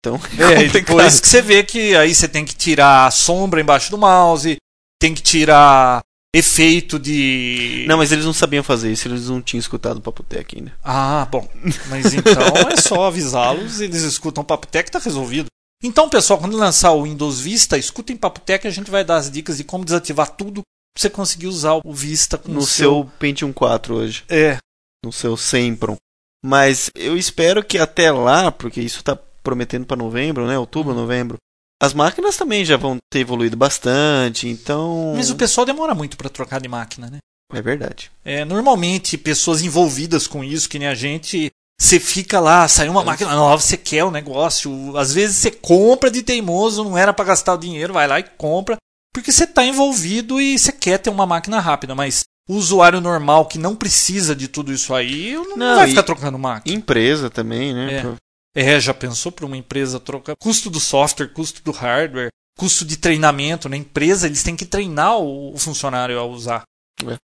Então, 0.00 0.16
É, 0.36 0.64
complicado. 0.64 0.72
depois 0.72 1.20
que 1.20 1.28
você 1.28 1.40
vê 1.40 1.62
que 1.62 1.94
aí 1.94 2.12
você 2.12 2.26
tem 2.26 2.44
que 2.44 2.56
tirar 2.56 3.06
a 3.06 3.10
sombra 3.12 3.60
embaixo 3.60 3.92
do 3.92 3.98
mouse, 3.98 4.56
tem 5.00 5.14
que 5.14 5.22
tirar 5.22 6.02
efeito 6.36 6.98
de. 6.98 7.84
Não, 7.88 7.96
mas 7.98 8.12
eles 8.12 8.24
não 8.24 8.32
sabiam 8.32 8.62
fazer 8.62 8.92
isso, 8.92 9.08
eles 9.08 9.28
não 9.28 9.40
tinham 9.40 9.60
escutado 9.60 9.98
o 9.98 10.00
Papotec 10.02 10.56
ainda. 10.56 10.72
Ah, 10.84 11.26
bom. 11.30 11.48
Mas 11.88 12.12
então 12.14 12.32
é 12.70 12.76
só 12.76 13.04
avisá-los, 13.04 13.80
eles 13.80 14.02
escutam 14.02 14.42
o 14.42 14.46
Papo 14.46 14.66
Tech 14.66 14.88
e 14.88 14.92
tá 14.92 14.98
resolvido. 14.98 15.46
Então, 15.82 16.08
pessoal, 16.08 16.38
quando 16.38 16.56
lançar 16.56 16.92
o 16.92 17.02
Windows 17.04 17.40
Vista, 17.40 17.76
escutem 17.76 18.16
Papo 18.16 18.40
Tech 18.40 18.64
e 18.66 18.68
a 18.68 18.72
gente 18.72 18.90
vai 18.90 19.04
dar 19.04 19.16
as 19.16 19.30
dicas 19.30 19.58
de 19.58 19.64
como 19.64 19.84
desativar 19.84 20.30
tudo 20.30 20.62
pra 20.62 21.00
você 21.02 21.10
conseguir 21.10 21.46
usar 21.48 21.80
o 21.84 21.92
Vista 21.92 22.38
com 22.38 22.50
No 22.52 22.60
o 22.60 22.66
seu 22.66 23.10
Pentium 23.18 23.52
4 23.52 23.94
hoje, 23.94 24.24
É. 24.28 24.58
no 25.04 25.12
seu 25.12 25.36
Sempron. 25.36 25.96
Mas 26.44 26.90
eu 26.94 27.16
espero 27.16 27.62
que 27.64 27.76
até 27.78 28.10
lá, 28.10 28.50
porque 28.50 28.80
isso 28.80 29.02
tá 29.02 29.18
prometendo 29.42 29.84
para 29.84 29.96
novembro, 29.96 30.46
né? 30.46 30.58
Outubro, 30.58 30.94
novembro. 30.94 31.36
As 31.82 31.92
máquinas 31.92 32.36
também 32.36 32.64
já 32.64 32.76
vão 32.76 32.96
ter 33.10 33.20
evoluído 33.20 33.56
bastante, 33.56 34.48
então. 34.48 35.12
Mas 35.14 35.30
o 35.30 35.36
pessoal 35.36 35.66
demora 35.66 35.94
muito 35.94 36.16
pra 36.16 36.30
trocar 36.30 36.60
de 36.60 36.68
máquina, 36.68 37.10
né? 37.10 37.18
É 37.52 37.62
verdade. 37.62 38.10
É, 38.24 38.44
normalmente, 38.44 39.18
pessoas 39.18 39.62
envolvidas 39.62 40.26
com 40.26 40.42
isso, 40.42 40.68
que 40.68 40.78
nem 40.78 40.88
a 40.88 40.94
gente, 40.94 41.50
você 41.80 42.00
fica 42.00 42.40
lá, 42.40 42.66
saiu 42.66 42.90
uma 42.90 43.04
máquina 43.04 43.34
nova, 43.34 43.60
você 43.62 43.76
quer 43.76 44.04
o 44.04 44.10
negócio. 44.10 44.96
Às 44.96 45.12
vezes 45.12 45.36
você 45.36 45.50
compra 45.50 46.10
de 46.10 46.22
teimoso, 46.22 46.82
não 46.82 46.96
era 46.96 47.12
pra 47.12 47.24
gastar 47.24 47.54
o 47.54 47.58
dinheiro, 47.58 47.92
vai 47.92 48.08
lá 48.08 48.18
e 48.18 48.24
compra, 48.24 48.76
porque 49.14 49.30
você 49.30 49.46
tá 49.46 49.64
envolvido 49.64 50.40
e 50.40 50.58
você 50.58 50.72
quer 50.72 50.98
ter 50.98 51.10
uma 51.10 51.26
máquina 51.26 51.60
rápida. 51.60 51.94
Mas 51.94 52.24
O 52.48 52.54
usuário 52.54 53.00
normal 53.00 53.46
que 53.46 53.58
não 53.58 53.74
precisa 53.74 54.34
de 54.34 54.46
tudo 54.46 54.72
isso 54.72 54.94
aí, 54.94 55.34
não, 55.34 55.56
Não, 55.56 55.76
vai 55.76 55.88
ficar 55.88 56.04
trocando 56.04 56.38
máquina. 56.38 56.76
Empresa 56.76 57.28
também, 57.28 57.74
né? 57.74 57.94
É. 57.94 58.25
É, 58.56 58.80
já 58.80 58.94
pensou 58.94 59.30
para 59.30 59.44
uma 59.44 59.56
empresa 59.56 60.00
trocar 60.00 60.34
custo 60.34 60.70
do 60.70 60.80
software, 60.80 61.28
custo 61.28 61.62
do 61.62 61.72
hardware, 61.72 62.30
custo 62.56 62.86
de 62.86 62.96
treinamento 62.96 63.68
na 63.68 63.76
empresa, 63.76 64.26
eles 64.26 64.42
têm 64.42 64.56
que 64.56 64.64
treinar 64.64 65.18
o, 65.18 65.54
funcionário 65.58 66.18
a 66.18 66.24
usar. 66.24 66.62
É. 67.04 67.18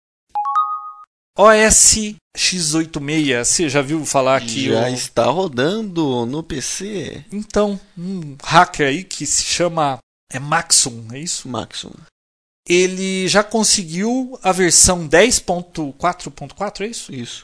OS 1.37 2.17
X86, 2.37 3.45
você 3.45 3.69
já 3.69 3.81
viu 3.81 4.05
falar 4.05 4.41
que 4.41 4.67
Já 4.67 4.89
está 4.89 5.23
rodando 5.25 6.25
no 6.25 6.43
PC. 6.43 7.23
então 7.31 7.79
um 7.97 8.35
hacker 8.43 8.87
aí 8.87 9.03
que 9.05 9.25
se 9.25 9.43
chama 9.43 9.99
é 10.29 10.37
Maxum, 10.37 11.07
é 11.13 11.19
isso? 11.19 11.47
Maximum. 11.47 11.95
Ele 12.67 13.25
já 13.29 13.41
conseguiu 13.41 14.37
a 14.43 14.51
versão 14.51 15.07
10.4.4, 15.07 16.81
é 16.81 16.87
isso? 16.87 17.13
Isso. 17.13 17.41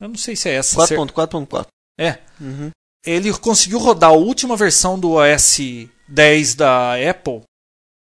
Eu 0.00 0.08
não 0.08 0.16
sei 0.16 0.34
se 0.34 0.48
é 0.48 0.54
essa. 0.54 0.76
4.4.4. 0.76 1.66
É. 1.98 2.18
Uhum. 2.40 2.70
Ele 3.04 3.32
conseguiu 3.32 3.78
rodar 3.78 4.10
a 4.10 4.14
última 4.14 4.56
versão 4.56 4.98
do 4.98 5.12
OS 5.12 5.58
10 6.08 6.54
da 6.54 6.94
Apple 7.10 7.42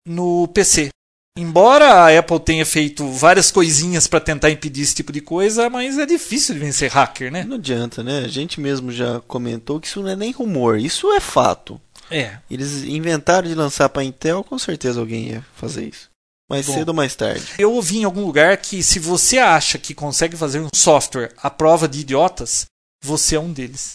no 0.07 0.49
PC. 0.49 0.89
Embora 1.39 1.87
a 1.87 2.19
Apple 2.19 2.41
tenha 2.41 2.67
feito 2.67 3.09
várias 3.09 3.51
coisinhas 3.51 4.07
para 4.07 4.21
tentar 4.21 4.51
impedir 4.51 4.83
esse 4.83 4.95
tipo 4.95 5.11
de 5.11 5.23
coisa, 5.23 5.71
mas 5.71 5.99
é 5.99 6.05
difícil 6.05 6.55
de 6.55 6.61
vencer 6.61 6.91
hacker, 6.91 7.33
né? 7.33 7.43
Não 7.45 7.57
adianta, 7.57 8.03
né? 8.03 8.19
A 8.19 8.29
gente 8.29 8.61
mesmo 8.61 8.93
já 8.93 9.21
comentou 9.21 9.81
que 9.81 9.87
isso 9.87 10.03
não 10.03 10.11
é 10.11 10.17
nem 10.17 10.31
rumor, 10.31 10.79
isso 10.79 11.11
é 11.13 11.21
fato. 11.21 11.81
É. 12.11 12.37
Eles 12.51 12.85
inventaram 12.85 13.49
de 13.49 13.55
lançar 13.55 13.89
para 13.89 14.05
Intel, 14.05 14.45
com 14.45 14.59
certeza 14.59 15.01
alguém 15.01 15.29
ia 15.29 15.47
fazer 15.55 15.89
isso. 15.89 16.11
Mais 16.51 16.67
Bom. 16.67 16.75
cedo 16.75 16.89
ou 16.91 16.95
mais 16.95 17.15
tarde. 17.15 17.47
Eu 17.59 17.73
ouvi 17.73 17.99
em 17.99 18.05
algum 18.05 18.27
lugar 18.27 18.59
que 18.59 18.83
se 18.83 18.99
você 18.99 19.39
acha 19.39 19.79
que 19.79 19.95
consegue 19.95 20.37
fazer 20.37 20.61
um 20.61 20.69
software 20.75 21.33
à 21.39 21.49
prova 21.49 21.89
de 21.89 22.01
idiotas, 22.01 22.67
você 23.03 23.37
é 23.37 23.41
um 23.41 23.51
deles. 23.51 23.93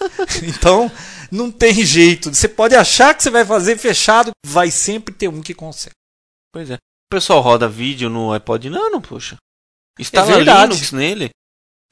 então, 0.42 0.90
não 1.30 1.50
tem 1.50 1.84
jeito. 1.84 2.34
Você 2.34 2.48
pode 2.48 2.74
achar 2.74 3.14
que 3.14 3.22
você 3.22 3.30
vai 3.30 3.44
fazer 3.44 3.76
fechado, 3.76 4.30
vai 4.44 4.70
sempre 4.70 5.14
ter 5.14 5.28
um 5.28 5.42
que 5.42 5.54
consegue. 5.54 5.94
Pois 6.52 6.70
é. 6.70 6.74
O 6.74 7.14
pessoal 7.14 7.40
roda 7.40 7.68
vídeo 7.68 8.08
no 8.08 8.32
iPod 8.32 8.70
Nano, 8.70 9.00
poxa. 9.00 9.36
Instala 9.98 10.32
É 10.32 10.36
verdade. 10.36 10.72
Linux 10.72 10.92
nele. 10.92 11.30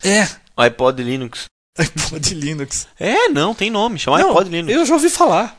É, 0.03 0.23
iPod 0.57 1.03
Linux. 1.03 1.47
iPod 1.79 2.35
Linux. 2.35 2.89
É, 2.99 3.29
não, 3.29 3.55
tem 3.55 3.71
nome, 3.71 3.99
chama 3.99 4.19
Não, 4.19 4.31
iPod 4.31 4.49
Linux. 4.49 4.73
Eu 4.73 4.87
já 4.87 4.95
ouvi 4.95 5.11
falar. 5.11 5.57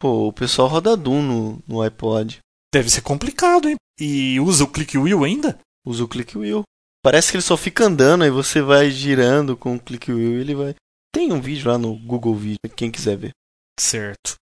Pô, 0.00 0.28
o 0.28 0.32
pessoal 0.32 0.68
roda 0.68 0.96
Doom 0.96 1.22
no, 1.22 1.62
no 1.66 1.82
iPod. 1.82 2.38
Deve 2.72 2.90
ser 2.90 3.00
complicado, 3.00 3.68
hein? 3.68 3.76
E 3.98 4.38
usa 4.38 4.64
o 4.64 4.68
click 4.68 4.96
wheel 4.96 5.24
ainda? 5.24 5.58
Usa 5.84 6.04
o 6.04 6.08
click 6.08 6.36
wheel. 6.36 6.62
Parece 7.02 7.30
que 7.30 7.36
ele 7.36 7.42
só 7.42 7.56
fica 7.56 7.84
andando 7.84 8.24
e 8.24 8.30
você 8.30 8.60
vai 8.60 8.90
girando 8.90 9.56
com 9.56 9.74
o 9.74 9.80
click 9.80 10.12
wheel 10.12 10.38
e 10.38 10.40
ele 10.40 10.54
vai. 10.54 10.74
Tem 11.18 11.32
um 11.32 11.40
vídeo 11.40 11.68
lá 11.68 11.76
no 11.76 11.96
Google 11.96 12.32
Vídeo, 12.36 12.60
quem 12.76 12.92
quiser 12.92 13.16
ver. 13.16 13.32
Certo. 13.76 14.36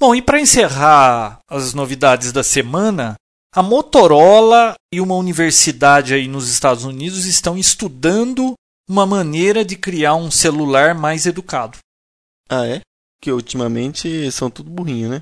Bom, 0.00 0.14
e 0.14 0.22
para 0.22 0.40
encerrar 0.40 1.40
as 1.46 1.74
novidades 1.74 2.32
da 2.32 2.42
semana, 2.42 3.14
a 3.54 3.62
Motorola 3.62 4.74
e 4.90 5.02
uma 5.02 5.14
universidade 5.14 6.14
aí 6.14 6.26
nos 6.26 6.48
Estados 6.48 6.84
Unidos 6.84 7.26
estão 7.26 7.58
estudando 7.58 8.54
uma 8.88 9.04
maneira 9.04 9.66
de 9.66 9.76
criar 9.76 10.14
um 10.14 10.30
celular 10.30 10.94
mais 10.94 11.26
educado. 11.26 11.76
Ah, 12.48 12.66
é? 12.66 12.80
Que 13.20 13.30
ultimamente 13.30 14.32
são 14.32 14.48
tudo 14.48 14.70
burrinho, 14.70 15.10
né? 15.10 15.20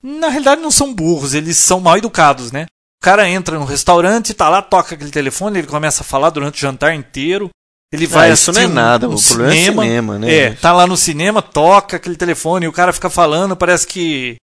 Na 0.00 0.28
realidade 0.28 0.62
não 0.62 0.70
são 0.70 0.94
burros, 0.94 1.34
eles 1.34 1.56
são 1.56 1.80
mal 1.80 1.98
educados, 1.98 2.52
né? 2.52 2.66
O 3.02 3.04
cara 3.04 3.28
entra 3.28 3.58
no 3.58 3.64
restaurante, 3.64 4.32
tá 4.32 4.48
lá, 4.48 4.62
toca 4.62 4.94
aquele 4.94 5.10
telefone, 5.10 5.58
ele 5.58 5.66
começa 5.66 6.02
a 6.02 6.06
falar 6.06 6.30
durante 6.30 6.58
o 6.58 6.60
jantar 6.60 6.94
inteiro. 6.94 7.50
Ele 7.92 8.06
vai 8.06 8.30
ah, 8.30 8.34
isso 8.34 8.52
não 8.52 8.60
é 8.60 8.66
um- 8.66 8.72
nada, 8.72 9.08
um 9.08 9.14
o 9.14 9.22
problema 9.22 9.52
é 9.84 9.86
cinema, 9.86 10.18
né? 10.18 10.32
É, 10.32 10.54
tá 10.54 10.72
lá 10.72 10.86
no 10.86 10.96
cinema, 10.96 11.42
toca 11.42 11.96
aquele 11.96 12.16
telefone 12.16 12.64
e 12.66 12.68
o 12.68 12.72
cara 12.72 12.92
fica 12.92 13.10
falando, 13.10 13.56
parece 13.56 13.86
que 13.86 14.36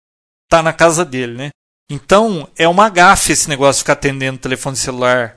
tá 0.50 0.62
na 0.62 0.74
casa 0.74 1.06
dele, 1.06 1.34
né? 1.34 1.50
Então, 1.90 2.50
é 2.58 2.68
uma 2.68 2.90
gafe 2.90 3.32
esse 3.32 3.48
negócio 3.48 3.80
de 3.80 3.84
ficar 3.84 3.94
atendendo 3.94 4.38
telefone 4.38 4.76
celular. 4.76 5.36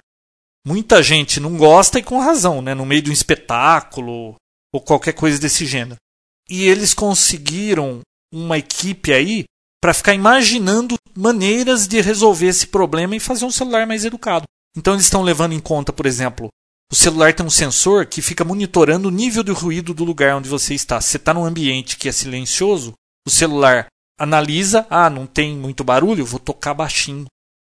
Muita 0.66 1.02
gente 1.02 1.38
não 1.38 1.56
gosta 1.56 1.98
e 1.98 2.02
com 2.02 2.18
razão, 2.18 2.60
né? 2.60 2.74
No 2.74 2.84
meio 2.84 3.00
de 3.00 3.10
um 3.10 3.12
espetáculo 3.12 4.34
ou 4.74 4.80
qualquer 4.80 5.12
coisa 5.12 5.38
desse 5.38 5.64
gênero. 5.64 5.96
E 6.48 6.64
eles 6.64 6.92
conseguiram 6.92 8.00
uma 8.34 8.58
equipe 8.58 9.12
aí 9.12 9.44
para 9.80 9.94
ficar 9.94 10.14
imaginando 10.14 10.96
maneiras 11.16 11.86
de 11.86 12.00
resolver 12.00 12.48
esse 12.48 12.66
problema 12.66 13.14
e 13.14 13.20
fazer 13.20 13.44
um 13.44 13.50
celular 13.50 13.86
mais 13.86 14.04
educado. 14.04 14.44
Então 14.76 14.94
eles 14.94 15.06
estão 15.06 15.22
levando 15.22 15.52
em 15.52 15.60
conta, 15.60 15.92
por 15.92 16.06
exemplo, 16.06 16.48
o 16.92 16.94
celular 16.94 17.32
tem 17.32 17.44
um 17.46 17.50
sensor 17.50 18.06
que 18.06 18.20
fica 18.22 18.44
monitorando 18.44 19.08
o 19.08 19.12
nível 19.12 19.42
de 19.42 19.52
ruído 19.52 19.94
do 19.94 20.04
lugar 20.04 20.34
onde 20.36 20.48
você 20.48 20.74
está. 20.74 21.00
Se 21.00 21.08
você 21.10 21.16
está 21.18 21.32
num 21.32 21.44
ambiente 21.44 21.96
que 21.96 22.08
é 22.08 22.12
silencioso, 22.12 22.92
o 23.26 23.30
celular 23.30 23.86
analisa, 24.18 24.86
ah, 24.90 25.08
não 25.08 25.26
tem 25.26 25.56
muito 25.56 25.82
barulho, 25.84 26.26
vou 26.26 26.40
tocar 26.40 26.74
baixinho. 26.74 27.26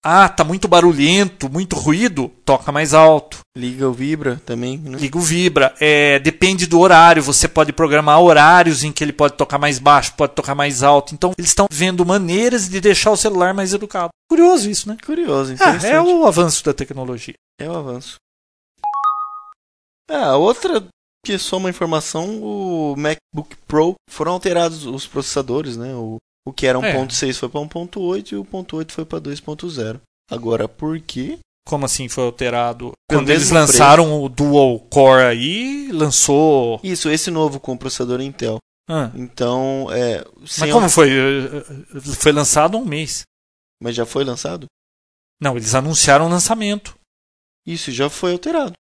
Ah, 0.08 0.30
tá 0.30 0.44
muito 0.44 0.68
barulhento, 0.68 1.50
muito 1.50 1.76
ruído, 1.76 2.32
toca 2.46 2.72
mais 2.72 2.94
alto. 2.94 3.40
Liga 3.58 3.90
o 3.90 3.94
Vibra 3.94 4.40
também, 4.46 4.78
né? 4.78 5.00
Liga 5.00 5.18
o 5.18 5.22
vibra. 5.22 5.74
É, 5.80 6.20
depende 6.20 6.68
do 6.68 6.80
horário. 6.80 7.24
Você 7.24 7.48
pode 7.48 7.74
programar 7.74 8.22
horários 8.22 8.84
em 8.84 8.92
que 8.92 9.04
ele 9.04 9.12
pode 9.12 9.34
tocar 9.34 9.58
mais 9.58 9.80
baixo, 9.80 10.14
pode 10.16 10.36
tocar 10.36 10.54
mais 10.54 10.84
alto. 10.84 11.16
Então, 11.16 11.32
eles 11.36 11.50
estão 11.50 11.66
vendo 11.72 12.06
maneiras 12.06 12.70
de 12.70 12.80
deixar 12.80 13.10
o 13.10 13.18
celular 13.18 13.52
mais 13.56 13.74
educado. 13.74 14.10
Curioso 14.30 14.70
isso, 14.70 14.88
né? 14.88 14.96
Curioso, 15.04 15.54
Ah, 15.54 15.56
interessante. 15.56 15.92
é 15.92 16.00
o 16.00 16.28
avanço 16.28 16.64
da 16.64 16.74
tecnologia. 16.74 17.34
É 17.60 17.68
o 17.68 17.76
avanço. 17.76 18.18
Ah, 20.10 20.38
outra 20.38 20.86
que 21.26 21.34
é 21.34 21.38
só 21.40 21.58
uma 21.58 21.72
informação, 21.72 22.42
o 22.44 22.96
MacBook 22.96 23.56
Pro 23.68 23.96
foram 24.08 24.34
alterados 24.34 24.86
os 24.86 25.08
processadores, 25.08 25.76
né? 25.76 25.96
O, 25.96 26.18
o 26.48 26.54
que 26.54 26.68
era 26.68 26.78
É. 26.80 26.94
1.6 26.94 27.34
foi 27.40 27.50
para 27.50 27.62
1.8 27.62 28.32
e 28.32 28.36
o 28.36 28.46
1.8 28.46 28.92
foi 28.92 29.06
para 29.06 29.20
2.0. 29.20 30.00
Agora, 30.30 30.68
por 30.68 31.00
quê? 31.00 31.40
Como 31.68 31.84
assim 31.84 32.08
foi 32.08 32.26
alterado? 32.26 32.92
Pelo 33.10 33.22
Quando 33.22 33.32
eles 33.32 33.50
lançaram 33.50 34.24
o 34.24 34.30
Dual 34.30 34.80
Core 34.82 35.24
aí, 35.24 35.92
lançou. 35.92 36.80
Isso, 36.84 37.10
esse 37.10 37.32
novo 37.32 37.60
com 37.60 37.76
processador 37.76 38.22
Intel. 38.22 38.60
Ah, 38.88 39.12
Então, 39.16 39.88
é... 39.92 40.24
mas 40.60 40.72
como 40.72 40.88
foi? 40.88 41.10
Eh, 41.10 41.64
Foi 42.20 42.32
lançado 42.32 42.78
há 42.78 42.80
um 42.80 42.86
mês. 42.86 43.24
Mas 43.82 43.96
já 43.96 44.06
foi 44.06 44.24
lançado? 44.24 44.68
Não, 45.42 45.58
eles 45.58 45.74
anunciaram 45.74 46.28
o 46.28 46.30
lançamento. 46.30 46.96
Isso, 47.66 47.92
já 47.92 48.12
foi 48.12 48.34
alterado. 48.34 48.74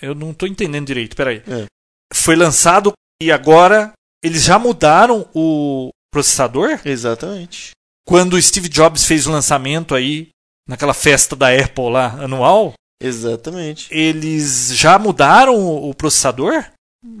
Eu 0.00 0.14
não 0.14 0.30
estou 0.30 0.48
entendendo 0.48 0.86
direito, 0.86 1.16
peraí. 1.16 1.42
É. 1.46 1.66
Foi 2.12 2.36
lançado 2.36 2.92
e 3.22 3.30
agora 3.32 3.92
eles 4.22 4.42
já 4.42 4.58
mudaram 4.58 5.28
o 5.34 5.90
processador? 6.12 6.80
Exatamente. 6.84 7.70
Quando 8.06 8.34
o 8.34 8.42
Steve 8.42 8.68
Jobs 8.68 9.04
fez 9.04 9.26
o 9.26 9.32
lançamento 9.32 9.94
aí, 9.94 10.28
naquela 10.68 10.94
festa 10.94 11.34
da 11.34 11.48
Apple 11.48 11.90
lá, 11.90 12.12
anual, 12.22 12.74
Exatamente. 13.02 13.88
eles 13.92 14.70
já 14.74 14.98
mudaram 14.98 15.54
o 15.56 15.94
processador? 15.94 16.64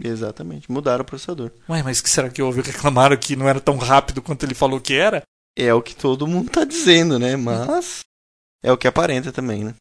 Exatamente. 0.02 0.70
Mudaram 0.70 1.02
o 1.02 1.06
processador. 1.06 1.50
Ué, 1.68 1.82
mas 1.82 2.00
que 2.00 2.08
será 2.08 2.30
que 2.30 2.42
houve? 2.42 2.60
Reclamaram 2.62 3.16
que 3.16 3.36
não 3.36 3.48
era 3.48 3.60
tão 3.60 3.76
rápido 3.76 4.22
quanto 4.22 4.44
ele 4.44 4.54
falou 4.54 4.80
que 4.80 4.94
era? 4.94 5.22
É 5.56 5.72
o 5.72 5.82
que 5.82 5.94
todo 5.94 6.26
mundo 6.26 6.50
tá 6.50 6.64
dizendo, 6.64 7.18
né? 7.18 7.36
Mas 7.36 8.00
é 8.62 8.72
o 8.72 8.78
que 8.78 8.88
aparenta 8.88 9.30
também, 9.30 9.64
né? 9.64 9.74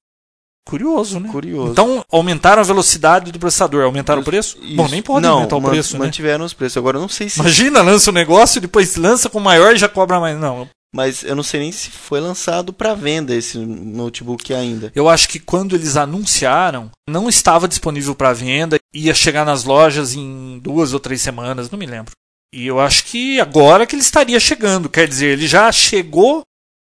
Curioso, 0.68 1.20
né? 1.20 1.30
Curioso. 1.30 1.72
Então, 1.72 2.04
aumentaram 2.12 2.62
a 2.62 2.66
velocidade 2.66 3.32
do 3.32 3.40
processador, 3.40 3.84
aumentaram 3.84 4.22
o 4.22 4.26
preço? 4.26 4.58
Isso. 4.62 4.76
Bom, 4.76 4.88
nem 4.88 5.02
pode 5.02 5.24
não, 5.26 5.36
aumentar 5.36 5.58
o 5.58 5.62
man- 5.62 5.70
preço, 5.70 5.98
né? 5.98 6.06
Mantiveram 6.06 6.46
os 6.46 6.54
preços. 6.54 6.78
Agora 6.78 6.98
eu 6.98 7.02
não 7.02 7.10
sei 7.10 7.30
se. 7.30 7.40
Imagina, 7.40 7.82
lança 7.82 8.10
o 8.10 8.14
negócio, 8.14 8.62
depois 8.62 8.96
lança 8.96 9.30
com 9.30 9.40
maior 9.40 9.76
e 9.76 9.78
já 9.78 9.90
cobra 9.90 10.20
mais. 10.20 10.40
Não, 10.40 10.68
Mas 10.96 11.24
eu 11.24 11.36
não 11.36 11.44
sei 11.44 11.60
nem 11.60 11.72
se 11.72 11.90
foi 11.92 12.20
lançado 12.22 12.72
para 12.72 12.94
venda 12.96 13.36
esse 13.36 13.58
notebook 13.58 14.54
ainda. 14.54 14.92
eu 14.96 15.10
acho 15.10 15.28
que 15.28 15.40
quando 15.40 15.76
eles 15.76 15.98
anunciaram, 15.98 16.90
não 17.10 17.28
estava 17.28 17.68
disponível 17.68 18.16
para 18.16 18.32
venda, 18.34 18.78
ia 18.94 19.14
chegar 19.14 19.46
nas 19.46 19.64
lojas 19.66 20.14
em 20.16 20.60
duas 20.60 20.94
ou 20.94 21.00
três 21.00 21.22
semanas, 21.22 21.70
não 21.70 21.78
me 21.80 21.86
lembro. 21.86 22.12
E 22.56 22.68
eu 22.68 22.80
acho 22.80 23.06
que 23.06 23.40
agora 23.40 23.86
que 23.88 23.96
ele 23.96 24.04
estaria 24.04 24.40
chegando, 24.40 24.88
quer 24.88 25.08
dizer, 25.08 25.34
ele 25.34 25.48
já 25.48 25.72
chegou 25.72 26.44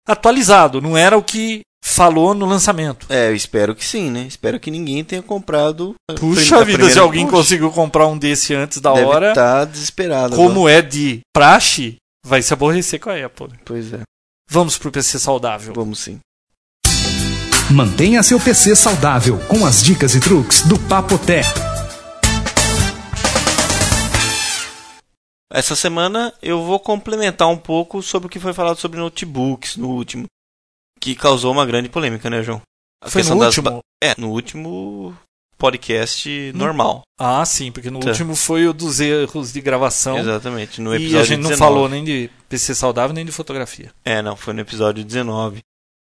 atualizado, 0.09 0.81
não 0.81 0.97
era 0.97 1.17
o 1.17 1.23
que 1.23 1.61
falou 1.83 2.35
no 2.35 2.47
lançamento. 2.47 3.07
É, 3.09 3.29
eu 3.29 3.35
espero 3.35 3.75
que 3.75 3.85
sim, 3.85 4.11
né? 4.11 4.23
Espero 4.23 4.59
que 4.61 4.71
ninguém 4.71 5.03
tenha 5.05 5.23
comprado. 5.23 5.95
Puxa 6.19 6.59
a 6.61 6.65
vida, 6.65 6.89
se 6.91 6.99
alguém 6.99 7.25
Puxa, 7.27 7.37
conseguiu 7.37 7.71
comprar 7.71 8.07
um 8.07 8.17
desse 8.19 8.55
antes 8.55 8.81
da 8.81 8.93
deve 8.93 9.07
hora, 9.07 9.33
tá 9.35 9.65
desesperado. 9.65 10.35
agora. 10.35 10.49
como 10.49 10.69
é 10.69 10.83
de 10.83 11.21
praxe, 11.35 11.97
vai 12.25 12.43
se 12.43 12.53
aborrecer 12.53 13.01
com 13.01 13.11
a 13.11 13.25
Apple. 13.25 13.49
Pois 13.65 13.93
é, 13.93 14.01
Vamos 14.51 14.79
pro 14.79 14.91
PC 14.91 15.19
saudável. 15.19 15.73
vamos 15.75 15.99
sim. 16.01 16.19
Mantenha 17.71 18.23
seu 18.23 18.41
PC 18.41 18.75
saudável 18.75 19.39
com 19.47 19.67
as 19.67 19.83
dicas 19.85 20.15
e 20.15 20.21
truques 20.21 20.63
do 20.63 20.79
Papo 20.79 21.19
Tech. 21.19 21.47
Essa 25.53 25.75
semana 25.75 26.33
eu 26.43 26.63
vou 26.63 26.79
complementar 26.79 27.49
um 27.49 27.57
pouco 27.57 28.03
sobre 28.03 28.27
o 28.27 28.31
que 28.31 28.39
foi 28.41 28.53
falado 28.53 28.79
sobre 28.79 28.99
notebooks 29.01 29.77
no 29.77 29.89
último. 29.89 30.27
Que 31.01 31.15
causou 31.15 31.53
uma 31.53 31.65
grande 31.67 31.89
polêmica, 31.89 32.29
né, 32.29 32.43
João? 32.43 32.61
A 33.03 33.09
Foi 33.09 33.23
no 33.23 33.39
das 33.39 33.57
último? 33.57 33.71
ba- 33.71 33.81
É, 34.03 34.15
no 34.19 34.31
último 34.31 35.17
podcast 35.57 36.53
normal. 36.55 37.03
Ah, 37.19 37.45
sim, 37.45 37.71
porque 37.73 37.91
no 37.91 38.01
Tá. 38.01 38.11
último 38.11 38.35
foi 38.37 38.67
o 38.67 38.73
dos 38.73 39.01
erros 39.01 39.53
de 39.53 39.61
gravação. 39.61 40.19
Exatamente, 40.19 40.81
no 40.81 40.93
e 40.95 40.97
episódio 40.97 41.21
a 41.21 41.25
gente 41.25 41.41
não 41.43 41.51
19. 41.51 41.59
falou 41.59 41.89
nem 41.89 42.05
de 42.05 42.31
PC 42.49 42.75
saudável 42.75 43.15
nem 43.15 43.25
de 43.25 43.33
fotografia. 43.33 43.93
É, 44.05 44.23
não, 44.23 44.37
foi 44.37 44.55
no 44.55 44.61
episódio 44.61 45.05
19. 45.05 45.61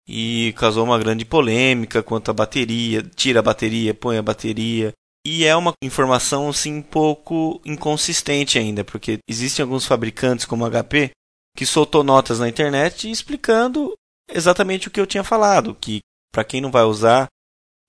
E 0.09 0.53
causou 0.57 0.83
uma 0.85 0.97
grande 0.99 1.25
polêmica 1.25 2.01
quanto 2.01 2.31
à 2.31 2.33
bateria, 2.33 3.03
tira 3.15 3.39
a 3.39 3.43
bateria, 3.43 3.93
põe 3.93 4.17
a 4.17 4.21
bateria. 4.21 4.93
E 5.25 5.43
é 5.43 5.53
uma 5.55 5.73
informação 5.83 6.47
assim 6.49 6.75
um 6.75 6.81
pouco 6.81 7.59
inconsistente 7.65 8.57
ainda, 8.57 8.85
porque 8.85 9.17
existem 9.29 9.63
alguns 9.63 9.85
fabricantes 9.85 10.45
como 10.45 10.65
HP 10.69 11.11
que 11.57 11.65
soltou 11.65 12.03
notas 12.03 12.39
na 12.39 12.47
internet 12.47 13.09
explicando 13.11 13.93
exatamente 14.29 14.87
o 14.87 14.91
que 14.91 14.99
eu 14.99 15.07
tinha 15.07 15.23
falado, 15.23 15.75
que 15.79 15.99
para 16.31 16.43
quem 16.43 16.61
não 16.61 16.71
vai 16.71 16.83
usar, 16.83 17.27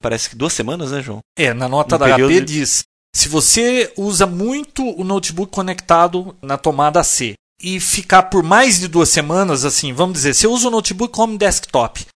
parece 0.02 0.30
que 0.30 0.36
duas 0.36 0.52
semanas, 0.52 0.90
né, 0.92 1.02
João? 1.02 1.20
É, 1.36 1.52
na 1.52 1.68
nota 1.68 1.96
No 1.96 1.98
da 1.98 2.06
HP 2.14 2.22
período- 2.22 2.44
diz: 2.46 2.82
se 3.14 3.28
você 3.28 3.92
usa 3.96 4.26
muito 4.26 4.84
o 4.98 5.04
notebook 5.04 5.52
conectado 5.52 6.36
na 6.40 6.56
tomada 6.56 7.02
C 7.02 7.34
e 7.60 7.80
ficar 7.80 8.24
por 8.24 8.42
mais 8.42 8.78
de 8.78 8.86
duas 8.88 9.08
semanas, 9.08 9.64
assim, 9.64 9.92
vamos 9.92 10.14
dizer, 10.14 10.34
você 10.34 10.46
usa 10.46 10.68
o 10.68 10.70
notebook 10.70 11.12
como 11.12 11.36
desktop, 11.38 12.06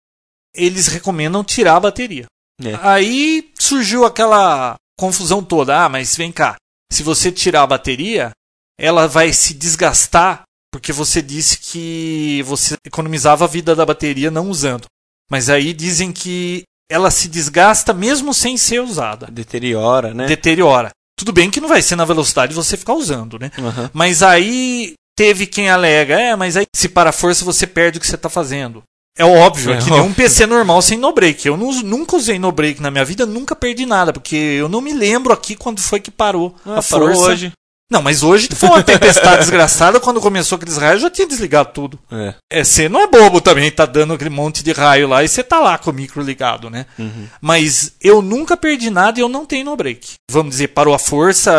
eles 0.54 0.86
recomendam 0.86 1.42
tirar 1.42 1.76
a 1.76 1.80
bateria. 1.80 2.26
É. 2.62 2.74
Aí 2.80 3.50
surgiu 3.58 4.04
aquela 4.04 4.76
confusão 4.98 5.42
toda. 5.42 5.84
Ah, 5.84 5.88
mas 5.88 6.14
vem 6.14 6.30
cá, 6.30 6.56
se 6.92 7.02
você 7.02 7.32
tirar 7.32 7.62
a 7.62 7.66
bateria, 7.66 8.30
ela 8.78 9.08
vai 9.08 9.32
se 9.32 9.52
desgastar 9.54 10.42
porque 10.72 10.92
você 10.92 11.20
disse 11.22 11.58
que 11.58 12.42
você 12.46 12.74
economizava 12.84 13.44
a 13.44 13.48
vida 13.48 13.76
da 13.76 13.84
bateria 13.86 14.30
não 14.30 14.48
usando. 14.48 14.86
Mas 15.30 15.48
aí 15.48 15.72
dizem 15.72 16.10
que 16.12 16.62
ela 16.90 17.10
se 17.10 17.28
desgasta 17.28 17.92
mesmo 17.92 18.34
sem 18.34 18.56
ser 18.56 18.80
usada. 18.80 19.26
Deteriora, 19.30 20.12
né? 20.12 20.26
Deteriora. 20.26 20.90
Tudo 21.18 21.32
bem 21.32 21.50
que 21.50 21.60
não 21.60 21.68
vai 21.68 21.80
ser 21.82 21.94
na 21.96 22.04
velocidade 22.04 22.50
de 22.50 22.56
você 22.56 22.76
ficar 22.76 22.94
usando, 22.94 23.38
né? 23.38 23.50
Aham. 23.58 23.90
Mas 23.92 24.22
aí 24.22 24.94
teve 25.16 25.46
quem 25.46 25.70
alega, 25.70 26.18
é, 26.20 26.34
mas 26.34 26.56
aí 26.56 26.66
se 26.74 26.88
para 26.88 27.10
a 27.10 27.12
força 27.12 27.44
você 27.44 27.66
perde 27.66 27.98
o 27.98 28.00
que 28.00 28.06
você 28.06 28.14
está 28.16 28.28
fazendo. 28.28 28.82
É 29.16 29.24
óbvio, 29.26 29.72
é, 29.72 29.76
É 29.76 29.78
que 29.78 29.90
nem 29.90 30.00
um 30.00 30.04
óbvio. 30.04 30.16
PC 30.16 30.46
normal 30.46 30.80
sem 30.80 30.98
no 30.98 31.12
break. 31.12 31.46
Eu 31.46 31.54
nu- 31.56 31.82
nunca 31.82 32.16
usei 32.16 32.38
no 32.38 32.50
break 32.50 32.80
na 32.80 32.90
minha 32.90 33.04
vida, 33.04 33.26
nunca 33.26 33.54
perdi 33.54 33.84
nada, 33.84 34.10
porque 34.12 34.34
eu 34.34 34.70
não 34.70 34.80
me 34.80 34.94
lembro 34.94 35.34
aqui 35.34 35.54
quando 35.54 35.80
foi 35.80 36.00
que 36.00 36.10
parou 36.10 36.56
Ah, 36.64 36.78
a 36.78 36.82
parou 36.82 37.08
força. 37.08 37.30
hoje. 37.30 37.52
Não, 37.92 38.00
mas 38.00 38.22
hoje 38.22 38.48
foi 38.54 38.70
uma 38.70 38.82
tempestade 38.82 39.40
desgraçada, 39.44 40.00
quando 40.00 40.18
começou 40.18 40.56
aqueles 40.56 40.78
raios 40.78 41.02
eu 41.02 41.08
já 41.08 41.10
tinha 41.10 41.28
desligado 41.28 41.72
tudo. 41.74 41.98
É. 42.10 42.34
É, 42.50 42.64
você 42.64 42.88
não 42.88 43.02
é 43.02 43.06
bobo 43.06 43.38
também, 43.38 43.70
tá 43.70 43.84
dando 43.84 44.14
aquele 44.14 44.30
monte 44.30 44.64
de 44.64 44.72
raio 44.72 45.06
lá 45.06 45.22
e 45.22 45.28
você 45.28 45.44
tá 45.44 45.60
lá 45.60 45.76
com 45.76 45.90
o 45.90 45.92
micro 45.92 46.22
ligado, 46.22 46.70
né? 46.70 46.86
Uhum. 46.98 47.28
Mas 47.38 47.94
eu 48.00 48.22
nunca 48.22 48.56
perdi 48.56 48.88
nada 48.88 49.20
e 49.20 49.22
eu 49.22 49.28
não 49.28 49.44
tenho 49.44 49.66
no 49.66 49.76
break. 49.76 50.14
Vamos 50.30 50.52
dizer, 50.52 50.68
parou 50.68 50.94
a 50.94 50.98
força, 50.98 51.52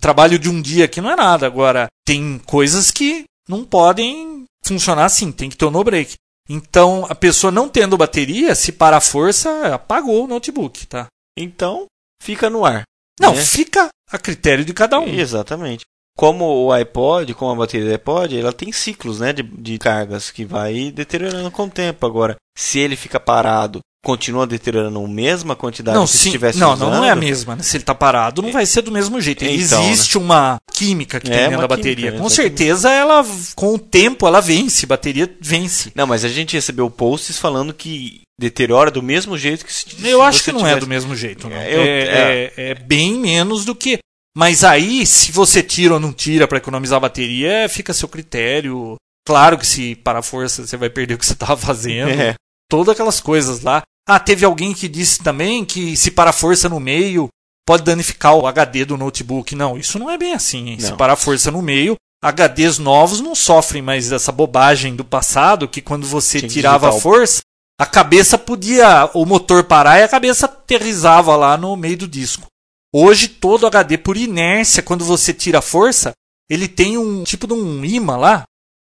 trabalho 0.00 0.40
de 0.40 0.48
um 0.48 0.60
dia 0.60 0.86
aqui 0.86 1.00
não 1.00 1.12
é 1.12 1.14
nada. 1.14 1.46
Agora, 1.46 1.86
tem 2.04 2.40
coisas 2.44 2.90
que 2.90 3.24
não 3.48 3.64
podem 3.64 4.44
funcionar 4.64 5.04
assim, 5.04 5.30
tem 5.30 5.48
que 5.48 5.56
ter 5.56 5.66
o 5.66 5.70
no 5.70 5.84
break. 5.84 6.14
Então, 6.50 7.06
a 7.08 7.14
pessoa 7.14 7.52
não 7.52 7.68
tendo 7.68 7.96
bateria, 7.96 8.56
se 8.56 8.72
parar 8.72 8.96
a 8.96 9.00
força, 9.00 9.74
apagou 9.74 10.24
o 10.24 10.26
notebook, 10.26 10.84
tá? 10.86 11.06
Então, 11.38 11.86
fica 12.20 12.50
no 12.50 12.64
ar. 12.64 12.82
Não, 13.20 13.34
né? 13.34 13.42
fica 13.44 13.88
a 14.10 14.18
critério 14.18 14.64
de 14.64 14.72
cada 14.72 14.98
um. 14.98 15.06
Exatamente. 15.08 15.84
Como 16.16 16.44
o 16.66 16.72
iPod, 16.72 17.32
como 17.34 17.52
a 17.52 17.54
bateria 17.54 17.86
do 17.86 17.92
iPod, 17.92 18.36
ela 18.38 18.52
tem 18.52 18.72
ciclos 18.72 19.20
né, 19.20 19.32
de, 19.32 19.42
de 19.42 19.78
cargas 19.78 20.30
que 20.32 20.44
vai 20.44 20.90
deteriorando 20.90 21.50
com 21.50 21.64
o 21.66 21.70
tempo. 21.70 22.04
Agora, 22.04 22.34
se 22.56 22.80
ele 22.80 22.96
fica 22.96 23.20
parado, 23.20 23.78
continua 24.04 24.44
deteriorando 24.44 24.98
a 24.98 25.06
mesma 25.06 25.54
quantidade 25.54 25.96
Não, 25.96 26.06
que 26.06 26.10
se 26.10 26.18
sim, 26.18 26.28
estivesse 26.30 26.58
não, 26.58 26.72
usando. 26.72 26.90
não, 26.90 26.98
não 26.98 27.04
é 27.04 27.10
a 27.10 27.14
mesma. 27.16 27.54
Né? 27.54 27.62
Se 27.62 27.76
ele 27.76 27.84
tá 27.84 27.94
parado, 27.94 28.42
não 28.42 28.50
vai 28.50 28.66
ser 28.66 28.82
do 28.82 28.90
mesmo 28.90 29.20
jeito. 29.20 29.44
Então, 29.44 29.84
Existe 29.84 30.18
uma 30.18 30.56
química 30.72 31.20
que 31.20 31.28
É, 31.30 31.34
tem 31.36 31.44
dentro 31.50 31.60
da 31.60 31.68
bateria. 31.68 31.94
química, 32.10 32.18
Com 32.18 32.26
exatamente. 32.26 32.56
certeza, 32.58 32.90
ela, 32.90 33.24
com 33.54 33.74
o 33.74 33.78
tempo, 33.78 34.26
ela 34.26 34.40
vence. 34.40 34.86
Bateria 34.86 35.32
vence. 35.40 35.92
Não, 35.94 36.06
mas 36.06 36.24
a 36.24 36.28
gente 36.28 36.54
recebeu 36.56 36.90
posts 36.90 37.38
falando 37.38 37.72
que 37.72 38.22
deteriora 38.38 38.90
do 38.90 39.02
mesmo 39.02 39.36
jeito 39.36 39.64
que 39.64 39.72
se 39.72 39.86
Eu 40.06 40.22
acho 40.22 40.44
que 40.44 40.52
não 40.52 40.60
é 40.60 40.62
tivesse- 40.70 40.80
do 40.80 40.86
mesmo 40.86 41.16
jeito. 41.16 41.48
Não. 41.48 41.56
É, 41.56 41.74
eu- 41.74 41.80
é, 41.80 41.84
é- 41.86 42.52
é 42.70 42.74
bem 42.74 43.14
menos 43.18 43.64
do 43.64 43.74
que. 43.74 43.98
Mas 44.36 44.62
aí, 44.62 45.04
se 45.04 45.32
você 45.32 45.62
tira 45.62 45.94
ou 45.94 46.00
não 46.00 46.12
tira 46.12 46.46
para 46.46 46.58
economizar 46.58 46.98
a 46.98 47.00
bateria, 47.00 47.68
fica 47.68 47.90
a 47.92 47.94
seu 47.94 48.08
critério. 48.08 48.94
Claro 49.26 49.58
que 49.58 49.66
se 49.66 49.94
para 49.96 50.20
a 50.20 50.22
força 50.22 50.64
você 50.66 50.76
vai 50.76 50.88
perder 50.88 51.14
o 51.14 51.18
que 51.18 51.26
você 51.26 51.32
estava 51.32 51.56
fazendo. 51.56 52.10
É. 52.10 52.34
Todas 52.70 52.92
aquelas 52.92 53.20
coisas 53.20 53.62
lá. 53.62 53.82
Ah, 54.08 54.18
teve 54.20 54.44
alguém 54.44 54.72
que 54.72 54.88
disse 54.88 55.22
também 55.22 55.64
que 55.64 55.96
se 55.96 56.10
para 56.10 56.30
a 56.30 56.32
força 56.32 56.68
no 56.68 56.78
meio 56.80 57.28
pode 57.66 57.82
danificar 57.82 58.34
o 58.36 58.46
HD 58.46 58.84
do 58.84 58.96
notebook. 58.96 59.54
Não, 59.54 59.76
isso 59.76 59.98
não 59.98 60.08
é 60.08 60.16
bem 60.16 60.32
assim. 60.32 60.70
hein? 60.70 60.78
Se 60.80 60.90
Não. 60.90 60.96
parar 60.96 61.12
a 61.14 61.16
força 61.16 61.50
no 61.50 61.60
meio, 61.60 61.96
HDs 62.24 62.78
novos 62.78 63.20
não 63.20 63.34
sofrem 63.34 63.82
mais 63.82 64.08
dessa 64.08 64.32
bobagem 64.32 64.96
do 64.96 65.04
passado 65.04 65.68
que 65.68 65.82
quando 65.82 66.06
você 66.06 66.38
Tinha 66.38 66.48
tirava 66.50 66.88
a 66.88 66.92
força, 66.92 67.40
a 67.78 67.86
cabeça 67.86 68.36
podia, 68.36 69.08
o 69.14 69.24
motor 69.24 69.64
parar 69.64 69.98
e 69.98 70.02
a 70.02 70.08
cabeça 70.08 70.46
aterrizava 70.46 71.36
lá 71.36 71.56
no 71.56 71.76
meio 71.76 71.96
do 71.98 72.08
disco. 72.08 72.46
Hoje 72.92 73.28
todo 73.28 73.66
HD 73.66 73.98
por 73.98 74.16
inércia, 74.16 74.82
quando 74.82 75.04
você 75.04 75.32
tira 75.32 75.58
a 75.58 75.62
força, 75.62 76.12
ele 76.50 76.66
tem 76.66 76.96
um 76.98 77.22
tipo 77.22 77.46
de 77.46 77.52
um 77.52 77.84
imã 77.84 78.16
lá 78.16 78.42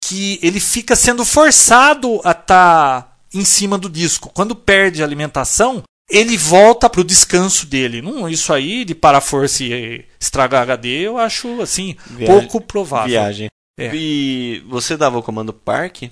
que 0.05 0.39
ele 0.43 0.59
fica 0.59 0.97
sendo 0.97 1.25
forçado 1.25 2.21
a 2.25 2.33
estar 2.33 3.19
em 3.33 3.45
cima 3.45 3.79
do 3.79 3.89
disco. 3.89 4.31
Quando 4.35 4.57
perde 4.57 5.03
a 5.03 5.07
alimentação, 5.07 5.83
ele 6.11 6.37
volta 6.37 6.91
pro 6.91 7.05
descanso 7.05 7.67
dele. 7.67 8.03
Não, 8.03 8.29
isso 8.29 8.53
aí 8.53 8.85
de 8.85 8.95
parar 8.95 9.19
a 9.19 9.23
força 9.23 9.63
e 9.63 10.05
estragar 10.19 10.63
HD, 10.63 10.89
eu 10.89 11.19
acho 11.19 11.61
assim 11.63 11.97
Viagem- 12.07 12.27
pouco 12.27 12.61
provável. 12.61 13.09
Viagem. 13.09 13.49
É. 13.79 13.91
E 13.95 14.63
você 14.69 14.97
dava 14.97 15.19
o 15.19 15.23
comando 15.23 15.53
park? 15.53 16.05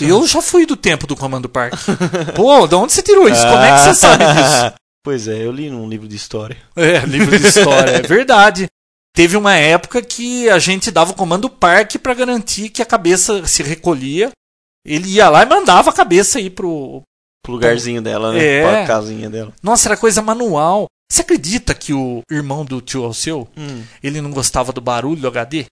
Eu 0.00 0.26
já 0.26 0.42
fui 0.42 0.66
do 0.66 0.76
tempo 0.76 1.06
do 1.06 1.14
Comando 1.16 1.48
Park. 1.48 1.74
Pô, 2.34 2.66
de 2.66 2.74
onde 2.74 2.92
você 2.92 3.02
tirou 3.02 3.28
isso? 3.28 3.42
Como 3.42 3.62
é 3.62 3.72
que 3.72 3.78
você 3.80 3.94
sabe 3.94 4.24
disso? 4.24 4.74
Pois 5.04 5.26
é, 5.26 5.44
eu 5.44 5.50
li 5.50 5.68
num 5.68 5.88
livro 5.88 6.06
de 6.06 6.14
história. 6.14 6.56
É, 6.76 7.00
livro 7.00 7.36
de 7.36 7.44
história, 7.44 7.90
é 7.96 8.02
verdade. 8.06 8.66
Teve 9.12 9.36
uma 9.36 9.52
época 9.56 10.00
que 10.00 10.48
a 10.48 10.60
gente 10.60 10.92
dava 10.92 11.10
o 11.10 11.14
comando 11.16 11.50
parque 11.50 11.98
para 11.98 12.14
garantir 12.14 12.68
que 12.68 12.80
a 12.80 12.86
cabeça 12.86 13.44
se 13.44 13.64
recolhia. 13.64 14.30
Ele 14.86 15.08
ia 15.08 15.28
lá 15.28 15.42
e 15.42 15.46
mandava 15.48 15.90
a 15.90 15.92
cabeça 15.92 16.38
ir 16.38 16.50
pro. 16.50 17.02
Pro 17.44 17.54
lugarzinho 17.54 18.00
dela, 18.00 18.32
né? 18.32 18.44
É. 18.44 18.62
Pra 18.62 18.86
casinha 18.86 19.28
dela. 19.28 19.52
Nossa, 19.60 19.88
era 19.88 19.96
coisa 19.96 20.22
manual. 20.22 20.86
Você 21.10 21.22
acredita 21.22 21.74
que 21.74 21.92
o 21.92 22.22
irmão 22.30 22.64
do 22.64 22.80
tio 22.80 23.02
Alceu, 23.02 23.48
Hum. 23.56 23.82
ele 24.04 24.20
não 24.20 24.30
gostava 24.30 24.72
do 24.72 24.80
barulho 24.80 25.20
do 25.20 25.26
HD? 25.26 25.66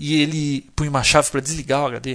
E 0.00 0.20
ele 0.20 0.66
punha 0.74 0.90
uma 0.90 1.04
chave 1.04 1.30
para 1.30 1.40
desligar 1.40 1.82
o 1.82 1.86
HD? 1.86 2.14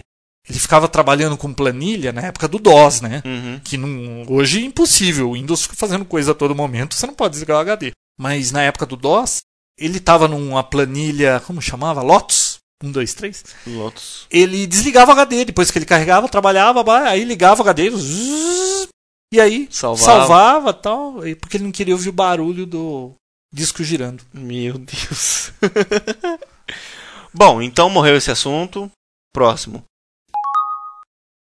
Ele 0.49 0.59
ficava 0.59 0.87
trabalhando 0.87 1.35
com 1.35 1.53
planilha 1.53 2.13
na 2.13 2.21
época 2.21 2.47
do 2.47 2.57
DOS, 2.57 3.01
né? 3.01 3.21
Uhum. 3.25 3.59
que 3.63 3.77
não, 3.77 4.25
hoje 4.29 4.59
é 4.59 4.65
impossível. 4.65 5.29
O 5.29 5.33
Windows 5.33 5.63
fica 5.63 5.75
fazendo 5.75 6.05
coisa 6.05 6.31
a 6.31 6.35
todo 6.35 6.55
momento, 6.55 6.95
você 6.95 7.05
não 7.05 7.13
pode 7.13 7.31
desligar 7.31 7.57
o 7.57 7.61
HD. 7.61 7.91
Mas 8.17 8.51
na 8.51 8.61
época 8.63 8.85
do 8.85 8.95
DOS, 8.95 9.41
ele 9.77 9.97
estava 9.97 10.27
numa 10.27 10.63
planilha, 10.63 11.41
como 11.45 11.61
chamava? 11.61 12.01
Lotus? 12.01 12.57
1, 12.83 12.91
2, 12.91 13.13
3. 13.13 13.43
Lotus. 13.67 14.27
Ele 14.29 14.65
desligava 14.67 15.11
o 15.11 15.13
HD, 15.13 15.45
depois 15.45 15.69
que 15.69 15.77
ele 15.77 15.85
carregava, 15.85 16.29
trabalhava, 16.29 16.83
aí 17.09 17.23
ligava 17.23 17.61
o 17.61 17.67
HD, 17.67 17.89
zzz, 17.89 18.87
e 19.33 19.41
aí 19.41 19.67
Salvava. 19.69 20.05
salvava 20.05 20.73
tal, 20.73 21.15
porque 21.41 21.57
ele 21.57 21.65
não 21.65 21.71
queria 21.71 21.93
ouvir 21.93 22.09
o 22.09 22.13
barulho 22.13 22.65
do 22.65 23.13
disco 23.53 23.83
girando. 23.83 24.23
Meu 24.33 24.77
Deus. 24.77 25.51
Bom, 27.33 27.61
então 27.61 27.89
morreu 27.89 28.15
esse 28.15 28.31
assunto. 28.31 28.89
Próximo. 29.33 29.83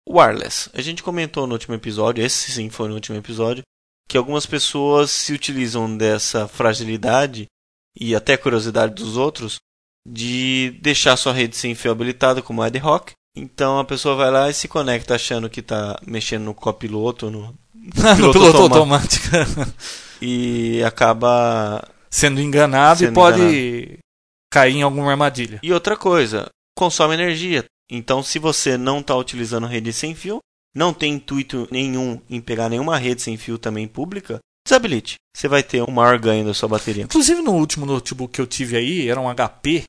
Wireless. 0.08 0.70
A 0.72 0.80
gente 0.80 1.02
comentou 1.02 1.46
no 1.46 1.54
último 1.54 1.74
episódio, 1.74 2.24
esse 2.24 2.52
sim 2.52 2.70
foi 2.70 2.88
no 2.88 2.94
último 2.94 3.18
episódio, 3.18 3.62
que 4.08 4.16
algumas 4.16 4.46
pessoas 4.46 5.10
se 5.10 5.32
utilizam 5.32 5.96
dessa 5.96 6.46
fragilidade 6.46 7.46
e 7.98 8.14
até 8.14 8.36
curiosidade 8.36 8.94
dos 8.94 9.16
outros 9.16 9.58
de 10.06 10.78
deixar 10.80 11.16
sua 11.16 11.32
rede 11.32 11.56
sem 11.56 11.74
fio 11.74 11.90
habilitada 11.90 12.40
como 12.40 12.62
ad 12.62 12.78
hoc. 12.80 13.10
Então 13.36 13.78
a 13.78 13.84
pessoa 13.84 14.14
vai 14.14 14.30
lá 14.30 14.48
e 14.48 14.54
se 14.54 14.68
conecta 14.68 15.14
achando 15.14 15.50
que 15.50 15.60
está 15.60 15.98
mexendo 16.06 16.44
no 16.44 16.54
copiloto 16.54 17.30
no, 17.30 17.54
no 17.74 18.16
Piloto 18.16 18.32
piloto 18.32 18.62
automático. 18.62 19.26
e 20.22 20.82
acaba 20.84 21.86
Sendo 22.08 22.40
enganado 22.40 23.02
e 23.02 23.06
Sendo 23.06 23.14
pode 23.14 23.98
cair 24.50 24.76
em 24.76 24.82
alguma 24.82 25.10
armadilha. 25.10 25.60
E 25.62 25.72
outra 25.72 25.96
coisa, 25.96 26.48
consome 26.76 27.14
energia. 27.14 27.64
Então, 27.90 28.22
se 28.22 28.38
você 28.38 28.76
não 28.76 29.00
está 29.00 29.14
utilizando 29.16 29.66
rede 29.66 29.92
sem 29.92 30.14
fio, 30.14 30.38
não 30.74 30.92
tem 30.92 31.14
intuito 31.14 31.68
nenhum 31.70 32.20
em 32.28 32.40
pegar 32.40 32.68
nenhuma 32.68 32.98
rede 32.98 33.22
sem 33.22 33.36
fio 33.36 33.58
também 33.58 33.86
pública, 33.86 34.38
desabilite. 34.66 35.14
Você 35.34 35.48
vai 35.48 35.62
ter 35.62 35.82
um 35.82 35.92
maior 35.92 36.18
ganho 36.18 36.44
da 36.44 36.52
sua 36.52 36.68
bateria. 36.68 37.04
Inclusive 37.04 37.40
no 37.42 37.52
último 37.52 37.86
notebook 37.86 38.34
que 38.34 38.40
eu 38.40 38.46
tive 38.46 38.76
aí, 38.76 39.08
era 39.08 39.20
um 39.20 39.32
HP, 39.32 39.84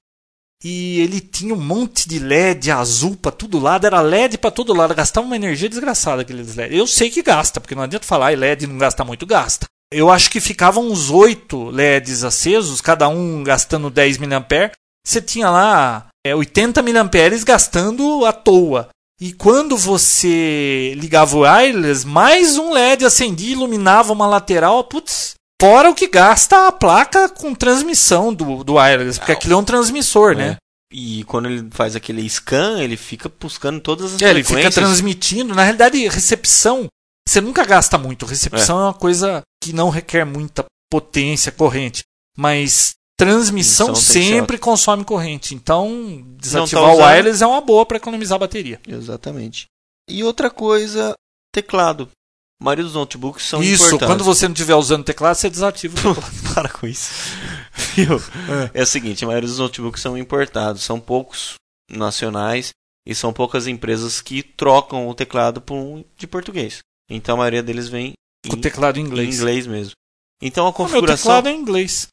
e 0.64 1.00
ele 1.02 1.20
tinha 1.20 1.54
um 1.54 1.60
monte 1.60 2.10
de 2.10 2.18
LED 2.20 2.72
azul 2.72 3.16
para 3.16 3.32
todo 3.32 3.60
lado, 3.60 3.86
era 3.86 4.02
LED 4.02 4.38
para 4.38 4.50
todo 4.50 4.74
lado, 4.74 4.96
gastava 4.96 5.26
uma 5.26 5.36
energia 5.36 5.70
desgraçada 5.70 6.24
aqueles 6.24 6.56
LED. 6.56 6.76
Eu 6.76 6.88
sei 6.88 7.10
que 7.10 7.22
gasta, 7.22 7.60
porque 7.60 7.76
não 7.76 7.84
adianta 7.84 8.06
falar, 8.06 8.38
LED 8.38 8.66
não 8.66 8.78
gasta 8.78 9.04
muito, 9.04 9.26
gasta. 9.26 9.68
Eu 9.92 10.10
acho 10.10 10.30
que 10.30 10.42
ficavam 10.42 10.86
uns 10.86 11.10
oito 11.10 11.70
LEDs 11.70 12.24
acesos, 12.24 12.82
cada 12.82 13.08
um 13.08 13.44
gastando 13.44 13.90
10 13.90 14.18
mAh. 14.18 14.72
Você 15.06 15.22
tinha 15.22 15.50
lá 15.50 16.08
é, 16.28 16.36
80 16.36 16.82
mAh 16.82 17.46
gastando 17.46 18.26
à 18.26 18.34
toa. 18.34 18.90
E 19.20 19.34
quando 19.34 19.76
você 19.76 20.94
ligava 20.96 21.36
o 21.36 21.42
wireless, 21.42 22.06
mais 22.06 22.58
um 22.58 22.72
LED 22.72 23.04
acendia, 23.04 23.54
iluminava 23.54 24.14
uma 24.14 24.28
lateral, 24.28 24.84
putz, 24.84 25.34
fora 25.60 25.90
o 25.90 25.96
que 25.96 26.08
gasta 26.08 26.68
a 26.68 26.72
placa 26.72 27.28
com 27.28 27.56
transmissão 27.56 28.32
do, 28.32 28.64
do 28.64 28.76
wireless, 28.76 29.18
porque 29.18 29.32
aquilo 29.32 29.56
é 29.56 29.58
um 29.58 29.64
transmissor, 29.64 30.36
né? 30.36 30.44
é. 30.44 30.48
né? 30.50 30.58
E 30.92 31.24
quando 31.26 31.48
ele 31.50 31.68
faz 31.72 31.96
aquele 31.96 32.28
scan, 32.30 32.80
ele 32.80 32.96
fica 32.96 33.30
buscando 33.40 33.80
todas 33.82 34.14
as 34.14 34.22
é, 34.22 34.32
frequências. 34.32 34.52
Ele 34.52 34.64
fica 34.64 34.72
transmitindo. 34.72 35.54
Na 35.54 35.64
realidade, 35.64 36.08
recepção, 36.08 36.88
você 37.28 37.42
nunca 37.42 37.66
gasta 37.66 37.98
muito. 37.98 38.26
Recepção 38.26 38.78
é, 38.78 38.82
é 38.82 38.86
uma 38.86 38.94
coisa 38.94 39.42
que 39.62 39.74
não 39.74 39.90
requer 39.90 40.24
muita 40.24 40.64
potência 40.90 41.52
corrente. 41.52 42.04
Mas 42.38 42.94
transmissão 43.18 43.96
sempre 43.96 44.58
consome 44.58 45.04
corrente. 45.04 45.56
Então, 45.56 46.24
desativar 46.38 46.84
tá 46.84 46.92
o 46.92 46.98
wireless 46.98 47.44
é 47.44 47.48
uma 47.48 47.62
boa 47.62 47.86
para 47.86 47.98
economizar 47.98 48.38
bateria. 48.38 48.80
Exatamente. 48.88 49.66
E 50.08 50.24
outra 50.24 50.50
coisa, 50.50 51.14
teclado. 51.52 52.10
A 52.62 52.64
maioria 52.64 52.86
dos 52.86 52.94
notebooks 52.94 53.46
são 53.46 53.62
isso, 53.62 53.88
importados. 53.88 54.02
Isso, 54.02 54.08
quando 54.08 54.24
você 54.24 54.48
não 54.48 54.54
estiver 54.54 54.76
usando 54.76 55.04
teclado, 55.04 55.36
você 55.36 55.50
desativa 55.50 55.94
o 55.94 55.98
teclado. 56.16 56.54
Para 56.54 56.70
com 56.70 56.88
isso. 56.88 57.12
é. 58.74 58.80
é 58.80 58.84
o 58.84 58.88
seguinte, 58.88 59.24
a 59.24 59.28
maioria 59.28 59.50
dos 59.50 59.60
notebooks 59.60 60.02
são 60.02 60.18
importados. 60.18 60.84
São 60.84 61.00
poucos 61.00 61.56
nacionais 61.92 62.72
e 63.06 63.16
são 63.16 63.32
poucas 63.32 63.68
empresas 63.68 64.22
que 64.22 64.44
trocam 64.44 65.08
o 65.08 65.16
teclado 65.16 65.62
por 65.62 65.76
um 65.76 66.04
de 66.18 66.28
português. 66.28 66.80
Então 67.10 67.36
a 67.36 67.38
maioria 67.40 67.64
deles 67.64 67.88
vem 67.88 68.14
com 68.48 68.58
em, 68.58 68.62
teclado 68.62 69.00
em 69.00 69.04
inglês. 69.04 69.30
Em 69.30 69.38
inglês 69.38 69.68
mesmo. 69.68 69.94
Então 70.42 70.68
a 70.68 70.74
configuração. 70.74 71.02
O 71.02 71.08
meu 71.08 71.18
teclado 71.18 71.48
é 71.48 71.52
em 71.52 71.62
inglês. 71.62 72.08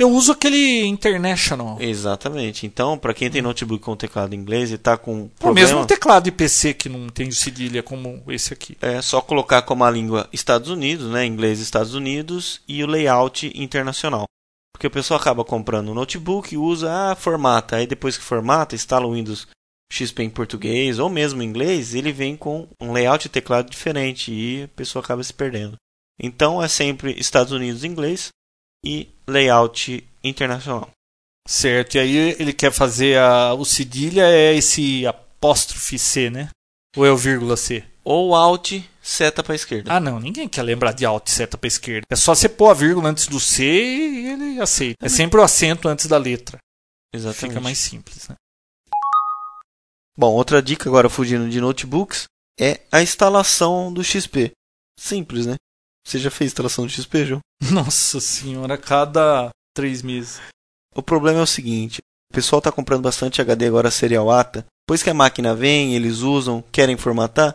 Eu 0.00 0.10
uso 0.10 0.32
aquele 0.32 0.86
International. 0.86 1.76
Exatamente. 1.78 2.64
Então, 2.64 2.96
para 2.96 3.12
quem 3.12 3.30
tem 3.30 3.42
notebook 3.42 3.84
com 3.84 3.94
teclado 3.94 4.32
em 4.32 4.38
inglês 4.38 4.70
e 4.70 4.76
está 4.76 4.96
com 4.96 5.28
problema... 5.38 5.68
O 5.68 5.72
mesmo 5.74 5.86
teclado 5.86 6.24
de 6.24 6.32
PC 6.32 6.72
que 6.72 6.88
não 6.88 7.10
tem 7.10 7.30
cedilha 7.30 7.82
como 7.82 8.22
esse 8.28 8.50
aqui. 8.50 8.78
É 8.80 9.02
só 9.02 9.20
colocar 9.20 9.60
como 9.60 9.84
a 9.84 9.90
língua 9.90 10.26
Estados 10.32 10.70
Unidos, 10.70 11.10
né? 11.10 11.26
Inglês 11.26 11.60
Estados 11.60 11.94
Unidos 11.94 12.62
e 12.66 12.82
o 12.82 12.86
layout 12.86 13.52
internacional. 13.54 14.24
Porque 14.72 14.86
o 14.86 14.90
pessoal 14.90 15.20
acaba 15.20 15.44
comprando 15.44 15.90
um 15.90 15.94
notebook 15.94 16.54
e 16.54 16.56
usa, 16.56 16.90
ah, 16.90 17.14
formata. 17.14 17.76
Aí 17.76 17.86
depois 17.86 18.16
que 18.16 18.24
formata, 18.24 18.74
instala 18.74 19.06
o 19.06 19.12
Windows 19.12 19.48
XP 19.92 20.22
em 20.22 20.30
português 20.30 20.98
ou 20.98 21.10
mesmo 21.10 21.42
em 21.42 21.46
inglês, 21.46 21.94
ele 21.94 22.10
vem 22.10 22.38
com 22.38 22.66
um 22.80 22.90
layout 22.90 23.24
de 23.24 23.28
teclado 23.28 23.68
diferente 23.68 24.32
e 24.32 24.62
a 24.62 24.68
pessoa 24.68 25.04
acaba 25.04 25.22
se 25.22 25.34
perdendo. 25.34 25.76
Então 26.18 26.62
é 26.62 26.68
sempre 26.68 27.12
Estados 27.20 27.52
Unidos 27.52 27.84
inglês 27.84 28.30
e 28.84 29.08
layout 29.28 30.06
internacional. 30.22 30.90
Certo, 31.48 31.96
e 31.96 31.98
aí 31.98 32.16
ele 32.38 32.52
quer 32.52 32.72
fazer 32.72 33.18
a, 33.18 33.54
o 33.54 33.64
cedilha 33.64 34.22
é 34.22 34.54
esse 34.54 35.06
apóstrofe 35.06 35.98
C, 35.98 36.30
né? 36.30 36.50
Ou 36.96 37.06
é 37.06 37.10
o 37.10 37.16
vírgula 37.16 37.56
C? 37.56 37.84
Ou 38.04 38.34
Alt 38.34 38.82
seta 39.02 39.42
para 39.42 39.54
esquerda. 39.54 39.92
Ah, 39.92 40.00
não, 40.00 40.18
ninguém 40.18 40.48
quer 40.48 40.62
lembrar 40.62 40.92
de 40.92 41.04
Alt 41.04 41.28
seta 41.28 41.56
para 41.56 41.68
esquerda. 41.68 42.06
É 42.10 42.16
só 42.16 42.34
você 42.34 42.48
pôr 42.48 42.70
a 42.70 42.74
vírgula 42.74 43.08
antes 43.08 43.26
do 43.26 43.38
C 43.38 43.64
e 43.64 44.26
ele 44.28 44.60
aceita. 44.60 45.04
É 45.04 45.08
sempre 45.08 45.40
o 45.40 45.42
acento 45.42 45.88
antes 45.88 46.06
da 46.06 46.18
letra. 46.18 46.58
Exatamente. 47.12 47.54
Fica 47.54 47.60
mais 47.60 47.78
simples, 47.78 48.28
né? 48.28 48.36
Bom, 50.16 50.32
outra 50.32 50.60
dica 50.62 50.88
agora 50.88 51.08
fugindo 51.08 51.48
de 51.48 51.60
notebooks 51.60 52.24
é 52.58 52.80
a 52.92 53.02
instalação 53.02 53.92
do 53.92 54.04
XP. 54.04 54.52
Simples, 54.98 55.46
né? 55.46 55.54
Você 56.10 56.18
já 56.18 56.28
fez 56.28 56.50
instalação 56.50 56.84
do 56.84 56.90
XP, 56.90 57.24
João? 57.24 57.40
Nossa 57.70 58.18
senhora, 58.18 58.76
cada 58.76 59.50
três 59.72 60.02
meses. 60.02 60.40
O 60.92 61.00
problema 61.00 61.38
é 61.38 61.42
o 61.42 61.46
seguinte: 61.46 62.00
o 62.32 62.34
pessoal 62.34 62.58
está 62.58 62.72
comprando 62.72 63.02
bastante 63.02 63.40
HD 63.40 63.68
agora 63.68 63.92
serial 63.92 64.28
ATA. 64.28 64.66
Depois 64.84 65.04
que 65.04 65.10
a 65.10 65.14
máquina 65.14 65.54
vem, 65.54 65.94
eles 65.94 66.18
usam, 66.18 66.64
querem 66.72 66.96
formatar, 66.96 67.52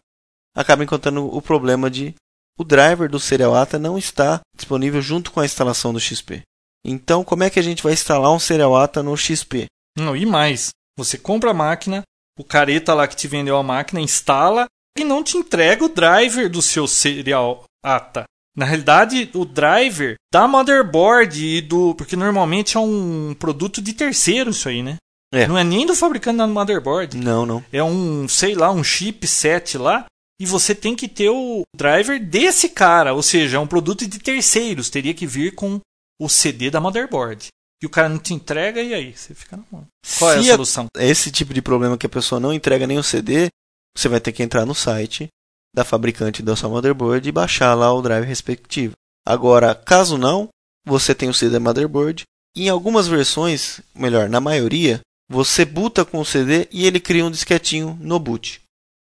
acaba 0.55 0.85
encontrando 0.85 1.25
o 1.35 1.41
problema 1.41 1.91
de 1.91 2.15
o 2.57 2.63
driver 2.63 3.09
do 3.09 3.19
serial 3.19 3.53
ATA 3.53 3.77
não 3.77 3.97
está 3.97 4.39
disponível 4.55 5.01
junto 5.01 5.33
com 5.33 5.41
a 5.41 5.45
instalação 5.45 5.91
do 5.91 5.99
XP. 5.99 6.41
Então, 6.85 7.25
como 7.25 7.43
é 7.43 7.49
que 7.49 7.59
a 7.59 7.63
gente 7.63 7.83
vai 7.83 7.91
instalar 7.91 8.31
um 8.31 8.39
serial 8.39 8.73
ATA 8.73 9.03
no 9.03 9.17
XP? 9.17 9.65
Não, 9.97 10.15
e 10.15 10.25
mais, 10.25 10.69
você 10.97 11.17
compra 11.17 11.51
a 11.51 11.53
máquina, 11.53 12.03
o 12.39 12.43
careta 12.45 12.93
lá 12.93 13.05
que 13.05 13.17
te 13.17 13.27
vendeu 13.27 13.57
a 13.57 13.63
máquina 13.63 13.99
instala 13.99 14.65
e 14.97 15.03
não 15.03 15.21
te 15.21 15.35
entrega 15.35 15.83
o 15.83 15.89
driver 15.89 16.49
do 16.49 16.61
seu 16.61 16.87
serial 16.87 17.65
ATA. 17.83 18.23
Na 18.55 18.65
realidade, 18.65 19.29
o 19.33 19.43
driver 19.43 20.15
da 20.31 20.47
motherboard 20.47 21.45
e 21.45 21.61
do. 21.61 21.93
Porque 21.95 22.15
normalmente 22.15 22.77
é 22.77 22.79
um 22.79 23.35
produto 23.37 23.81
de 23.81 23.93
terceiro 23.93 24.51
isso 24.51 24.69
aí, 24.69 24.81
né? 24.81 24.97
É. 25.33 25.47
Não 25.47 25.57
é 25.57 25.63
nem 25.63 25.85
do 25.85 25.95
fabricante 25.95 26.37
da 26.37 26.47
motherboard. 26.47 27.17
Não, 27.17 27.45
não. 27.45 27.63
É 27.71 27.83
um, 27.83 28.27
sei 28.27 28.55
lá, 28.55 28.71
um 28.71 28.83
chipset 28.83 29.77
lá. 29.77 30.05
E 30.39 30.45
você 30.45 30.75
tem 30.75 30.95
que 30.95 31.07
ter 31.07 31.29
o 31.29 31.63
driver 31.75 32.23
desse 32.23 32.69
cara. 32.69 33.13
Ou 33.13 33.23
seja, 33.23 33.57
é 33.57 33.59
um 33.59 33.67
produto 33.67 34.05
de 34.07 34.19
terceiros. 34.19 34.89
Teria 34.89 35.13
que 35.13 35.27
vir 35.27 35.55
com 35.55 35.79
o 36.21 36.29
CD 36.29 36.69
da 36.69 36.79
motherboard 36.79 37.47
e 37.81 37.85
o 37.85 37.89
cara 37.89 38.09
não 38.09 38.17
te 38.17 38.33
entrega, 38.33 38.81
e 38.81 38.93
aí? 38.93 39.15
Você 39.15 39.33
fica 39.35 39.57
na 39.57 39.63
mão. 39.71 39.85
Qual 40.17 40.31
Se 40.31 40.49
é 40.49 40.51
a 40.51 40.55
solução? 40.55 40.87
esse 40.97 41.31
tipo 41.31 41.53
de 41.53 41.61
problema 41.61 41.97
que 41.97 42.05
a 42.05 42.09
pessoa 42.09 42.39
não 42.39 42.53
entrega 42.53 42.87
nem 42.87 42.97
o 42.97 43.03
CD, 43.03 43.49
você 43.95 44.07
vai 44.07 44.19
ter 44.19 44.31
que 44.31 44.41
entrar 44.41 44.65
no 44.65 44.73
site 44.73 45.27
da 45.75 45.83
fabricante 45.83 46.41
da 46.41 46.55
sua 46.55 46.69
motherboard 46.69 47.27
e 47.27 47.33
baixar 47.33 47.73
lá 47.73 47.93
o 47.93 48.01
drive 48.01 48.25
respectivo. 48.25 48.93
Agora, 49.27 49.75
caso 49.75 50.17
não, 50.17 50.47
você 50.85 51.13
tem 51.13 51.27
o 51.27 51.33
CD 51.33 51.51
da 51.51 51.59
motherboard. 51.59 52.23
Em 52.55 52.69
algumas 52.69 53.07
versões, 53.07 53.81
melhor, 53.93 54.29
na 54.29 54.39
maioria, 54.39 55.01
você 55.29 55.65
buta 55.65 56.05
com 56.05 56.19
o 56.19 56.25
CD 56.25 56.69
e 56.71 56.85
ele 56.85 57.01
cria 57.01 57.25
um 57.25 57.31
disquetinho 57.31 57.97
no 57.99 58.17
boot. 58.17 58.61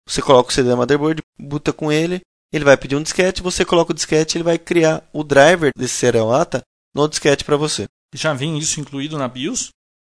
Você 0.06 0.20
coloca 0.20 0.50
o 0.50 0.52
CD 0.52 0.68
da 0.68 0.76
motherboard, 0.76 1.22
buta 1.38 1.72
com 1.72 1.90
ele, 1.90 2.20
ele 2.52 2.64
vai 2.64 2.76
pedir 2.76 2.96
um 2.96 3.02
disquete, 3.02 3.42
você 3.42 3.64
coloca 3.64 3.92
o 3.92 3.94
disquete, 3.94 4.36
ele 4.36 4.44
vai 4.44 4.58
criar 4.58 5.02
o 5.10 5.24
driver 5.24 5.70
desse 5.74 5.94
serial 5.94 6.32
ATA 6.32 6.60
no 6.94 7.08
disquete 7.08 7.44
para 7.44 7.56
você. 7.56 7.86
Já 8.14 8.34
vem 8.34 8.58
isso 8.58 8.78
incluído 8.78 9.16
na 9.16 9.26
BIOS? 9.26 9.70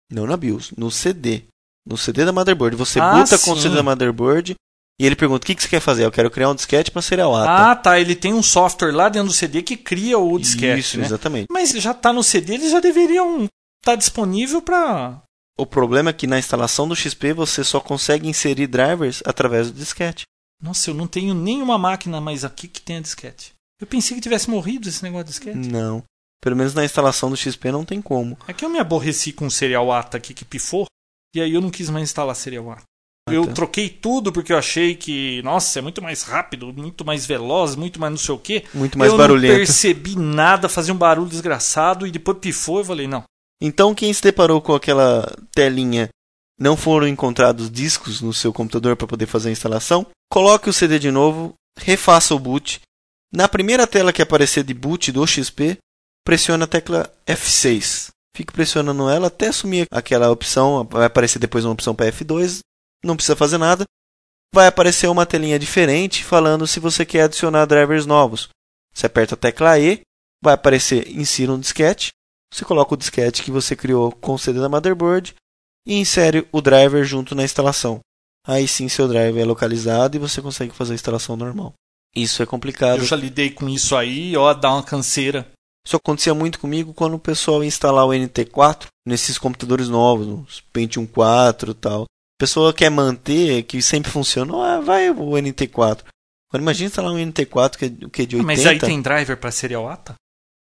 Não 0.09 0.25
na 0.25 0.37
BIOS, 0.37 0.71
no 0.77 0.89
CD. 0.89 1.43
No 1.85 1.97
CD 1.97 2.23
da 2.23 2.31
motherboard. 2.31 2.77
Você 2.77 2.99
ah, 2.99 3.11
buta 3.11 3.37
com 3.39 3.51
o 3.51 3.57
CD 3.57 3.75
da 3.75 3.83
motherboard 3.83 4.55
e 4.99 5.05
ele 5.05 5.15
pergunta: 5.15 5.43
o 5.43 5.45
que, 5.45 5.55
que 5.55 5.61
você 5.61 5.67
quer 5.67 5.79
fazer? 5.79 6.05
Eu 6.05 6.11
quero 6.11 6.31
criar 6.31 6.49
um 6.49 6.55
disquete 6.55 6.91
para 6.91 7.01
serial 7.01 7.35
ATA. 7.35 7.71
Ah, 7.71 7.75
tá. 7.75 7.99
Ele 7.99 8.15
tem 8.15 8.33
um 8.33 8.43
software 8.43 8.91
lá 8.91 9.09
dentro 9.09 9.27
do 9.29 9.33
CD 9.33 9.61
que 9.61 9.75
cria 9.75 10.17
o 10.17 10.39
disquete. 10.39 10.79
Isso, 10.79 10.97
né? 10.97 11.05
exatamente. 11.05 11.47
Mas 11.51 11.71
já 11.71 11.91
está 11.91 12.13
no 12.13 12.23
CD, 12.23 12.53
eles 12.53 12.71
já 12.71 12.79
deveriam 12.79 13.43
estar 13.43 13.49
tá 13.83 13.95
disponível 13.95 14.61
para. 14.61 15.21
O 15.57 15.65
problema 15.65 16.09
é 16.09 16.13
que 16.13 16.27
na 16.27 16.39
instalação 16.39 16.87
do 16.87 16.95
XP 16.95 17.33
você 17.33 17.63
só 17.63 17.79
consegue 17.79 18.27
inserir 18.27 18.67
drivers 18.67 19.21
através 19.25 19.71
do 19.71 19.77
disquete. 19.77 20.25
Nossa, 20.61 20.89
eu 20.89 20.93
não 20.93 21.07
tenho 21.07 21.33
nenhuma 21.33 21.77
máquina 21.77 22.19
mais 22.19 22.43
aqui 22.43 22.67
que 22.67 22.81
tenha 22.81 23.01
disquete. 23.01 23.53
Eu 23.79 23.87
pensei 23.87 24.15
que 24.15 24.21
tivesse 24.21 24.49
morrido 24.49 24.87
esse 24.87 25.03
negócio 25.03 25.25
de 25.25 25.31
disquete. 25.31 25.57
Não. 25.57 26.03
Pelo 26.41 26.55
menos 26.55 26.73
na 26.73 26.85
instalação 26.85 27.29
do 27.29 27.37
XP 27.37 27.71
não 27.71 27.83
tem 27.83 28.01
como. 28.01 28.37
É 28.47 28.53
que 28.53 28.63
eu 28.63 28.69
me 28.69 28.79
aborreci 28.79 29.33
com 29.33 29.47
o 29.47 29.51
Serial 29.51 29.91
ATA 29.91 30.17
aqui 30.17 30.33
que 30.33 30.45
pifou, 30.45 30.85
e 31.33 31.41
aí 31.41 31.53
eu 31.53 31.61
não 31.61 31.69
quis 31.69 31.89
mais 31.89 32.03
instalar 32.03 32.35
Serial 32.35 32.71
ATA. 32.71 32.83
Eu 33.31 33.51
troquei 33.53 33.89
tudo 33.89 34.31
porque 34.31 34.53
eu 34.53 34.57
achei 34.57 34.95
que, 34.95 35.41
nossa, 35.41 35.79
é 35.79 35.81
muito 35.81 35.99
mais 36.01 36.21
rápido, 36.21 36.71
muito 36.71 37.03
mais 37.03 37.25
veloz, 37.25 37.75
muito 37.75 37.99
mais 37.99 38.11
não 38.11 38.17
sei 38.19 38.35
o 38.35 38.37
quê. 38.37 38.63
Muito 38.71 38.99
mais 38.99 39.11
eu 39.11 39.17
barulhento. 39.17 39.53
Eu 39.53 39.57
não 39.59 39.65
percebi 39.65 40.15
nada, 40.15 40.69
fazia 40.69 40.93
um 40.93 40.97
barulho 40.97 41.29
desgraçado 41.29 42.05
e 42.05 42.11
depois 42.11 42.37
pifou 42.37 42.81
e 42.81 42.85
falei, 42.85 43.07
não. 43.07 43.23
Então 43.59 43.95
quem 43.95 44.13
se 44.13 44.21
deparou 44.21 44.61
com 44.61 44.75
aquela 44.75 45.25
telinha 45.51 46.09
não 46.59 46.77
foram 46.77 47.07
encontrados 47.07 47.69
discos 47.69 48.21
no 48.21 48.31
seu 48.31 48.53
computador 48.53 48.95
para 48.95 49.07
poder 49.07 49.25
fazer 49.25 49.49
a 49.49 49.51
instalação, 49.51 50.05
coloque 50.31 50.69
o 50.69 50.73
CD 50.73 50.99
de 50.99 51.09
novo, 51.09 51.53
refaça 51.79 52.35
o 52.35 52.39
boot. 52.39 52.79
Na 53.33 53.47
primeira 53.49 53.87
tela 53.87 54.13
que 54.13 54.21
aparecer 54.21 54.63
de 54.63 54.73
boot 54.73 55.11
do 55.11 55.25
XP, 55.25 55.77
pressione 56.23 56.63
a 56.63 56.67
tecla 56.67 57.11
F6. 57.27 58.09
Fique 58.35 58.53
pressionando 58.53 59.09
ela 59.09 59.27
até 59.27 59.47
assumir 59.47 59.85
aquela 59.89 60.29
opção. 60.29 60.87
Vai 60.89 61.05
aparecer 61.05 61.39
depois 61.39 61.65
uma 61.65 61.73
opção 61.73 61.95
para 61.95 62.11
F2. 62.11 62.59
Não 63.05 63.15
precisa 63.15 63.35
fazer 63.35 63.59
nada. 63.59 63.85
Vai 64.51 64.65
aparecer 64.65 65.07
uma 65.07 65.25
telinha 65.25 65.59
diferente 65.59 66.23
falando 66.23 66.65
se 66.65 66.79
você 66.79 67.05
quer 67.05 67.23
adicionar 67.23 67.65
drivers 67.65 68.07
novos. 68.07 68.49
Você 68.91 69.05
aperta 69.05 69.35
a 69.35 69.37
tecla 69.37 69.77
E, 69.77 70.01
vai 70.41 70.55
aparecer 70.55 71.07
insira 71.11 71.51
um 71.51 71.59
disquete. 71.59 72.09
Você 72.51 72.65
coloca 72.65 72.95
o 72.95 72.97
disquete 72.97 73.43
que 73.43 73.51
você 73.51 73.75
criou 73.75 74.11
com 74.11 74.33
o 74.33 74.39
CD 74.39 74.59
da 74.59 74.69
motherboard 74.69 75.35
e 75.85 75.99
insere 75.99 76.47
o 76.51 76.61
driver 76.61 77.03
junto 77.03 77.35
na 77.35 77.43
instalação. 77.43 77.99
Aí 78.47 78.67
sim 78.67 78.89
seu 78.89 79.07
driver 79.07 79.41
é 79.41 79.45
localizado 79.45 80.15
e 80.15 80.19
você 80.19 80.41
consegue 80.41 80.73
fazer 80.73 80.93
a 80.93 80.95
instalação 80.95 81.35
normal. 81.35 81.73
Isso 82.15 82.41
é 82.41 82.45
complicado. 82.45 82.99
Eu 82.99 83.05
já 83.05 83.15
lidei 83.15 83.51
com 83.51 83.69
isso 83.69 83.95
aí, 83.95 84.35
ó, 84.35 84.53
dá 84.53 84.71
uma 84.71 84.83
canseira. 84.83 85.51
Isso 85.85 85.95
acontecia 85.95 86.33
muito 86.33 86.59
comigo 86.59 86.93
quando 86.93 87.15
o 87.15 87.19
pessoal 87.19 87.61
ia 87.61 87.67
instalar 87.67 88.05
o 88.05 88.09
NT4 88.09 88.87
nesses 89.05 89.37
computadores 89.37 89.89
novos, 89.89 90.25
nos 90.25 90.61
Pentium 90.73 91.05
4 91.05 91.71
e 91.71 91.75
tal. 91.75 92.05
A 92.37 92.43
pessoa 92.43 92.73
quer 92.73 92.89
manter, 92.89 93.63
que 93.63 93.81
sempre 93.81 94.11
funcionou, 94.11 94.61
ah, 94.61 94.81
vai 94.81 95.09
o 95.09 95.15
NT4. 95.37 95.99
Agora 96.49 96.61
imagina 96.61 96.87
instalar 96.89 97.11
um 97.13 97.17
NT4 97.17 97.77
que 97.77 97.85
é, 97.85 97.89
que 98.09 98.21
é 98.23 98.25
de 98.25 98.35
80. 98.35 98.41
Ah, 98.41 98.43
Mas 98.45 98.65
aí 98.65 98.79
tem 98.79 99.01
driver 99.01 99.37
para 99.37 99.51
serial 99.51 99.87
ATA? 99.87 100.15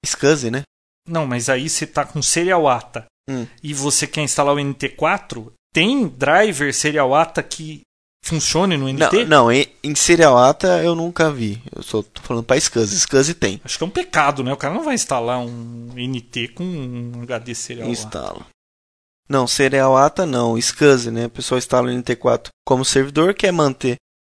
SCSI, 0.06 0.52
né? 0.52 0.64
Não, 1.08 1.26
mas 1.26 1.50
aí 1.50 1.70
você 1.70 1.86
tá 1.88 2.06
com 2.06 2.22
serial 2.22 2.68
ATA 2.68 3.06
Hum. 3.30 3.48
e 3.64 3.74
você 3.74 4.06
quer 4.06 4.22
instalar 4.22 4.54
o 4.54 4.58
NT4, 4.58 5.52
tem 5.74 6.08
driver 6.10 6.74
serial 6.74 7.16
ATA 7.16 7.42
que 7.42 7.80
funcione 8.26 8.76
no 8.76 8.92
Não, 8.92 9.08
NT? 9.08 9.26
não, 9.26 9.50
em, 9.52 9.66
em 9.82 9.96
Serial 9.96 10.38
ATA 10.38 10.84
eu 10.84 10.94
nunca 10.96 11.32
vi. 11.32 11.62
Eu 11.74 11.82
só 11.84 12.02
tô 12.02 12.22
falando 12.22 12.44
pra 12.44 12.58
SCSI. 12.60 13.00
SCSI 13.00 13.34
tem. 13.34 13.62
Acho 13.64 13.78
que 13.78 13.84
é 13.84 13.88
um 13.88 13.90
pecado, 13.90 14.44
né? 14.44 14.52
O 14.54 14.58
cara 14.58 14.74
não 14.74 14.84
vai 14.84 14.96
instalar 14.96 15.40
um 15.40 15.90
NT 15.96 16.50
com 16.50 16.64
um 16.64 17.22
HD 17.24 17.56
serial 17.56 17.86
ATA. 17.88 17.92
Instala. 17.94 18.46
Não, 19.28 19.48
Serial 19.48 19.96
ATA 19.96 20.26
não. 20.26 20.58
SCSI, 20.58 21.12
né? 21.12 21.26
O 21.28 21.30
pessoal 21.30 21.58
instala 21.58 21.90
o 21.90 21.94
NT4 21.94 22.50
como 22.66 22.86
servidor, 22.86 23.34
quer 23.34 23.52
manter 23.52 23.96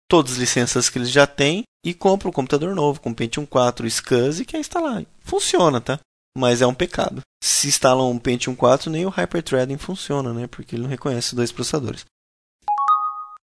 todas 0.09 0.33
as 0.33 0.39
licenças 0.39 0.89
que 0.89 0.99
eles 0.99 1.11
já 1.11 1.27
têm 1.27 1.65
e 1.85 1.93
compra 1.95 2.29
um 2.29 2.33
computador 2.33 2.75
novo 2.75 3.01
com 3.01 3.15
Pentium 3.15 3.45
4 3.47 3.87
SCSI 3.89 4.43
e 4.43 4.45
quer 4.45 4.59
instalar. 4.59 5.05
Funciona, 5.21 5.81
tá? 5.81 5.99
Mas 6.37 6.61
é 6.61 6.67
um 6.67 6.75
pecado. 6.75 7.21
Se 7.43 7.69
instalam 7.69 8.11
um 8.11 8.19
Pentium 8.19 8.55
4, 8.55 8.91
nem 8.91 9.07
o 9.07 9.11
Hyperthreading 9.11 9.79
funciona, 9.79 10.33
né? 10.33 10.47
Porque 10.47 10.77
ele 10.77 10.83
não 10.83 10.91
reconhece 10.91 11.35
dois 11.35 11.51
processadores. 11.51 12.05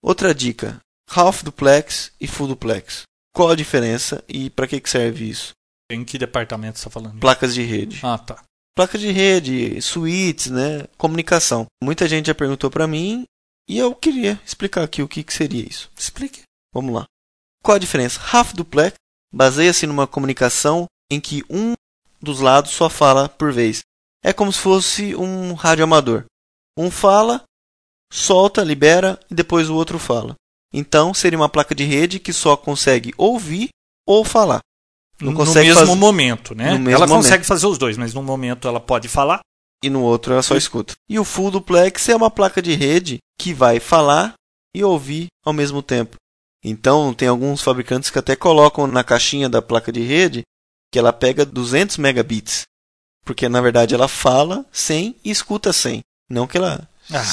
Outra 0.02 0.34
dica: 0.34 0.80
Half 1.14 1.42
Duplex 1.42 2.12
e 2.20 2.26
Full 2.26 2.48
Duplex. 2.48 3.02
Qual 3.34 3.50
a 3.50 3.56
diferença 3.56 4.22
e 4.28 4.50
para 4.50 4.66
que 4.66 4.80
que 4.80 4.90
serve 4.90 5.28
isso? 5.28 5.52
Em 5.90 6.04
que 6.04 6.18
departamento 6.18 6.78
você 6.78 6.84
tá 6.84 6.90
falando? 6.90 7.20
Placas 7.20 7.54
de 7.54 7.62
rede. 7.62 8.00
Ah, 8.02 8.18
tá. 8.18 8.42
Placa 8.74 8.96
de 8.96 9.10
rede, 9.10 9.80
switches, 9.82 10.50
né? 10.50 10.86
Comunicação. 10.96 11.66
Muita 11.82 12.08
gente 12.08 12.26
já 12.26 12.34
perguntou 12.34 12.70
para 12.70 12.86
mim 12.86 13.24
e 13.68 13.78
eu 13.78 13.94
queria 13.94 14.40
explicar 14.44 14.82
aqui 14.82 15.02
o 15.02 15.08
que, 15.08 15.22
que 15.22 15.32
seria 15.32 15.66
isso. 15.66 15.90
Explique. 15.96 16.42
Vamos 16.72 16.94
lá. 16.94 17.04
Qual 17.62 17.76
a 17.76 17.78
diferença? 17.78 18.20
Half 18.32 18.54
Duplex 18.54 18.94
baseia-se 19.32 19.86
numa 19.86 20.06
comunicação 20.06 20.86
em 21.10 21.20
que 21.20 21.44
um 21.50 21.74
dos 22.20 22.40
lados 22.40 22.70
só 22.70 22.88
fala 22.88 23.28
por 23.28 23.52
vez. 23.52 23.80
É 24.24 24.32
como 24.32 24.52
se 24.52 24.60
fosse 24.60 25.14
um 25.14 25.52
rádio 25.52 25.84
amador. 25.84 26.24
Um 26.76 26.90
fala, 26.90 27.44
solta, 28.10 28.64
libera 28.64 29.20
e 29.30 29.34
depois 29.34 29.68
o 29.68 29.74
outro 29.74 29.98
fala. 29.98 30.34
Então 30.72 31.12
seria 31.12 31.38
uma 31.38 31.48
placa 31.48 31.74
de 31.74 31.84
rede 31.84 32.18
que 32.18 32.32
só 32.32 32.56
consegue 32.56 33.12
ouvir 33.18 33.68
ou 34.06 34.24
falar. 34.24 34.60
Não 35.22 35.32
no 35.32 35.38
consegue 35.38 35.68
mesmo 35.68 35.80
fazer- 35.86 35.94
momento, 35.98 36.54
né? 36.54 36.76
No 36.78 36.90
ela 36.90 37.06
momento. 37.06 37.22
consegue 37.24 37.44
fazer 37.44 37.66
os 37.66 37.78
dois, 37.78 37.96
mas 37.96 38.12
num 38.14 38.22
momento 38.22 38.66
ela 38.68 38.80
pode 38.80 39.08
falar. 39.08 39.40
e 39.84 39.90
no 39.90 40.00
outro 40.02 40.32
ela 40.32 40.42
só 40.42 40.56
escuta. 40.56 40.94
E 41.08 41.18
o 41.18 41.24
full 41.24 41.50
duplex 41.50 42.08
é 42.08 42.14
uma 42.14 42.30
placa 42.30 42.62
de 42.62 42.72
rede 42.74 43.18
que 43.36 43.52
vai 43.52 43.80
falar 43.80 44.34
e 44.72 44.84
ouvir 44.84 45.26
ao 45.44 45.52
mesmo 45.52 45.82
tempo. 45.82 46.14
Então, 46.64 47.12
tem 47.12 47.26
alguns 47.26 47.60
fabricantes 47.62 48.08
que 48.08 48.18
até 48.18 48.36
colocam 48.36 48.86
na 48.86 49.02
caixinha 49.02 49.48
da 49.48 49.60
placa 49.60 49.90
de 49.90 50.00
rede 50.00 50.42
que 50.92 50.98
ela 51.00 51.12
pega 51.12 51.44
200 51.44 51.96
megabits. 51.96 52.62
Porque 53.24 53.48
na 53.48 53.60
verdade 53.60 53.92
ela 53.92 54.06
fala 54.06 54.64
100 54.70 55.16
e 55.24 55.30
escuta 55.32 55.72
100. 55.72 56.00
Não 56.30 56.46
que 56.46 56.56
ela 56.58 56.88
Ah. 57.12 57.24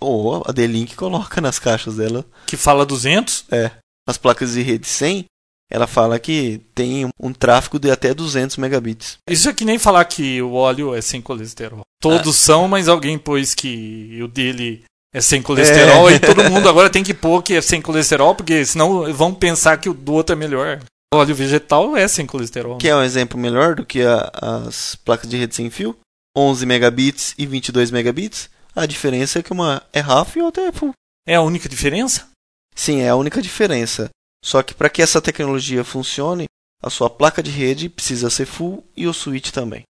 ou 0.00 0.42
a 0.44 0.50
D-Link 0.50 0.96
coloca 0.96 1.40
nas 1.40 1.60
caixas 1.60 1.94
dela, 1.96 2.24
Que 2.46 2.56
fala 2.56 2.84
200. 2.84 3.44
é, 3.52 3.70
as 4.08 4.18
placas 4.18 4.54
de 4.54 4.62
rede 4.62 4.88
100, 4.88 5.24
ela 5.72 5.86
fala 5.86 6.18
que 6.18 6.60
tem 6.74 7.08
um 7.18 7.32
tráfego 7.32 7.78
de 7.78 7.90
até 7.90 8.12
200 8.12 8.58
megabits. 8.58 9.16
Isso 9.28 9.48
é 9.48 9.52
que 9.54 9.64
nem 9.64 9.78
falar 9.78 10.04
que 10.04 10.42
o 10.42 10.52
óleo 10.52 10.94
é 10.94 11.00
sem 11.00 11.22
colesterol. 11.22 11.80
Todos 12.00 12.36
são, 12.36 12.68
mas 12.68 12.88
alguém 12.88 13.16
pôs 13.18 13.54
que 13.54 14.20
o 14.22 14.28
dele 14.28 14.84
é 15.14 15.20
sem 15.20 15.40
colesterol 15.40 16.10
É. 16.10 16.14
e 16.14 16.18
todo 16.20 16.44
mundo 16.50 16.68
agora 16.68 16.90
tem 16.90 17.02
que 17.02 17.14
pôr 17.14 17.42
que 17.42 17.54
é 17.54 17.60
sem 17.62 17.80
colesterol, 17.80 18.34
porque 18.34 18.64
senão 18.66 19.10
vão 19.14 19.32
pensar 19.34 19.78
que 19.78 19.88
o 19.88 19.94
do 19.94 20.12
outro 20.12 20.34
é 20.34 20.36
melhor. 20.36 20.80
O 21.14 21.16
óleo 21.16 21.34
vegetal 21.34 21.96
é 21.96 22.06
sem 22.08 22.26
colesterol. 22.26 22.76
Que 22.78 22.88
é 22.88 22.96
um 22.96 23.02
exemplo 23.02 23.38
melhor 23.38 23.74
do 23.74 23.84
que 23.86 24.02
a- 24.02 24.30
as 24.66 24.94
placas 24.96 25.28
de 25.28 25.36
rede 25.36 25.54
sem 25.54 25.70
fio, 25.70 25.96
11 26.36 26.64
megabits 26.66 27.34
e 27.38 27.46
22 27.46 27.90
megabits. 27.90 28.48
A 28.74 28.86
diferença 28.86 29.38
é 29.38 29.42
que 29.42 29.52
uma 29.52 29.82
é 29.92 30.00
half 30.00 30.36
e 30.36 30.40
outra 30.42 30.64
é 30.64 30.72
full. 30.72 30.92
É 31.26 31.34
a 31.34 31.42
única 31.42 31.68
diferença? 31.68 32.26
Sim, 32.74 33.00
é 33.02 33.08
a 33.10 33.16
única 33.16 33.40
diferença. 33.42 34.08
Só 34.44 34.62
que 34.62 34.74
para 34.74 34.90
que 34.90 35.00
essa 35.00 35.22
tecnologia 35.22 35.84
funcione, 35.84 36.46
a 36.82 36.90
sua 36.90 37.08
placa 37.08 37.42
de 37.42 37.50
rede 37.50 37.88
precisa 37.88 38.28
ser 38.28 38.46
full 38.46 38.84
e 38.96 39.06
o 39.06 39.14
switch 39.14 39.50
também. 39.50 39.84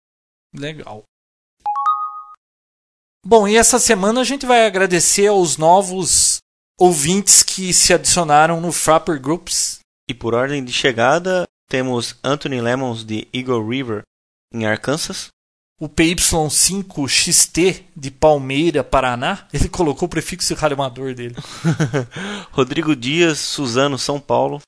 Legal. 0.55 1.03
Bom, 3.25 3.47
e 3.47 3.57
essa 3.57 3.79
semana 3.79 4.23
a 4.23 4.25
gente 4.25 4.47
vai 4.47 4.67
agradecer 4.67 5.27
aos 5.27 5.59
novos 5.59 6.39
ouvintes 6.79 7.43
que 7.43 7.75
se 7.75 7.93
adicionaram 7.93 8.61
no 8.61 8.73
Frapper 8.73 9.21
Groups. 9.21 9.81
E 10.09 10.15
por 10.15 10.33
ordem 10.33 10.65
de 10.65 10.73
chegada, 10.73 11.47
temos 11.69 12.17
Anthony 12.25 12.61
Lemons 12.61 13.05
de 13.05 13.29
Eagle 13.35 13.69
River, 13.69 14.03
em 14.55 14.65
Arkansas. 14.65 15.29
O 15.81 15.89
PY5XT 15.89 17.83
de 17.97 18.11
Palmeira, 18.11 18.83
Paraná. 18.83 19.47
Ele 19.53 19.69
colocou 19.71 20.07
o 20.07 20.11
prefixo 20.11 20.55
de 20.55 20.61
radioamador 20.61 21.15
dele. 21.15 21.37
Rodrigo 22.51 22.97
Dias, 22.97 23.39
Suzano, 23.39 23.99
São 23.99 24.19
Paulo. 24.19 24.61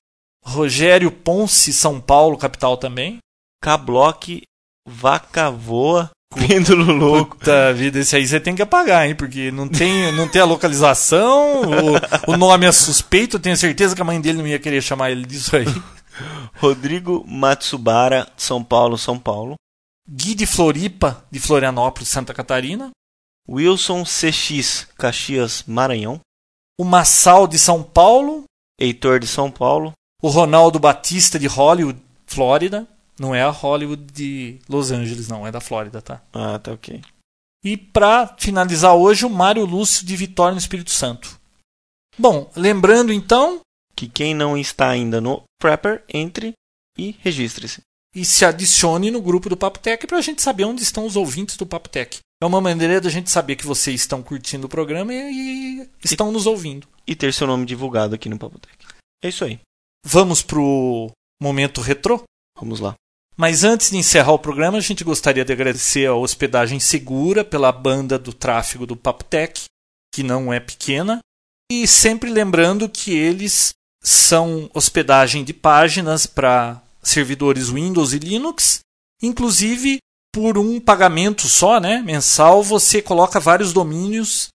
Rogério 0.44 1.10
Ponce, 1.10 1.72
São 1.72 2.00
Paulo, 2.00 2.38
capital 2.38 2.76
também. 2.76 3.18
K-Block, 3.62 4.42
Vaca 4.88 5.50
Voa, 5.50 6.10
Pêndulo 6.34 6.92
Louco. 6.92 7.36
Puta 7.36 7.72
vida, 7.74 7.98
esse 7.98 8.14
aí 8.16 8.26
você 8.26 8.38
tem 8.38 8.54
que 8.54 8.62
apagar, 8.62 9.06
hein? 9.06 9.14
Porque 9.14 9.50
não 9.50 9.68
tem, 9.68 10.12
não 10.12 10.28
tem 10.28 10.40
a 10.40 10.46
localização, 10.46 11.62
o, 11.62 12.32
o 12.32 12.36
nome 12.36 12.66
é 12.66 12.72
suspeito, 12.72 13.36
eu 13.36 13.40
tenho 13.40 13.56
certeza 13.56 13.94
que 13.94 14.00
a 14.00 14.04
mãe 14.04 14.20
dele 14.20 14.38
não 14.38 14.46
ia 14.46 14.58
querer 14.58 14.80
chamar 14.80 15.10
ele 15.10 15.26
disso 15.26 15.56
aí. 15.56 15.66
Rodrigo 16.58 17.24
Matsubara, 17.26 18.28
São 18.36 18.62
Paulo, 18.62 18.96
São 18.96 19.18
Paulo. 19.18 19.54
Gui 20.08 20.34
de 20.34 20.46
Floripa, 20.46 21.24
de 21.30 21.38
Florianópolis, 21.38 22.08
Santa 22.08 22.34
Catarina. 22.34 22.90
Wilson 23.48 24.04
CX, 24.04 24.86
Caxias, 24.96 25.64
Maranhão. 25.66 26.20
O 26.78 26.84
Massal 26.84 27.46
de 27.46 27.58
São 27.58 27.82
Paulo. 27.82 28.44
Heitor 28.78 29.18
de 29.18 29.26
São 29.26 29.50
Paulo. 29.50 29.92
O 30.22 30.28
Ronaldo 30.28 30.78
Batista 30.78 31.38
de 31.38 31.46
Hollywood, 31.46 32.00
Flórida. 32.26 32.86
Não 33.18 33.34
é 33.34 33.42
a 33.42 33.50
Hollywood 33.50 34.02
de 34.12 34.58
Los 34.68 34.90
Angeles, 34.90 35.28
não, 35.28 35.46
é 35.46 35.52
da 35.52 35.60
Flórida, 35.60 36.00
tá? 36.00 36.22
Ah, 36.32 36.58
tá 36.58 36.72
ok. 36.72 37.02
E 37.62 37.76
para 37.76 38.34
finalizar 38.38 38.94
hoje, 38.94 39.26
o 39.26 39.30
Mário 39.30 39.66
Lúcio 39.66 40.06
de 40.06 40.16
Vitória 40.16 40.52
no 40.52 40.60
Espírito 40.60 40.90
Santo. 40.90 41.38
Bom, 42.18 42.50
lembrando 42.56 43.12
então, 43.12 43.60
Que 43.94 44.08
quem 44.08 44.34
não 44.34 44.56
está 44.56 44.88
ainda 44.88 45.20
no 45.20 45.42
Prepper, 45.60 46.02
entre 46.08 46.54
e 46.96 47.14
registre-se. 47.20 47.82
E 48.14 48.24
se 48.24 48.44
adicione 48.44 49.10
no 49.10 49.20
grupo 49.20 49.48
do 49.48 49.56
Papo 49.56 49.78
Tech 49.78 50.06
para 50.06 50.18
a 50.18 50.22
gente 50.22 50.42
saber 50.42 50.64
onde 50.64 50.82
estão 50.82 51.06
os 51.06 51.16
ouvintes 51.16 51.56
do 51.56 51.66
Papo 51.66 51.88
Tech. 51.88 52.18
É 52.42 52.46
uma 52.46 52.60
maneira 52.60 53.00
da 53.00 53.10
gente 53.10 53.30
saber 53.30 53.56
que 53.56 53.66
vocês 53.66 54.00
estão 54.00 54.22
curtindo 54.22 54.66
o 54.66 54.70
programa 54.70 55.12
e, 55.12 55.82
e 55.82 55.88
estão 56.02 56.32
nos 56.32 56.46
ouvindo. 56.46 56.88
E 57.06 57.14
ter 57.14 57.34
seu 57.34 57.46
nome 57.46 57.66
divulgado 57.66 58.14
aqui 58.14 58.28
no 58.28 58.38
Papotec. 58.38 58.86
É 59.22 59.28
isso 59.28 59.44
aí. 59.44 59.60
Vamos 60.06 60.42
pro 60.42 61.10
momento 61.40 61.80
retrô? 61.80 62.22
Vamos 62.58 62.80
lá. 62.80 62.94
Mas 63.36 63.64
antes 63.64 63.90
de 63.90 63.96
encerrar 63.96 64.32
o 64.32 64.38
programa, 64.38 64.78
a 64.78 64.80
gente 64.80 65.04
gostaria 65.04 65.44
de 65.44 65.52
agradecer 65.52 66.06
a 66.06 66.14
hospedagem 66.14 66.80
segura 66.80 67.44
pela 67.44 67.72
banda 67.72 68.18
do 68.18 68.32
tráfego 68.32 68.86
do 68.86 68.96
Papotec, 68.96 69.64
que 70.14 70.22
não 70.22 70.52
é 70.52 70.60
pequena, 70.60 71.20
e 71.70 71.86
sempre 71.86 72.30
lembrando 72.30 72.88
que 72.88 73.12
eles 73.12 73.72
são 74.02 74.70
hospedagem 74.74 75.44
de 75.44 75.52
páginas 75.52 76.26
para 76.26 76.82
servidores 77.02 77.68
Windows 77.68 78.12
e 78.12 78.18
Linux, 78.18 78.80
inclusive 79.22 79.98
por 80.32 80.56
um 80.58 80.80
pagamento 80.80 81.48
só, 81.48 81.80
né, 81.80 82.00
mensal, 82.02 82.62
você 82.62 83.02
coloca 83.02 83.40
vários 83.40 83.72
domínios 83.72 84.48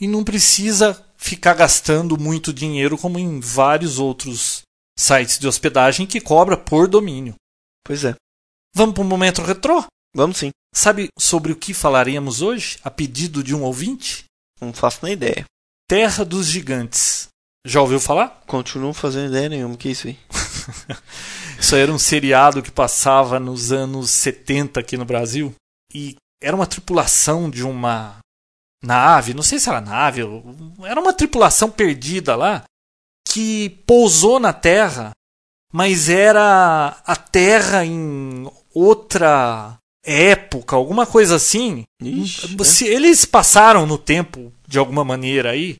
e 0.00 0.08
não 0.08 0.24
precisa 0.24 1.04
ficar 1.16 1.54
gastando 1.54 2.18
muito 2.18 2.52
dinheiro 2.52 2.98
como 2.98 3.18
em 3.18 3.38
vários 3.38 3.98
outros 3.98 4.62
sites 4.98 5.38
de 5.38 5.46
hospedagem 5.46 6.06
que 6.06 6.20
cobra 6.20 6.56
por 6.56 6.88
domínio. 6.88 7.34
Pois 7.84 8.04
é. 8.04 8.14
Vamos 8.74 8.94
para 8.94 9.02
o 9.02 9.06
momento 9.06 9.42
retrô? 9.42 9.84
Vamos 10.14 10.38
sim. 10.38 10.50
Sabe 10.74 11.08
sobre 11.18 11.52
o 11.52 11.56
que 11.56 11.72
falaremos 11.72 12.42
hoje, 12.42 12.78
a 12.82 12.90
pedido 12.90 13.42
de 13.42 13.54
um 13.54 13.62
ouvinte? 13.62 14.24
Não 14.60 14.72
faço 14.72 15.00
nem 15.02 15.12
ideia. 15.12 15.44
Terra 15.88 16.24
dos 16.24 16.46
Gigantes. 16.46 17.28
Já 17.64 17.80
ouviu 17.80 18.00
falar? 18.00 18.42
Continuo 18.46 18.92
fazendo 18.92 19.28
ideia 19.28 19.48
nenhuma. 19.48 19.76
Que 19.76 19.88
é 19.88 19.92
isso 19.92 20.08
aí? 20.08 20.18
Isso 21.62 21.76
era 21.76 21.92
um 21.92 21.98
seriado 21.98 22.60
que 22.60 22.72
passava 22.72 23.38
nos 23.38 23.70
anos 23.70 24.10
70 24.10 24.80
aqui 24.80 24.96
no 24.96 25.04
Brasil. 25.04 25.54
E 25.94 26.16
era 26.42 26.56
uma 26.56 26.66
tripulação 26.66 27.48
de 27.48 27.62
uma 27.62 28.18
nave, 28.82 29.32
não 29.32 29.44
sei 29.44 29.60
se 29.60 29.68
era 29.68 29.80
nave, 29.80 30.22
era 30.84 31.00
uma 31.00 31.12
tripulação 31.12 31.70
perdida 31.70 32.34
lá, 32.34 32.64
que 33.28 33.70
pousou 33.86 34.40
na 34.40 34.52
Terra, 34.52 35.12
mas 35.72 36.08
era 36.08 37.00
a 37.06 37.14
Terra 37.14 37.84
em 37.84 38.50
outra 38.74 39.78
época, 40.04 40.74
alguma 40.74 41.06
coisa 41.06 41.36
assim. 41.36 41.84
Ixi, 42.02 42.56
Se 42.64 42.88
eles 42.88 43.24
passaram 43.24 43.86
no 43.86 43.96
tempo 43.96 44.52
de 44.66 44.80
alguma 44.80 45.04
maneira 45.04 45.50
aí, 45.50 45.76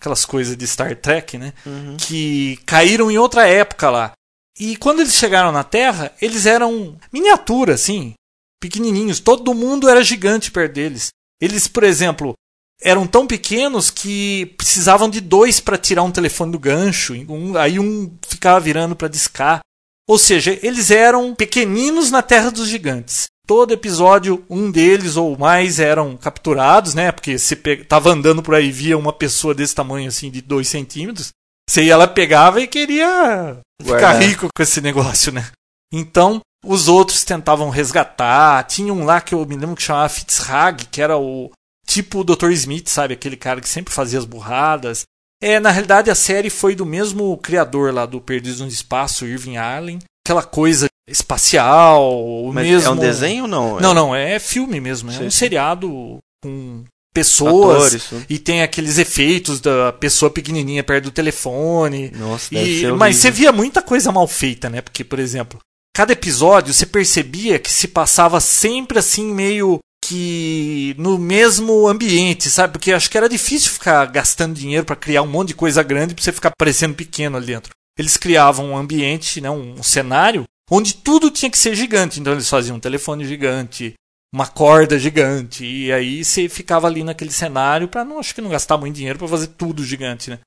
aquelas 0.00 0.24
coisas 0.24 0.56
de 0.56 0.64
Star 0.64 0.94
Trek, 0.94 1.36
né? 1.36 1.52
Uhum. 1.66 1.96
Que 1.96 2.56
caíram 2.64 3.10
em 3.10 3.18
outra 3.18 3.48
época 3.48 3.90
lá. 3.90 4.12
E 4.58 4.76
quando 4.76 5.00
eles 5.00 5.14
chegaram 5.14 5.52
na 5.52 5.62
Terra, 5.64 6.12
eles 6.20 6.46
eram 6.46 6.96
miniatura, 7.12 7.74
assim, 7.74 8.14
pequenininhos. 8.60 9.20
Todo 9.20 9.54
mundo 9.54 9.88
era 9.88 10.02
gigante 10.02 10.50
perto 10.50 10.72
deles. 10.74 11.08
Eles, 11.40 11.68
por 11.68 11.84
exemplo, 11.84 12.34
eram 12.82 13.06
tão 13.06 13.26
pequenos 13.26 13.90
que 13.90 14.46
precisavam 14.56 15.08
de 15.08 15.20
dois 15.20 15.60
para 15.60 15.78
tirar 15.78 16.02
um 16.02 16.10
telefone 16.10 16.52
do 16.52 16.58
gancho. 16.58 17.14
Um- 17.28 17.56
aí 17.56 17.78
um 17.78 18.12
ficava 18.26 18.58
virando 18.60 18.96
para 18.96 19.08
discar. 19.08 19.60
Ou 20.08 20.18
seja, 20.18 20.58
eles 20.62 20.90
eram 20.90 21.34
pequeninos 21.34 22.10
na 22.10 22.22
Terra 22.22 22.50
dos 22.50 22.68
Gigantes. 22.68 23.26
Todo 23.46 23.72
episódio, 23.72 24.44
um 24.50 24.70
deles 24.70 25.16
ou 25.16 25.36
mais 25.38 25.78
eram 25.78 26.16
capturados, 26.16 26.94
né? 26.94 27.12
Porque 27.12 27.38
você 27.38 27.54
pe- 27.56 27.84
tava 27.84 28.10
andando 28.10 28.42
por 28.42 28.54
aí 28.54 28.70
via 28.70 28.98
uma 28.98 29.12
pessoa 29.12 29.54
desse 29.54 29.74
tamanho, 29.74 30.08
assim, 30.08 30.30
de 30.30 30.40
dois 30.42 30.68
centímetros. 30.68 31.30
Ia 31.76 31.96
lá, 31.96 32.06
pegava 32.08 32.60
e 32.60 32.66
queria 32.66 33.58
ficar 33.82 34.12
rico 34.14 34.48
com 34.54 34.62
esse 34.62 34.80
negócio, 34.80 35.30
né? 35.32 35.50
Então, 35.92 36.40
os 36.64 36.88
outros 36.88 37.24
tentavam 37.24 37.70
resgatar. 37.70 38.64
Tinha 38.64 38.92
um 38.92 39.04
lá 39.04 39.20
que 39.20 39.34
eu 39.34 39.44
me 39.46 39.56
lembro 39.56 39.76
que 39.76 39.82
chamava 39.82 40.08
Fitzhag, 40.08 40.86
que 40.86 41.00
era 41.00 41.16
o 41.16 41.50
tipo 41.86 42.20
o 42.20 42.24
Dr. 42.24 42.50
Smith, 42.50 42.88
sabe? 42.88 43.14
Aquele 43.14 43.36
cara 43.36 43.60
que 43.60 43.68
sempre 43.68 43.94
fazia 43.94 44.18
as 44.18 44.24
burradas. 44.24 45.04
É, 45.40 45.60
na 45.60 45.70
realidade, 45.70 46.10
a 46.10 46.14
série 46.14 46.50
foi 46.50 46.74
do 46.74 46.84
mesmo 46.84 47.36
criador 47.38 47.94
lá 47.94 48.04
do 48.04 48.20
Perdidos 48.20 48.60
no 48.60 48.66
Espaço, 48.66 49.24
Irving 49.24 49.56
Allen. 49.56 49.98
Aquela 50.26 50.42
coisa 50.42 50.88
espacial, 51.08 52.12
o 52.22 52.52
Mas 52.52 52.66
mesmo... 52.66 52.88
é 52.88 52.92
um 52.92 52.96
desenho 52.96 53.42
ou 53.44 53.48
não? 53.48 53.80
Não, 53.80 53.94
não, 53.94 54.14
é 54.14 54.38
filme 54.38 54.80
mesmo. 54.80 55.10
É 55.10 55.14
Sim, 55.14 55.26
um 55.26 55.30
seriado 55.30 56.18
com 56.42 56.84
pessoas. 57.20 57.94
Atores. 57.94 58.24
E 58.28 58.38
tem 58.38 58.62
aqueles 58.62 58.98
efeitos 58.98 59.60
da 59.60 59.92
pessoa 59.92 60.30
pequenininha 60.30 60.82
perto 60.84 61.04
do 61.04 61.10
telefone. 61.10 62.10
Nossa, 62.16 62.54
E- 62.54 62.90
mas 62.92 63.16
você 63.16 63.30
via 63.30 63.52
muita 63.52 63.82
coisa 63.82 64.10
mal 64.12 64.26
feita, 64.26 64.68
né? 64.70 64.80
Porque, 64.80 65.04
por 65.04 65.18
exemplo, 65.18 65.58
cada 65.96 66.12
episódio 66.12 66.72
você 66.72 66.86
percebia 66.86 67.58
que 67.58 67.70
se 67.72 67.88
passava 67.88 68.40
sempre 68.40 68.98
assim, 68.98 69.32
meio 69.32 69.78
que 70.04 70.94
no 70.98 71.18
mesmo 71.18 71.86
ambiente, 71.86 72.48
sabe? 72.48 72.72
Porque 72.72 72.92
acho 72.92 73.10
que 73.10 73.18
era 73.18 73.28
difícil 73.28 73.70
ficar 73.72 74.06
gastando 74.06 74.54
dinheiro 74.54 74.86
pra 74.86 74.96
criar 74.96 75.22
um 75.22 75.26
monte 75.26 75.48
de 75.48 75.54
coisa 75.54 75.82
grande 75.82 76.14
pra 76.14 76.24
você 76.24 76.32
ficar 76.32 76.52
parecendo 76.58 76.94
pequeno 76.94 77.36
ali 77.36 77.46
dentro. 77.46 77.70
Eles 77.98 78.16
criavam 78.16 78.70
um 78.70 78.76
ambiente, 78.76 79.40
né? 79.40 79.50
um 79.50 79.82
cenário, 79.82 80.44
onde 80.70 80.94
tudo 80.94 81.30
tinha 81.30 81.50
que 81.50 81.58
ser 81.58 81.74
gigante. 81.74 82.20
Então 82.20 82.32
eles 82.32 82.48
faziam 82.48 82.76
um 82.76 82.80
telefone 82.80 83.26
gigante, 83.26 83.94
uma 84.32 84.46
corda 84.46 84.98
gigante, 84.98 85.64
e 85.64 85.92
aí 85.92 86.24
você 86.24 86.48
ficava 86.48 86.86
ali 86.86 87.02
naquele 87.02 87.32
cenário 87.32 87.88
pra 87.88 88.04
não, 88.04 88.18
acho 88.18 88.34
que 88.34 88.40
não 88.40 88.50
gastar 88.50 88.76
muito 88.76 88.96
dinheiro 88.96 89.18
pra 89.18 89.28
fazer 89.28 89.48
tudo 89.48 89.84
gigante, 89.84 90.30
né? 90.30 90.38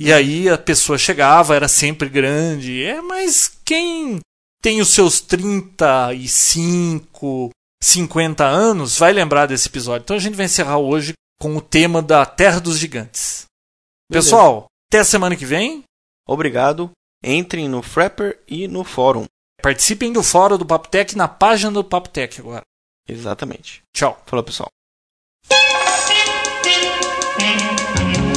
E 0.00 0.12
aí 0.12 0.48
a 0.48 0.56
pessoa 0.56 0.96
chegava, 0.96 1.54
era 1.54 1.68
sempre 1.68 2.08
grande. 2.08 2.82
É, 2.82 3.02
mas 3.02 3.60
quem 3.62 4.20
tem 4.62 4.80
os 4.80 4.88
seus 4.88 5.20
35, 5.20 7.50
50 7.82 8.42
anos 8.42 8.98
vai 8.98 9.12
lembrar 9.12 9.44
desse 9.44 9.68
episódio. 9.68 10.04
Então 10.04 10.16
a 10.16 10.20
gente 10.20 10.36
vai 10.36 10.46
encerrar 10.46 10.78
hoje 10.78 11.12
com 11.38 11.54
o 11.54 11.60
tema 11.60 12.00
da 12.00 12.24
Terra 12.24 12.60
dos 12.60 12.78
Gigantes. 12.78 13.44
Beleza. 14.10 14.30
Pessoal, 14.30 14.64
até 14.88 15.00
a 15.00 15.04
semana 15.04 15.36
que 15.36 15.44
vem. 15.44 15.84
Obrigado. 16.26 16.90
Entrem 17.22 17.68
no 17.68 17.82
Frapper 17.82 18.40
e 18.48 18.66
no 18.66 18.84
fórum. 18.84 19.26
Participem 19.62 20.10
do 20.10 20.22
fórum 20.22 20.56
do 20.56 20.64
Papotec 20.64 21.14
na 21.14 21.28
página 21.28 21.70
do 21.70 21.84
Papotec 21.84 22.40
agora. 22.40 22.62
Exatamente. 23.10 23.82
Tchau. 23.92 24.20
Falou, 24.26 24.44
pessoal. 24.44 24.68
Thank 27.40 28.24
you. 28.24 28.29